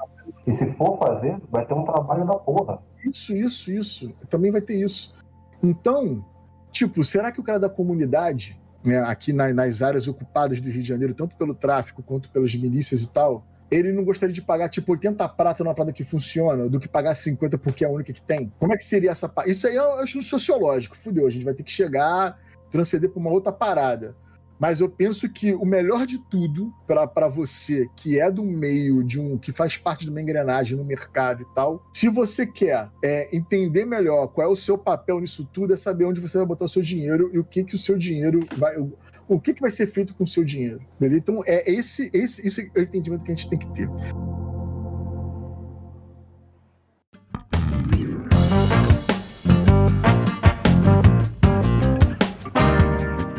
[0.46, 2.80] E se for fazer, vai ter um trabalho da porra.
[3.04, 4.12] Isso, isso, isso.
[4.28, 5.14] Também vai ter isso.
[5.62, 6.24] Então,
[6.70, 10.82] tipo, será que o cara da comunidade, né, aqui na, nas áreas ocupadas do Rio
[10.82, 14.68] de Janeiro, tanto pelo tráfico quanto pelas milícias e tal, ele não gostaria de pagar
[14.68, 18.12] tipo 80 prata numa parada que funciona do que pagar 50 porque é a única
[18.12, 18.52] que tem?
[18.58, 20.96] Como é que seria essa Isso aí é um estudo sociológico.
[20.96, 22.38] Fudeu, a gente vai ter que chegar,
[22.70, 24.14] transcender para uma outra parada.
[24.62, 29.18] Mas eu penso que o melhor de tudo para você que é do meio de
[29.18, 33.36] um que faz parte de uma engrenagem no mercado e tal, se você quer é,
[33.36, 36.66] entender melhor qual é o seu papel nisso tudo, é saber onde você vai botar
[36.66, 38.76] o seu dinheiro e o que que o seu dinheiro vai,
[39.26, 40.80] o que, que vai ser feito com o seu dinheiro.
[41.00, 41.20] Beleza?
[41.20, 43.88] Então, é esse, esse, esse é o entendimento que a gente tem que ter.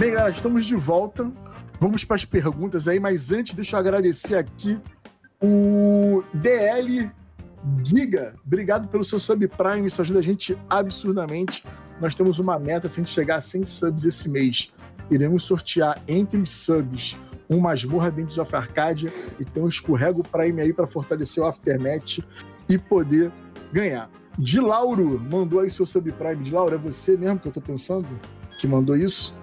[0.04, 1.32] Bem, galera, estamos de volta.
[1.80, 4.78] Vamos para as perguntas aí, mas antes, deixa eu agradecer aqui
[5.42, 7.10] o DL
[7.86, 8.36] Giga.
[8.46, 11.64] Obrigado pelo seu subprime, isso ajuda a gente absurdamente.
[12.02, 14.74] Nós temos uma meta, se a gente chegar a 100 subs esse mês,
[15.10, 17.18] iremos sortear entre os subs
[17.50, 19.10] um masmorra dentro of Arcadia
[19.40, 22.20] e tem um escorrego Prime aí para fortalecer o Aftermath
[22.68, 23.32] e poder
[23.72, 24.10] ganhar.
[24.38, 26.44] De Lauro mandou aí seu subprime.
[26.44, 28.06] De Lauro, é você mesmo que eu tô pensando
[28.60, 29.42] que mandou isso?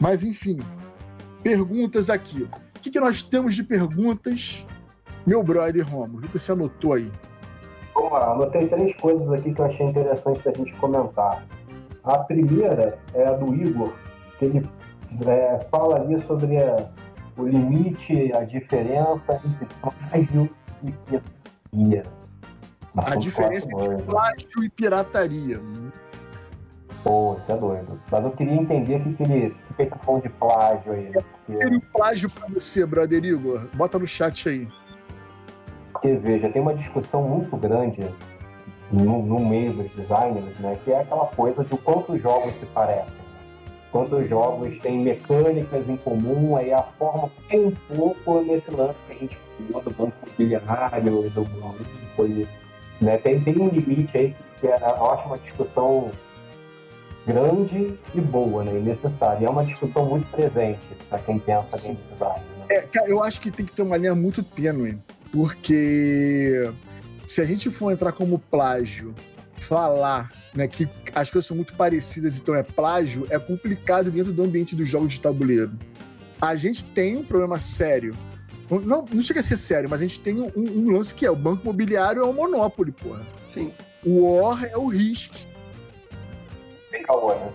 [0.00, 0.58] Mas enfim,
[1.42, 2.48] perguntas aqui.
[2.76, 4.64] O que, que nós temos de perguntas,
[5.26, 6.18] meu brother Romulo?
[6.18, 7.10] O que você anotou aí?
[7.94, 11.44] Vamos lá, anotei três coisas aqui que eu achei interessante da gente comentar.
[12.04, 13.92] A primeira é a do Igor,
[14.38, 14.68] que ele
[15.26, 16.88] é, fala ali sobre a,
[17.36, 20.48] o limite, a diferença entre plágio
[20.84, 22.02] e pirataria.
[22.96, 25.60] A diferença entre plágio e pirataria.
[27.02, 28.00] Pô, isso é doido.
[28.10, 29.56] Mas eu queria entender o que, que ele,
[29.86, 31.10] tá falando de plágio aí.
[31.10, 31.56] Né?
[31.56, 33.66] Seria o plágio pra você, brother Igor?
[33.74, 34.66] Bota no chat aí.
[35.92, 38.00] Porque, veja, tem uma discussão muito grande
[38.92, 40.78] no, no meio dos designers, né?
[40.84, 43.28] Que é aquela coisa de o quanto os jogos se parecem
[43.90, 49.16] quantos jogos têm mecânicas em comum, aí a forma tem um pouco nesse lance que
[49.16, 49.38] a gente
[49.70, 52.58] falou do banco bilionário, do banco,
[53.00, 53.16] né?
[53.18, 56.10] tem, tem um limite aí que é, eu acho uma discussão
[57.28, 58.78] grande e boa, né?
[58.78, 59.46] E necessária.
[59.46, 60.80] é uma discussão muito presente
[61.10, 62.40] para quem pensa em design.
[62.58, 62.66] Né?
[62.70, 64.98] É, cara, eu acho que tem que ter uma linha muito tênue,
[65.30, 66.72] porque
[67.26, 69.14] se a gente for entrar como plágio,
[69.58, 74.42] falar né, que as coisas são muito parecidas, então é plágio, é complicado dentro do
[74.42, 75.72] ambiente dos jogos de tabuleiro.
[76.40, 78.16] a gente tem um problema sério.
[78.70, 81.30] Não, não chega a ser sério, mas a gente tem um, um lance que é
[81.30, 83.26] o banco imobiliário é um monopólio, porra.
[83.46, 83.72] Sim.
[84.04, 85.46] O OR é o RISC.
[86.92, 87.52] Né?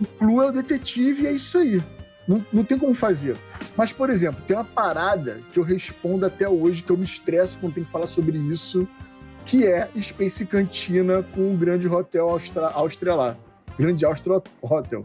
[0.00, 1.82] O CLU é o detetive e é isso aí.
[2.26, 3.36] Não, não tem como fazer.
[3.76, 7.58] Mas, por exemplo, tem uma parada que eu respondo até hoje, que eu me estresso
[7.58, 8.88] quando tem que falar sobre isso,
[9.44, 13.36] que é Space Cantina com o Grande Hotel Austra.
[13.78, 15.02] Grande Austria Hotel.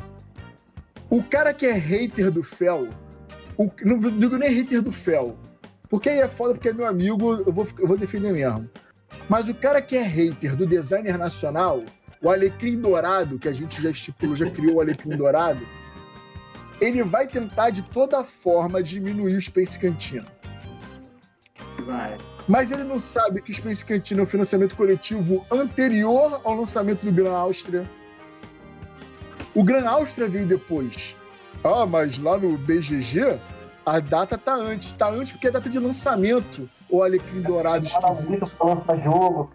[1.09, 2.87] O cara que é hater do Fel,
[3.57, 5.35] o, não digo nem hater do Fel,
[5.89, 8.69] porque aí é foda porque é meu amigo, eu vou, eu vou defender mesmo.
[9.27, 11.83] Mas o cara que é hater do designer nacional,
[12.21, 15.65] o Alecrim Dourado, que a gente já estipulou, já criou o Alecrim Dourado,
[16.81, 20.25] ele vai tentar de toda forma diminuir o Space Cantina.
[21.85, 22.17] Vai.
[22.47, 27.05] Mas ele não sabe que o Space Cantina é um financiamento coletivo anterior ao lançamento
[27.05, 27.89] do Gran Áustria.
[29.53, 31.15] O Gran Áustria veio depois.
[31.63, 33.39] Ah, mas lá no BGG,
[33.85, 34.91] a data tá antes.
[34.93, 36.69] Tá antes porque é a data de lançamento.
[36.89, 38.51] O Alecrim Dourado esquisito.
[39.03, 39.51] jogo.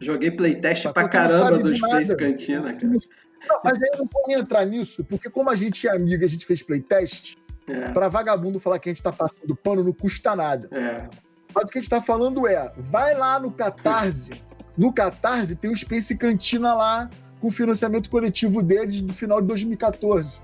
[0.00, 2.16] Joguei playtest pra caramba do Space nada.
[2.16, 2.86] Cantina, cara.
[2.86, 6.26] Não, mas aí eu não vou entrar nisso, porque como a gente é amigo e
[6.26, 7.36] a gente fez playtest,
[7.68, 7.90] é.
[7.92, 10.68] pra vagabundo falar que a gente tá passando pano não custa nada.
[10.72, 11.08] É.
[11.54, 14.30] Mas o que a gente tá falando é, vai lá no Catarse,
[14.76, 17.08] no Catarse tem o Space Cantina lá,
[17.40, 20.40] com o financiamento coletivo deles do final de 2014,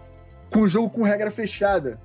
[0.51, 2.01] com o jogo com regra fechada.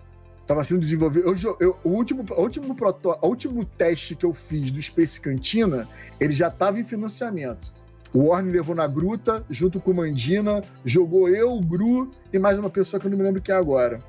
[0.48, 1.28] Tava sendo desenvolvido.
[1.28, 5.20] Eu, eu, o último, o último, proto, o último teste que eu fiz do Space
[5.20, 5.88] Cantina,
[6.20, 7.74] ele já estava em financiamento.
[8.14, 12.58] O Warner levou na gruta, junto com o Mandina, jogou eu, o Gru e mais
[12.58, 14.00] uma pessoa que eu não me lembro quem é agora.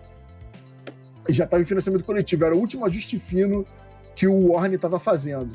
[1.28, 2.44] E já estava em financiamento coletivo.
[2.44, 3.66] Era o último ajuste fino
[4.14, 5.50] que o Warner estava fazendo.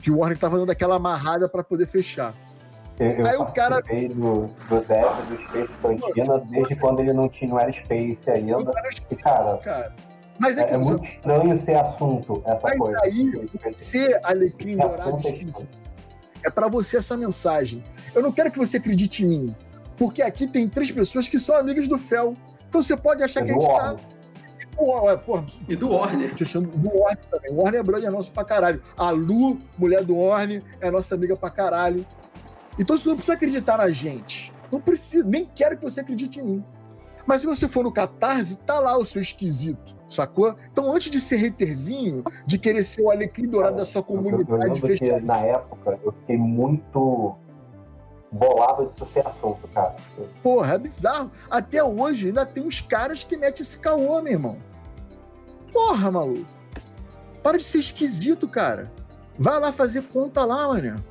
[0.00, 2.32] Que o Warner estava dando aquela amarrada para poder fechar.
[2.98, 3.80] Eu, Aí o cara.
[3.80, 8.58] do, do dev do Space Cantina desde quando ele não, tinha, não era Space ainda.
[8.58, 9.92] Não era Space, e, cara, cara.
[10.38, 12.98] Mas é, é, é muito estranho ser assunto essa Mas coisa.
[13.02, 15.18] aí, ser Alecrim Dourado
[16.44, 17.82] é para você essa mensagem.
[18.14, 19.56] Eu não quero que você acredite em mim,
[19.96, 22.34] porque aqui tem três pessoas que são amigas do Fel.
[22.68, 23.96] Então você pode achar é que a gente tá.
[25.68, 26.34] e do Warner.
[26.34, 27.52] Do Warner também.
[27.52, 28.82] O Warner é brother nosso pra caralho.
[28.96, 32.04] A Lu, mulher do Warner, é nossa amiga pra caralho.
[32.78, 34.52] Então você não precisa acreditar na gente.
[34.70, 36.64] Não precisa, nem quero que você acredite em mim.
[37.26, 40.56] Mas se você for no Catarse, tá lá o seu esquisito, sacou?
[40.72, 45.20] Então, antes de ser haterzinho, de querer ser o alecrim dourado da sua comunidade fechada.
[45.20, 47.36] Na época, eu fiquei muito
[48.32, 49.94] bolado de ser assunto, cara.
[50.42, 51.30] Porra, é bizarro.
[51.50, 54.56] Até hoje ainda tem uns caras que metem esse caô, meu irmão.
[55.72, 56.46] Porra, maluco.
[57.42, 58.90] Para de ser esquisito, cara.
[59.38, 61.04] Vai lá fazer conta lá, mano.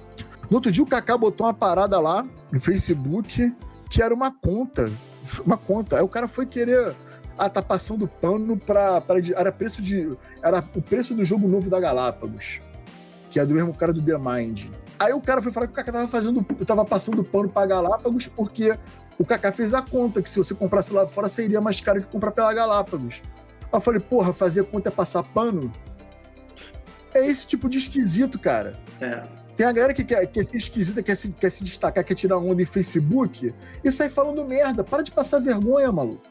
[0.51, 3.55] No outro dia o Kaká botou uma parada lá no Facebook
[3.89, 4.91] que era uma conta.
[5.45, 5.95] Uma conta.
[5.95, 6.93] Aí o cara foi querer.
[7.37, 8.99] Ah, tá passando pano pra.
[8.99, 10.11] pra era preço de.
[10.43, 12.59] Era o preço do jogo novo da Galápagos.
[13.31, 14.65] Que é do mesmo cara do The Mind.
[14.99, 16.43] Aí o cara foi falar que o Kaká tava fazendo.
[16.65, 18.77] tava passando pano pra Galápagos porque
[19.17, 22.07] o Kaká fez a conta que se você comprasse lá fora seria mais caro que
[22.07, 23.21] comprar pela Galápagos.
[23.61, 25.71] Aí eu falei, porra, fazer conta é passar pano?
[27.13, 28.73] É esse tipo de esquisito, cara.
[28.99, 29.23] É.
[29.55, 32.37] Tem a galera que quer, quer ser esquisita, quer se, quer se destacar, quer tirar
[32.37, 34.83] onda em Facebook e sai falando merda.
[34.83, 36.23] Para de passar vergonha, maluco.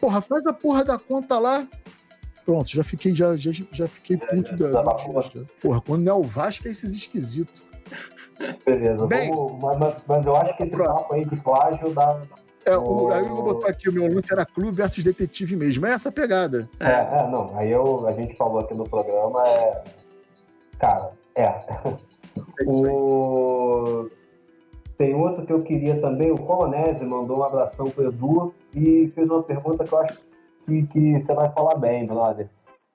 [0.00, 1.66] Porra, faz a porra da conta lá.
[2.44, 4.82] Pronto, já fiquei, já, já, já fiquei puto da.
[4.82, 4.94] da
[5.60, 7.62] porra, quando não é o Vasco, é esses esquisitos.
[8.64, 12.22] Beleza, Bem, vamos, mas, mas, eu acho que esse papo aí de plágio dá.
[12.64, 15.86] É, o, aí eu vou botar aqui, o meu lance era clube versus detetive mesmo.
[15.86, 16.68] É essa pegada.
[16.78, 17.56] É, é, não.
[17.56, 19.84] Aí eu, a gente falou aqui no programa, é.
[20.78, 21.44] Cara, é.
[21.46, 24.08] É o...
[24.98, 29.30] Tem outro que eu queria também, o Colonese mandou um abração pro Edu e fez
[29.30, 30.18] uma pergunta que eu acho
[30.66, 32.48] que, que você vai falar bem, brother.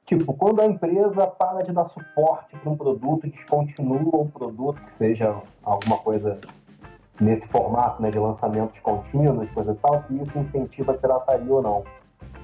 [0.05, 4.93] Tipo, quando a empresa para de dar suporte para um produto, descontinua um produto, que
[4.93, 6.39] seja alguma coisa
[7.19, 11.61] nesse formato né, de lançamentos contínuos, coisa e tal, se isso incentiva a pirataria ou
[11.61, 11.83] não.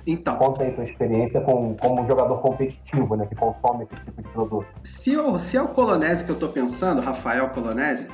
[0.05, 0.35] Então.
[0.35, 3.25] Conta aí tua experiência com, como jogador competitivo, né?
[3.27, 4.67] Que consome esse tipo de produto.
[4.83, 8.07] Se, eu, se é o Colonese que eu tô pensando, Rafael Colonese,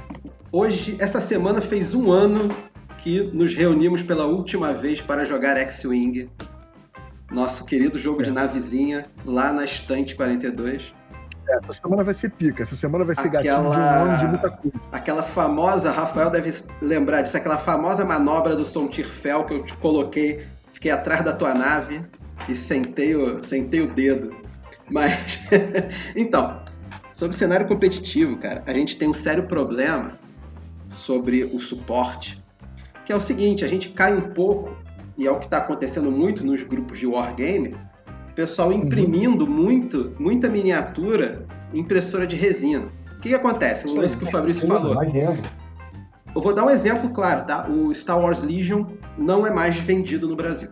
[0.51, 2.49] hoje, essa semana fez um ano
[2.97, 6.29] que nos reunimos pela última vez para jogar X-Wing.
[7.31, 8.25] Nosso querido jogo é.
[8.25, 10.93] de navezinha, lá na estante 42.
[11.49, 13.43] É, essa semana vai ser pica, essa semana vai ser aquela...
[13.43, 14.89] gatinho de um ano de muita coisa.
[14.91, 20.45] Aquela famosa, Rafael deve lembrar disso, aquela famosa manobra do Sontirfel que eu te coloquei
[20.77, 22.01] fiquei atrás da tua nave
[22.47, 24.31] e sentei o, sentei o dedo.
[24.89, 25.39] Mas,
[26.15, 26.61] então,
[27.09, 30.19] sobre o cenário competitivo, cara, a gente tem um sério problema
[30.87, 32.43] sobre o suporte,
[33.03, 34.71] que é o seguinte, a gente cai um pouco
[35.17, 37.75] e é o que está acontecendo muito nos grupos de Wargame,
[38.37, 39.51] pessoal imprimindo uhum.
[39.51, 41.43] muito, muita miniatura
[41.73, 42.85] impressora de resina.
[43.17, 43.87] O que, que acontece?
[43.87, 44.95] O lance que o Fabrício falou.
[46.35, 47.67] Eu vou dar um exemplo claro, tá?
[47.67, 48.85] O Star Wars Legion
[49.17, 50.69] não é mais vendido no Brasil.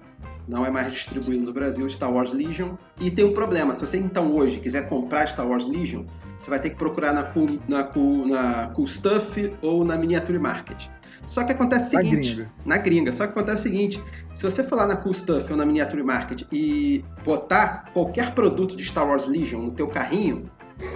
[0.48, 2.76] Não é mais distribuído no Brasil Star Wars Legion.
[3.02, 3.74] E tem um problema.
[3.74, 6.06] Se você então hoje quiser comprar Star Wars Legion,
[6.40, 10.38] você vai ter que procurar na Cool, na cool, na cool Stuff ou na Miniature
[10.38, 10.88] Market.
[11.26, 12.30] Só que acontece o seguinte.
[12.30, 12.52] Na gringa.
[12.66, 13.14] na gringa.
[13.14, 14.04] Só que acontece o seguinte:
[14.36, 18.76] se você for lá na Cool Stuff ou na Miniature Market e botar qualquer produto
[18.76, 20.50] de Star Wars Legion no teu carrinho,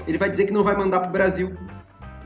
[0.08, 1.54] ele vai dizer que não vai mandar para o Brasil.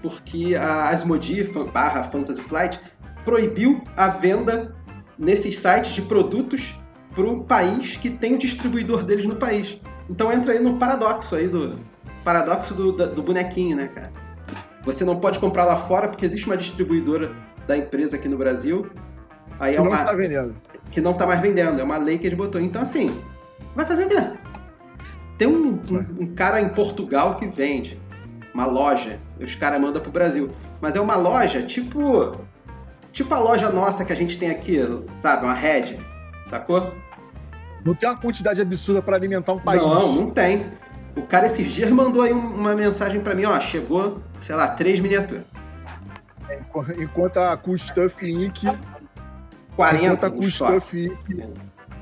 [0.02, 2.80] Porque a Asmodee barra Fantasy Flight
[3.24, 4.76] proibiu a venda
[5.18, 6.76] nesses sites de produtos
[7.16, 9.78] para o país que tem o distribuidor deles no país.
[10.10, 11.80] Então entra aí no paradoxo aí do
[12.24, 14.12] paradoxo do, do bonequinho, né, cara?
[14.84, 17.34] Você não pode comprar lá fora porque existe uma distribuidora
[17.68, 18.90] da empresa aqui no Brasil.
[19.60, 20.56] Aí que é uma, não está vendendo.
[20.91, 21.80] Que não está mais vendendo.
[21.80, 22.60] É uma lei que eles botou.
[22.60, 23.22] Então, assim,
[23.76, 24.22] vai fazer o quê?
[25.38, 27.99] Tem um, um, um cara em Portugal que vende.
[28.53, 29.19] Uma loja.
[29.40, 30.52] Os caras mandam pro Brasil.
[30.81, 32.38] Mas é uma loja tipo.
[33.11, 34.80] Tipo a loja nossa que a gente tem aqui,
[35.14, 35.45] sabe?
[35.45, 35.99] Uma Red.
[36.48, 36.94] Sacou?
[37.85, 39.81] Não tem uma quantidade absurda para alimentar um país.
[39.81, 40.65] Não, não tem.
[41.15, 44.99] O cara esses dias mandou aí uma mensagem para mim, ó, chegou, sei lá, três
[44.99, 45.44] miniaturas.
[46.98, 48.64] Enquanto a Cool Stuff Inc.
[49.76, 51.44] 40 enquanto a Cool Stuff Inc.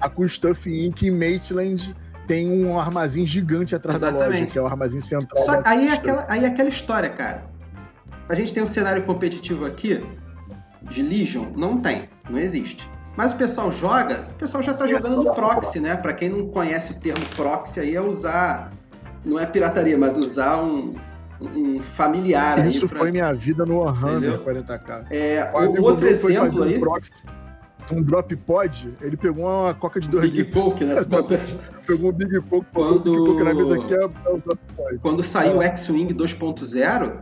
[0.02, 0.10] A
[0.70, 1.04] Inc.
[1.04, 1.96] em Maitland
[2.28, 4.30] tem um armazém gigante atrás Exatamente.
[4.30, 5.44] da loja, que é o armazém central.
[5.44, 7.44] Só, aí, é aquela, aí é aquela história, cara.
[8.30, 10.02] A gente tem um cenário competitivo aqui
[10.84, 11.48] de Legion?
[11.56, 12.90] Não tem, não existe.
[13.18, 15.98] Mas o pessoal joga, o pessoal já está jogando no proxy, né?
[15.98, 18.72] Para quem não conhece o termo proxy aí é usar,
[19.26, 20.96] não é pirataria, mas usar um,
[21.42, 22.66] um familiar.
[22.66, 23.00] Isso pra...
[23.00, 25.08] foi minha vida no Warhammer 40k.
[25.10, 26.80] É, o outro exemplo aí.
[26.80, 27.26] Proxy,
[27.92, 30.96] um drop pod, ele pegou uma coca de 2 Big Coke, né?
[31.86, 33.12] pegou um Big Coke, quando...
[33.12, 35.00] Big Coke na mesa aqui é, é o drop pod.
[35.02, 37.18] Quando saiu o X-Wing 2.0,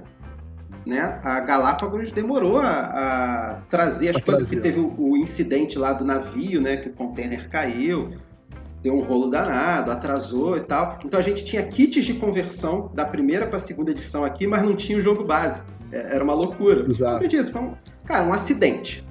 [0.85, 1.19] né?
[1.23, 4.55] A Galápagos demorou a, a trazer as a coisas, trazer.
[4.55, 6.77] que teve o, o, incidente lá do navio, né?
[6.77, 8.11] Que o container caiu,
[8.81, 10.97] deu um rolo danado, atrasou e tal.
[11.03, 14.63] Então a gente tinha kits de conversão da primeira para a segunda edição aqui, mas
[14.63, 15.63] não tinha o jogo base.
[15.91, 16.85] É, era uma loucura.
[16.89, 17.17] Exato.
[17.17, 17.73] Você disse, foi um,
[18.05, 19.05] cara, um acidente,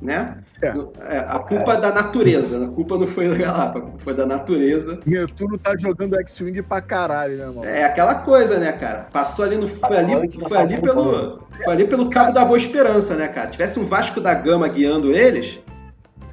[0.00, 0.38] né?
[0.62, 0.72] É.
[1.16, 5.00] É, a culpa é da natureza, a culpa não foi da Galápagos, foi da natureza.
[5.04, 7.64] Netuno tá jogando X-Wing pra caralho, né, mano?
[7.64, 9.08] É aquela coisa, né, cara?
[9.12, 9.68] Passou ali no.
[9.68, 11.40] Foi ali, foi ali pelo.
[11.64, 13.48] Foi ali pelo Cabo da Boa Esperança, né, cara?
[13.48, 15.58] Tivesse um Vasco da Gama guiando eles.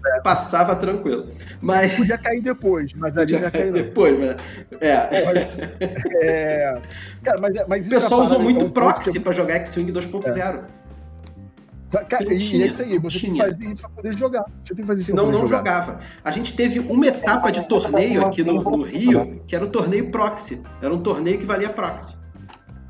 [0.24, 1.30] passava tranquilo.
[1.62, 1.94] Mas...
[1.94, 4.18] Podia cair depois, mas ali ia cair depois.
[4.20, 4.82] Mas...
[4.82, 5.10] É.
[6.22, 6.82] é.
[7.24, 10.38] Cara, mas, mas o pessoal usou muito proxy pra jogar X-Wing 2.0.
[10.38, 10.82] É.
[12.06, 13.44] Cara, e é isso aí, você tinha.
[13.44, 14.46] tem que fazer isso pra poder jogar.
[14.62, 16.00] Você tem que fazer isso Senão não jogava.
[16.24, 20.10] A gente teve uma etapa de torneio aqui no, no, Rio, que era o torneio
[20.10, 20.64] proxy.
[20.82, 22.18] Era um torneio que valia proxy.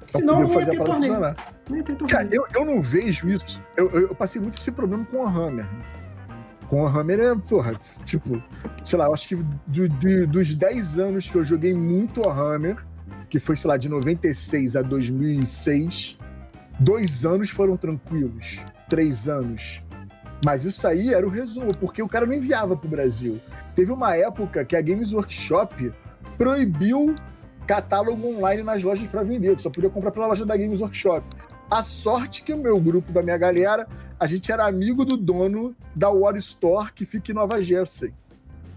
[0.05, 1.13] Senão não ia ter torneio.
[1.67, 2.07] Não ia ter torneio.
[2.07, 3.63] Cara, eu, eu não vejo isso.
[3.75, 5.65] Eu, eu passei muito esse problema com a Hammer.
[6.71, 8.41] Com a Hammer é, porra, tipo,
[8.81, 12.33] sei lá, eu acho que do, do, dos 10 anos que eu joguei muito a
[12.33, 12.77] Hammer,
[13.29, 16.17] que foi, sei lá, de 96 a 2006,
[16.79, 19.83] dois anos foram tranquilos três anos.
[20.45, 23.41] Mas isso aí era o resumo, porque o cara não enviava para o Brasil.
[23.75, 25.91] Teve uma época que a Games Workshop
[26.37, 27.13] proibiu
[27.67, 29.57] catálogo online nas lojas para vender.
[29.57, 31.27] Tu só podia comprar pela loja da Games Workshop.
[31.69, 33.87] A sorte que o meu grupo, da minha galera,
[34.21, 38.13] a gente era amigo do dono da War Store, que fica em Nova Jersey.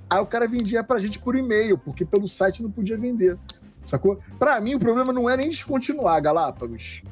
[0.08, 3.36] Aí o cara vendia pra gente por e-mail, porque pelo site não podia vender.
[3.84, 4.18] Sacou?
[4.38, 7.02] Pra mim, o problema não é nem descontinuar Galápagos.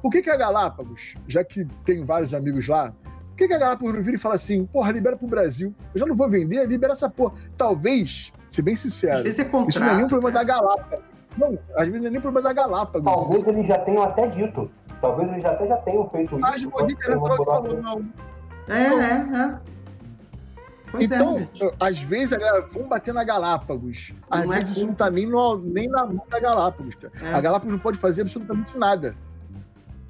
[0.00, 2.90] Por que, que a Galápagos, já que tem vários amigos lá,
[3.28, 5.74] por que, que a Galápagos não vira e fala assim, porra, libera pro Brasil?
[5.92, 7.34] Eu já não vou vender, libera essa porra.
[7.54, 9.44] Talvez, ser bem sincero, é isso
[9.78, 11.04] não é nem um problema da Galápagos.
[11.36, 13.12] Não, às vezes não é nem problema da Galápagos.
[13.12, 14.70] Talvez eles já tenham até dito.
[15.04, 16.40] Talvez eles até já tenham feito isso.
[16.40, 18.08] Mas o Monique falou, não.
[18.68, 19.58] É, é, é.
[20.90, 24.14] Pois é, então, é, às vezes a galera vão bater na Galápagos.
[24.30, 26.94] Às não é vezes é isso não tá nem, no, nem na mão da Galápagos,
[26.94, 27.12] cara.
[27.20, 27.34] É.
[27.34, 29.14] A Galápagos não pode fazer absolutamente nada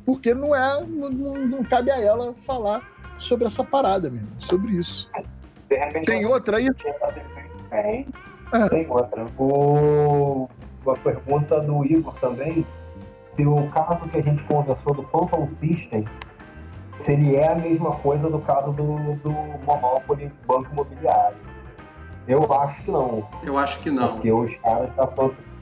[0.05, 5.11] porque não é, não, não cabe a ela falar sobre essa parada mesmo, sobre isso.
[6.07, 6.69] Tem outra aí?
[7.71, 8.07] Tem,
[8.53, 8.69] é.
[8.69, 9.27] tem outra.
[9.39, 10.49] O,
[10.85, 12.65] uma pergunta do Igor também,
[13.37, 16.05] se o caso que a gente conversou do Phantom System,
[17.01, 19.31] se ele é a mesma coisa do caso do, do
[19.65, 21.37] Monopoly Banco Imobiliário.
[22.27, 23.29] Eu acho que não.
[23.43, 24.15] Eu acho que não.
[24.15, 25.09] Porque os caras, da,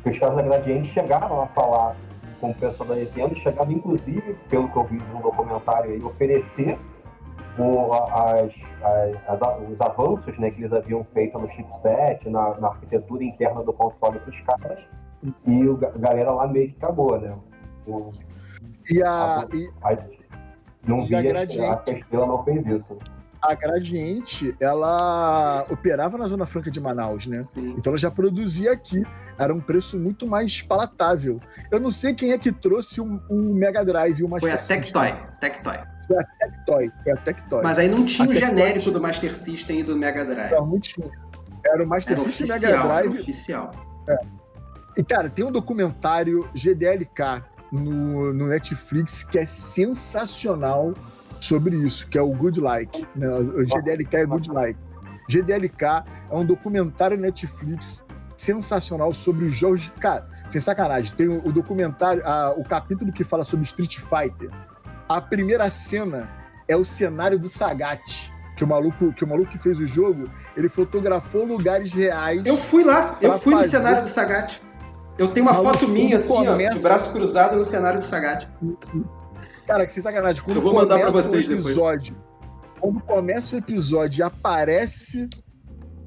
[0.04, 1.96] os caras da Gradiente chegaram a falar
[2.40, 6.78] com o pessoal da Nintendo, chegava inclusive, pelo que eu vi no documentário aí, oferecer
[7.58, 12.68] o, as, as, as, os avanços né, que eles haviam feito no chipset, na, na
[12.68, 14.80] arquitetura interna do console para os caras,
[15.46, 17.32] e a galera lá meio que acabou, né?
[18.90, 19.46] E a.
[19.52, 20.22] e, a
[20.86, 22.98] não vi a, gradiente, a Estrela não fez isso.
[23.40, 27.42] A Gradiente, ela operava na Zona Franca de Manaus, né?
[27.42, 27.74] Sim.
[27.76, 29.04] Então ela já produzia aqui.
[29.36, 31.40] Era um preço muito mais palatável.
[31.68, 34.62] Eu não sei quem é que trouxe o, o Mega Drive o Master Foi a
[34.62, 35.12] Tectoy.
[35.40, 35.78] Tectoy.
[36.06, 36.92] Foi a Tectoy.
[37.02, 37.62] Foi a Tectoy.
[37.64, 38.94] Mas aí não tinha a o Tectoy genérico tinha...
[38.94, 40.52] do Master System e do Mega Drive.
[40.52, 41.10] Não, não tinha.
[41.66, 43.20] Era o Master era System e Mega Drive.
[43.20, 43.72] oficial.
[44.08, 44.18] É.
[44.96, 47.42] E, cara, tem um documentário GDLK
[47.72, 50.94] no, no Netflix que é sensacional
[51.40, 53.06] sobre isso, que é o Good Like.
[53.16, 53.28] Né?
[53.28, 54.78] O GDLK é Good Like.
[55.28, 58.04] GDLK é um documentário Netflix
[58.36, 59.90] sensacional sobre os jogos de.
[59.92, 64.50] Cara, sem sacanagem, tem o, documentário, a, o capítulo que fala sobre Street Fighter.
[65.08, 66.28] A primeira cena
[66.68, 68.30] é o cenário do Sagat.
[68.56, 72.42] Que o, maluco, que o maluco que fez o jogo, ele fotografou lugares reais.
[72.44, 73.64] Eu fui lá, eu fui fazer...
[73.64, 74.60] no cenário do Sagat.
[75.18, 76.70] Eu tenho uma foto minha, assim, começa...
[76.70, 78.48] ó, de braço cruzado no cenário do Sagat.
[79.66, 80.42] Cara, que sem sacanagem.
[80.42, 82.32] Quando eu vou mandar pra vocês o episódio, depois.
[82.80, 85.28] Quando começa o episódio e aparece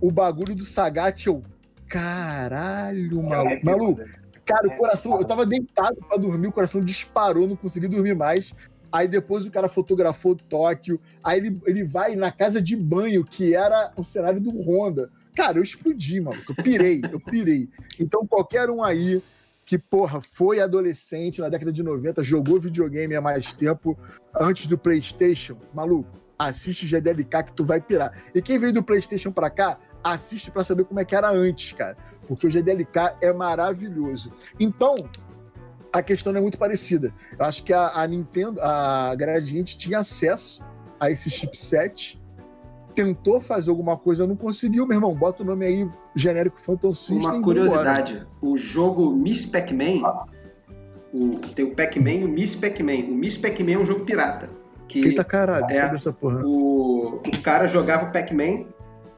[0.02, 1.44] o bagulho do Sagat, eu.
[1.88, 3.66] Caralho, maluco.
[3.66, 4.02] Maluco,
[4.44, 5.18] cara, o coração.
[5.18, 8.54] Eu tava deitado pra dormir, o coração disparou, não consegui dormir mais.
[8.92, 11.00] Aí depois o cara fotografou Tóquio.
[11.24, 15.10] Aí ele, ele vai na casa de banho, que era o cenário do Honda.
[15.36, 16.42] Cara, eu explodi, mano.
[16.48, 17.70] Eu pirei, eu pirei.
[18.00, 19.22] Então, qualquer um aí
[19.66, 23.98] que, porra, foi adolescente na década de 90, jogou videogame há mais tempo,
[24.40, 28.14] antes do PlayStation, maluco, assiste GDLK que tu vai pirar.
[28.34, 31.74] E quem veio do PlayStation pra cá, assiste para saber como é que era antes,
[31.74, 31.98] cara.
[32.28, 34.32] Porque o GDLK é maravilhoso.
[34.60, 35.10] Então,
[35.92, 37.14] a questão é muito parecida.
[37.38, 40.62] Eu acho que a, a Nintendo, a Gradiente tinha acesso
[41.00, 42.22] a esse chipset
[42.96, 45.14] tentou fazer alguma coisa, não conseguiu, meu irmão.
[45.14, 47.20] Bota o nome aí, genérico Phantom System.
[47.20, 50.02] Uma curiosidade: o jogo Miss Pac-Man,
[51.14, 53.10] o, tem o Pac-Man e o Miss Pac-Man.
[53.10, 54.50] O Miss Pac-Man é um jogo pirata.
[54.88, 56.42] Que Eita caralho, é, essa porra.
[56.46, 58.66] O, o cara jogava o Pac-Man,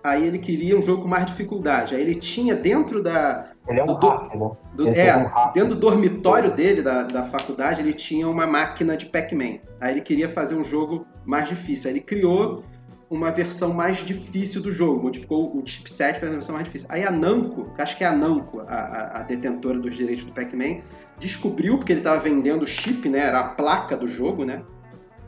[0.04, 1.94] aí ele queria um jogo com mais dificuldade.
[1.94, 3.52] Aí ele tinha dentro da.
[3.68, 4.52] Ele é um do, né?
[4.74, 8.96] do, é, é um dentro do dormitório dele, da, da faculdade, ele tinha uma máquina
[8.96, 9.60] de Pac-Man.
[9.82, 11.90] Aí ele queria fazer um jogo mais difícil.
[11.90, 12.64] Aí ele criou
[13.10, 16.88] uma versão mais difícil do jogo, modificou o chipset para uma versão mais difícil.
[16.92, 20.82] Aí a Namco, acho que é a Namco, a, a detentora dos direitos do Pac-Man,
[21.18, 24.62] descobriu, porque ele estava vendendo o chip, né, era a placa do jogo, né,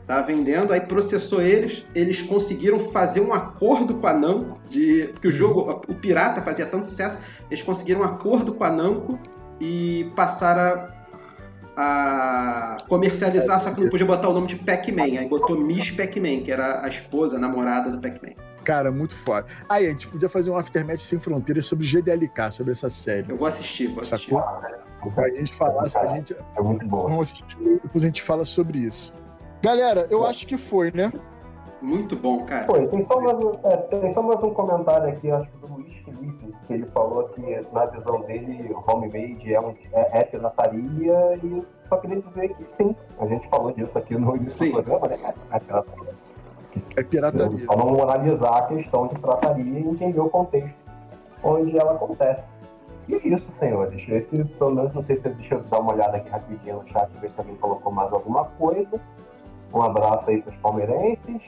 [0.02, 5.28] estava vendendo, aí processou eles, eles conseguiram fazer um acordo com a Namco, de, porque
[5.28, 7.18] o jogo, o Pirata fazia tanto sucesso,
[7.50, 9.18] eles conseguiram um acordo com a Namco
[9.58, 10.99] e passaram
[11.76, 15.18] a comercializar, só que não podia botar o nome de Pac-Man.
[15.18, 18.34] Aí botou Miss Pac-Man, que era a esposa, a namorada do Pac-Man.
[18.64, 19.46] Cara, muito foda.
[19.68, 23.30] Aí, a gente podia fazer um Aftermath Sem Fronteiras sobre GDLK, sobre essa série.
[23.30, 24.30] Eu vou assistir, vou assistir.
[24.30, 25.12] Sacou?
[25.14, 26.36] Pra gente falar, a gente...
[26.56, 27.04] É muito bom.
[27.04, 29.14] Vamos assistir, depois a gente fala sobre isso.
[29.62, 31.10] Galera, eu acho que foi, né?
[31.80, 32.66] Muito bom, cara.
[32.66, 35.66] Foi, tem só mais um, é, tem só mais um comentário aqui, acho que do
[35.74, 36.39] Luiz Felipe,
[36.70, 41.64] que ele falou que na visão dele, o homemade é, um, é, é pirataria e
[41.88, 45.34] só queria dizer que sim, a gente falou disso aqui no início do programa, né?
[45.50, 46.14] É pirataria.
[46.96, 47.66] É pirataria.
[47.66, 50.76] Só não analisar a questão de pirataria e entender o contexto
[51.42, 52.44] onde ela acontece.
[53.08, 54.08] E é isso, senhores.
[54.08, 57.10] Esse, pelo menos, não sei se deixa eu dar uma olhada aqui rapidinho no chat,
[57.20, 59.00] ver se alguém colocou mais alguma coisa.
[59.74, 61.42] Um abraço aí para os palmeirenses.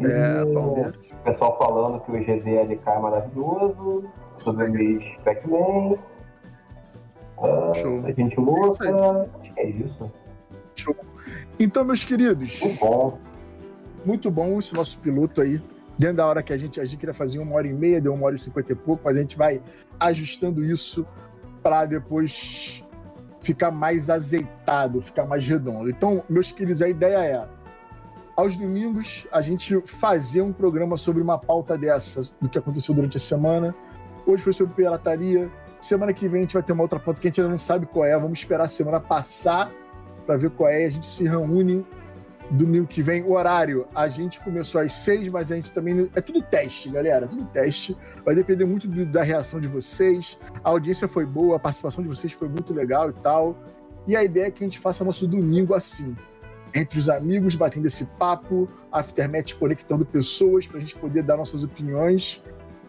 [0.00, 1.07] É, Palmeiras.
[1.20, 4.04] O pessoal falando que o GDLK é maravilhoso,
[4.38, 5.98] sobre o mês Pac-Man.
[7.38, 8.04] Uh, Show.
[8.04, 8.88] A gente luta.
[8.88, 10.12] É Acho que é isso.
[10.74, 10.96] Show.
[11.58, 12.60] Então, meus queridos.
[12.60, 13.18] Muito bom.
[14.04, 15.60] Muito bom esse nosso piloto aí.
[15.98, 18.14] Dentro da hora que a gente, a gente queria fazer uma hora e meia, deu
[18.14, 19.60] uma hora e cinquenta e pouco, mas a gente vai
[19.98, 21.04] ajustando isso
[21.62, 22.84] para depois
[23.40, 25.90] ficar mais azeitado, ficar mais redondo.
[25.90, 27.48] Então, meus queridos, a ideia é
[28.38, 33.16] aos domingos a gente fazer um programa sobre uma pauta dessas, do que aconteceu durante
[33.16, 33.74] a semana.
[34.24, 35.50] Hoje foi sobre pirataria.
[35.80, 37.58] Semana que vem a gente vai ter uma outra pauta que a gente ainda não
[37.58, 38.16] sabe qual é.
[38.16, 39.72] Vamos esperar a semana passar
[40.24, 40.84] para ver qual é.
[40.84, 41.84] A gente se reúne
[42.52, 43.24] domingo que vem.
[43.24, 46.08] O horário, a gente começou às seis, mas a gente também.
[46.14, 47.26] É tudo teste, galera.
[47.26, 47.96] Tudo teste.
[48.24, 50.38] Vai depender muito da reação de vocês.
[50.62, 53.58] A audiência foi boa, a participação de vocês foi muito legal e tal.
[54.06, 56.16] E a ideia é que a gente faça nosso domingo assim
[56.74, 61.64] entre os amigos, batendo esse papo, Aftermath conectando pessoas para a gente poder dar nossas
[61.64, 62.42] opiniões,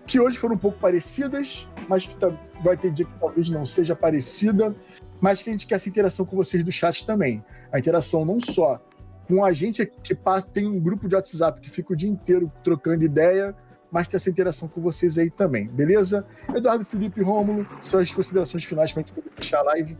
[0.05, 2.15] que hoje foram um pouco parecidas, mas que
[2.63, 4.75] vai ter dia que talvez não seja parecida,
[5.21, 7.43] mas que a gente quer essa interação com vocês do chat também.
[7.71, 8.81] A interação não só
[9.27, 12.51] com a gente que passa, tem um grupo de WhatsApp que fica o dia inteiro
[12.63, 13.55] trocando ideia,
[13.91, 16.25] mas tem essa interação com vocês aí também, beleza?
[16.53, 19.95] Eduardo Felipe Rômulo, suas considerações finais para a gente poder fechar a live.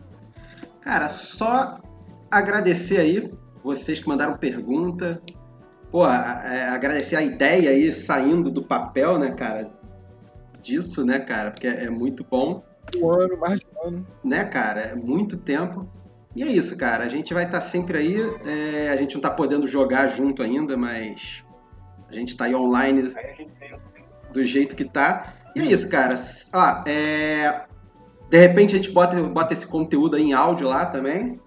[0.80, 1.80] Cara, só
[2.30, 3.32] agradecer aí
[3.62, 5.20] vocês que mandaram pergunta.
[5.90, 9.70] Pô, é, agradecer a ideia aí saindo do papel, né, cara?
[10.62, 11.50] Disso, né, cara?
[11.50, 12.62] Porque é muito bom.
[12.96, 14.06] Um ano, mais de um ano.
[14.22, 14.80] Né, cara?
[14.80, 15.88] É muito tempo.
[16.34, 17.04] E é isso, cara.
[17.04, 18.16] A gente vai estar sempre aí.
[18.46, 21.44] É, a gente não está podendo jogar junto ainda, mas
[22.08, 23.12] a gente está aí online
[24.32, 25.34] do jeito que tá.
[25.56, 26.18] E é isso, cara.
[26.52, 27.64] Ó, é...
[28.28, 31.40] De repente a gente bota, bota esse conteúdo aí em áudio lá também.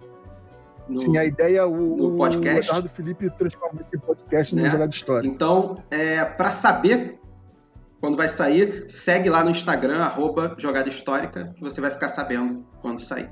[0.87, 2.59] No, Sim, a ideia é o, no podcast.
[2.59, 4.63] o Eduardo Felipe transformar esse podcast né?
[4.63, 5.27] no Jogada História.
[5.27, 7.19] Então, é, para saber
[8.01, 12.65] quando vai sair, segue lá no Instagram, arroba Jogada Histórica, que você vai ficar sabendo
[12.81, 13.29] quando sair.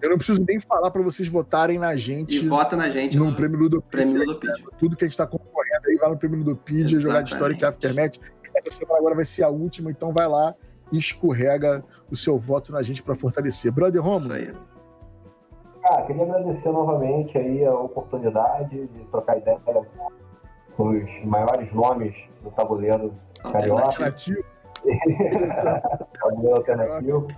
[0.00, 2.36] Eu não preciso nem falar para vocês votarem na gente.
[2.36, 3.90] E vota na gente no, no Prêmio Ludopedia.
[3.90, 4.64] Prêmio Ludopedia.
[4.78, 8.20] Tudo que a gente está concorrendo aí vai no Prêmio Ludopedia, Jogada Histórica Aftermath.
[8.54, 10.54] Essa semana agora vai ser a última, então vai lá
[10.92, 13.72] e escorrega o seu voto na gente para fortalecer.
[13.72, 14.34] Brother Romulo.
[15.88, 19.60] Ah, queria agradecer novamente aí a oportunidade de trocar ideia
[20.76, 23.14] com os maiores nomes do tabuleiro
[23.52, 23.84] carioca.
[23.84, 24.44] Alternativo.
[26.20, 27.28] tabuleiro alternativo.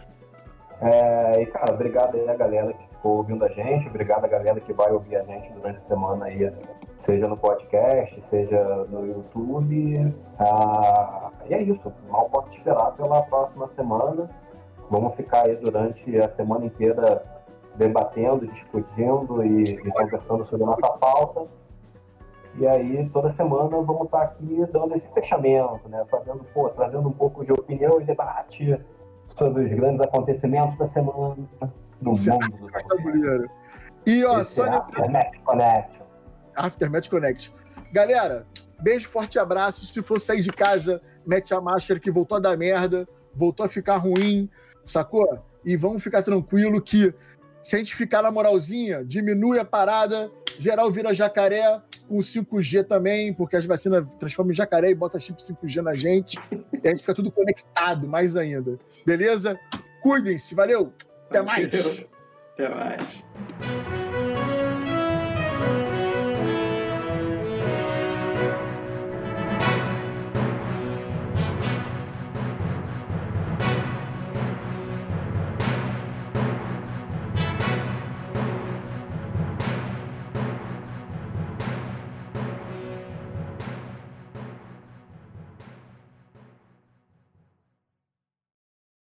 [0.80, 4.58] É, e, cara, obrigado aí a galera que ficou ouvindo a gente, obrigado a galera
[4.60, 6.50] que vai ouvir a gente durante a semana aí,
[7.00, 10.14] seja no podcast, seja no YouTube.
[10.38, 14.30] Ah, e é isso, mal posso esperar pela próxima semana.
[14.88, 17.38] Vamos ficar aí durante a semana inteira
[17.78, 21.46] debatendo, discutindo e, e conversando sobre a nossa pauta.
[22.59, 26.05] E aí, toda semana, vamos estar aqui dando esse fechamento, né?
[26.10, 28.78] Fazendo, pô, trazendo um pouco de opinião e debate
[29.38, 31.36] sobre os grandes acontecimentos da semana
[32.02, 32.68] no Você mundo.
[34.05, 34.66] E, ó, esse só...
[34.66, 36.06] É Aftermath Connection.
[36.56, 37.55] Aftermath Connection.
[37.92, 38.44] Galera,
[38.80, 39.86] beijo, forte abraço.
[39.86, 43.68] Se for sair de casa, mete a máscara que voltou a dar merda, voltou a
[43.68, 44.50] ficar ruim,
[44.82, 45.38] sacou?
[45.64, 47.14] E vamos ficar tranquilo que
[47.69, 51.78] se a gente ficar na moralzinha, diminui a parada, geral vira jacaré,
[52.09, 56.39] com 5G também, porque as vacinas transformam em jacaré e bota chip 5G na gente.
[56.51, 58.78] e a gente fica tudo conectado, mais ainda.
[59.05, 59.61] Beleza?
[60.01, 60.95] Cuidem-se, valeu!
[61.28, 61.66] Até mais!
[62.55, 63.97] Até mais!